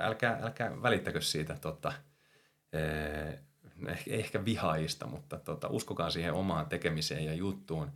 älkää, 0.00 0.38
älkää 0.42 0.82
välittäkö 0.82 1.20
siitä 1.20 1.56
tota, 1.60 1.92
eh, 2.72 3.38
ehkä 4.06 4.44
vihaista, 4.44 5.06
mutta 5.06 5.38
tota, 5.38 5.68
uskokaa 5.68 6.10
siihen 6.10 6.32
omaan 6.32 6.66
tekemiseen 6.66 7.24
ja 7.24 7.34
juttuun. 7.34 7.90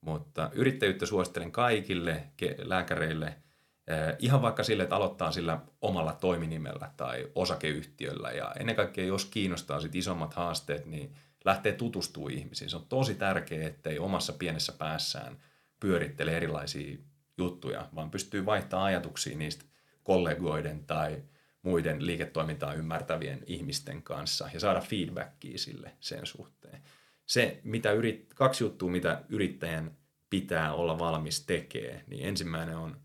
Mutta 0.00 0.50
yrittäjyyttä 0.52 1.06
suosittelen 1.06 1.52
kaikille 1.52 2.24
lääkäreille, 2.58 3.26
eh, 3.26 4.16
ihan 4.18 4.42
vaikka 4.42 4.62
sille, 4.62 4.82
että 4.82 4.96
aloittaa 4.96 5.32
sillä 5.32 5.60
omalla 5.80 6.12
toiminimellä 6.12 6.90
tai 6.96 7.30
osakeyhtiöllä. 7.34 8.30
Ja 8.30 8.52
ennen 8.60 8.76
kaikkea, 8.76 9.04
jos 9.04 9.24
kiinnostaa 9.24 9.80
sit 9.80 9.94
isommat 9.94 10.34
haasteet, 10.34 10.86
niin 10.86 11.14
lähtee 11.44 11.72
tutustumaan 11.72 12.32
ihmisiin. 12.32 12.70
Se 12.70 12.76
on 12.76 12.86
tosi 12.88 13.14
tärkeää, 13.14 13.68
ettei 13.68 13.98
omassa 13.98 14.32
pienessä 14.32 14.72
päässään 14.72 15.36
pyörittele 15.84 16.36
erilaisia 16.36 16.98
juttuja, 17.38 17.88
vaan 17.94 18.10
pystyy 18.10 18.46
vaihtamaan 18.46 18.86
ajatuksia 18.86 19.36
niistä 19.36 19.64
kollegoiden 20.02 20.84
tai 20.86 21.22
muiden 21.62 22.06
liiketoimintaa 22.06 22.74
ymmärtävien 22.74 23.42
ihmisten 23.46 24.02
kanssa 24.02 24.48
ja 24.54 24.60
saada 24.60 24.80
feedbackia 24.80 25.58
sille 25.58 25.92
sen 26.00 26.26
suhteen. 26.26 26.82
Se, 27.26 27.60
mitä 27.64 27.92
yrit, 27.92 28.34
kaksi 28.34 28.64
juttua, 28.64 28.90
mitä 28.90 29.22
yrittäjän 29.28 29.96
pitää 30.30 30.72
olla 30.72 30.98
valmis 30.98 31.46
tekee, 31.46 32.04
niin 32.06 32.28
ensimmäinen 32.28 32.76
on 32.76 33.00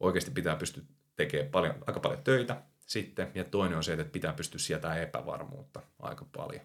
oikeasti 0.00 0.30
pitää 0.30 0.56
pystyä 0.56 0.82
tekemään 1.16 1.50
paljon, 1.50 1.74
aika 1.86 2.00
paljon 2.00 2.22
töitä 2.22 2.62
sitten, 2.86 3.30
ja 3.34 3.44
toinen 3.44 3.76
on 3.76 3.84
se, 3.84 3.92
että 3.92 4.04
pitää 4.04 4.32
pystyä 4.32 4.58
sietämään 4.58 5.02
epävarmuutta 5.02 5.82
aika 5.98 6.26
paljon. 6.36 6.62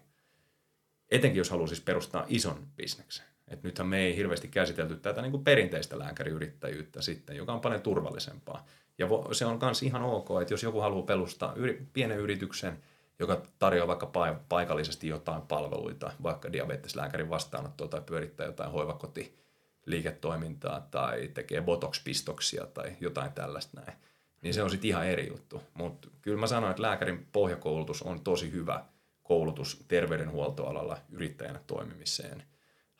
Etenkin 1.10 1.38
jos 1.38 1.50
haluaa 1.50 1.68
siis 1.68 1.80
perustaa 1.80 2.24
ison 2.28 2.66
bisneksen. 2.76 3.29
Et 3.50 3.62
nythän 3.62 3.86
me 3.86 3.98
ei 3.98 4.16
hirveästi 4.16 4.48
käsitelty 4.48 4.96
tätä 4.96 5.22
niin 5.22 5.32
kuin 5.32 5.44
perinteistä 5.44 5.98
lääkäriyrittäjyyttä 5.98 7.02
sitten, 7.02 7.36
joka 7.36 7.52
on 7.52 7.60
paljon 7.60 7.82
turvallisempaa. 7.82 8.66
Ja 8.98 9.08
se 9.32 9.46
on 9.46 9.58
myös 9.62 9.82
ihan 9.82 10.02
ok, 10.02 10.28
että 10.42 10.54
jos 10.54 10.62
joku 10.62 10.80
haluaa 10.80 11.06
perustaa 11.06 11.52
yri, 11.56 11.86
pienen 11.92 12.18
yrityksen, 12.18 12.78
joka 13.18 13.42
tarjoaa 13.58 13.88
vaikka 13.88 14.10
paikallisesti 14.48 15.08
jotain 15.08 15.42
palveluita, 15.42 16.12
vaikka 16.22 16.52
diabeteslääkärin 16.52 17.30
vastaanottoa 17.30 17.88
tai 17.88 18.00
pyörittää 18.00 18.46
jotain 18.46 18.72
hoivakoti 18.72 19.38
liiketoimintaa 19.86 20.88
tai 20.90 21.28
tekee 21.28 21.60
botox-pistoksia 21.60 22.66
tai 22.66 22.96
jotain 23.00 23.32
tällaista 23.32 23.80
näin, 23.80 23.98
niin 24.42 24.54
se 24.54 24.62
on 24.62 24.70
sitten 24.70 24.88
ihan 24.88 25.06
eri 25.06 25.28
juttu. 25.28 25.62
Mutta 25.74 26.08
kyllä 26.22 26.40
mä 26.40 26.46
sanoin, 26.46 26.70
että 26.70 26.82
lääkärin 26.82 27.26
pohjakoulutus 27.32 28.02
on 28.02 28.20
tosi 28.20 28.52
hyvä 28.52 28.84
koulutus 29.22 29.84
terveydenhuoltoalalla 29.88 30.98
yrittäjänä 31.10 31.60
toimimiseen. 31.66 32.42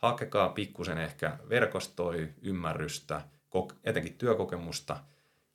Hakekaa 0.02 0.48
pikkusen 0.48 0.98
ehkä 0.98 1.38
verkostoi, 1.48 2.28
ymmärrystä, 2.42 3.20
etenkin 3.84 4.18
työkokemusta– 4.18 4.96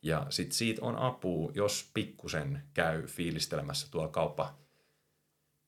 ja 0.06 0.26
sitten 0.30 0.56
siitä 0.56 0.86
on 0.86 0.98
apu, 0.98 1.52
jos 1.54 1.90
pikkusen 1.94 2.64
käy 2.74 3.08
fiilistelemässä 3.08 3.88
tuolla 3.92 4.10
kauppa, 4.10 4.54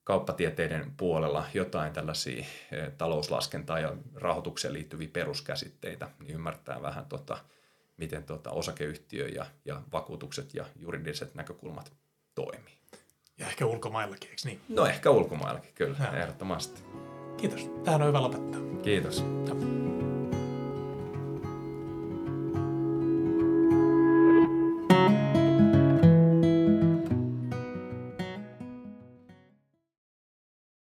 kauppatieteiden 0.03 0.93
puolella 0.97 1.45
jotain 1.53 1.93
tällaisia 1.93 2.45
eh, 2.71 2.91
talouslaskentaa 2.97 3.79
ja 3.79 3.95
rahoitukseen 4.15 4.73
liittyviä 4.73 5.09
peruskäsitteitä, 5.13 6.09
niin 6.19 6.35
ymmärtää 6.35 6.81
vähän, 6.81 7.05
tota, 7.05 7.37
miten 7.97 8.23
tota 8.23 8.51
osakeyhtiö 8.51 9.27
ja, 9.27 9.45
ja 9.65 9.81
vakuutukset 9.91 10.53
ja 10.53 10.65
juridiset 10.75 11.35
näkökulmat 11.35 11.91
toimii. 12.35 12.77
Ja 13.37 13.47
ehkä 13.47 13.65
ulkomaillakin, 13.65 14.29
eikö 14.29 14.41
niin? 14.45 14.61
No 14.69 14.85
ehkä 14.85 15.09
ulkomaillakin, 15.09 15.73
kyllä, 15.75 15.97
ja. 15.99 16.21
ehdottomasti. 16.21 16.83
Kiitos. 17.37 17.69
Tähän 17.83 18.01
on 18.01 18.07
hyvä 18.07 18.21
lopettaa. 18.21 18.61
Kiitos. 18.81 19.23
Ja. 19.47 19.55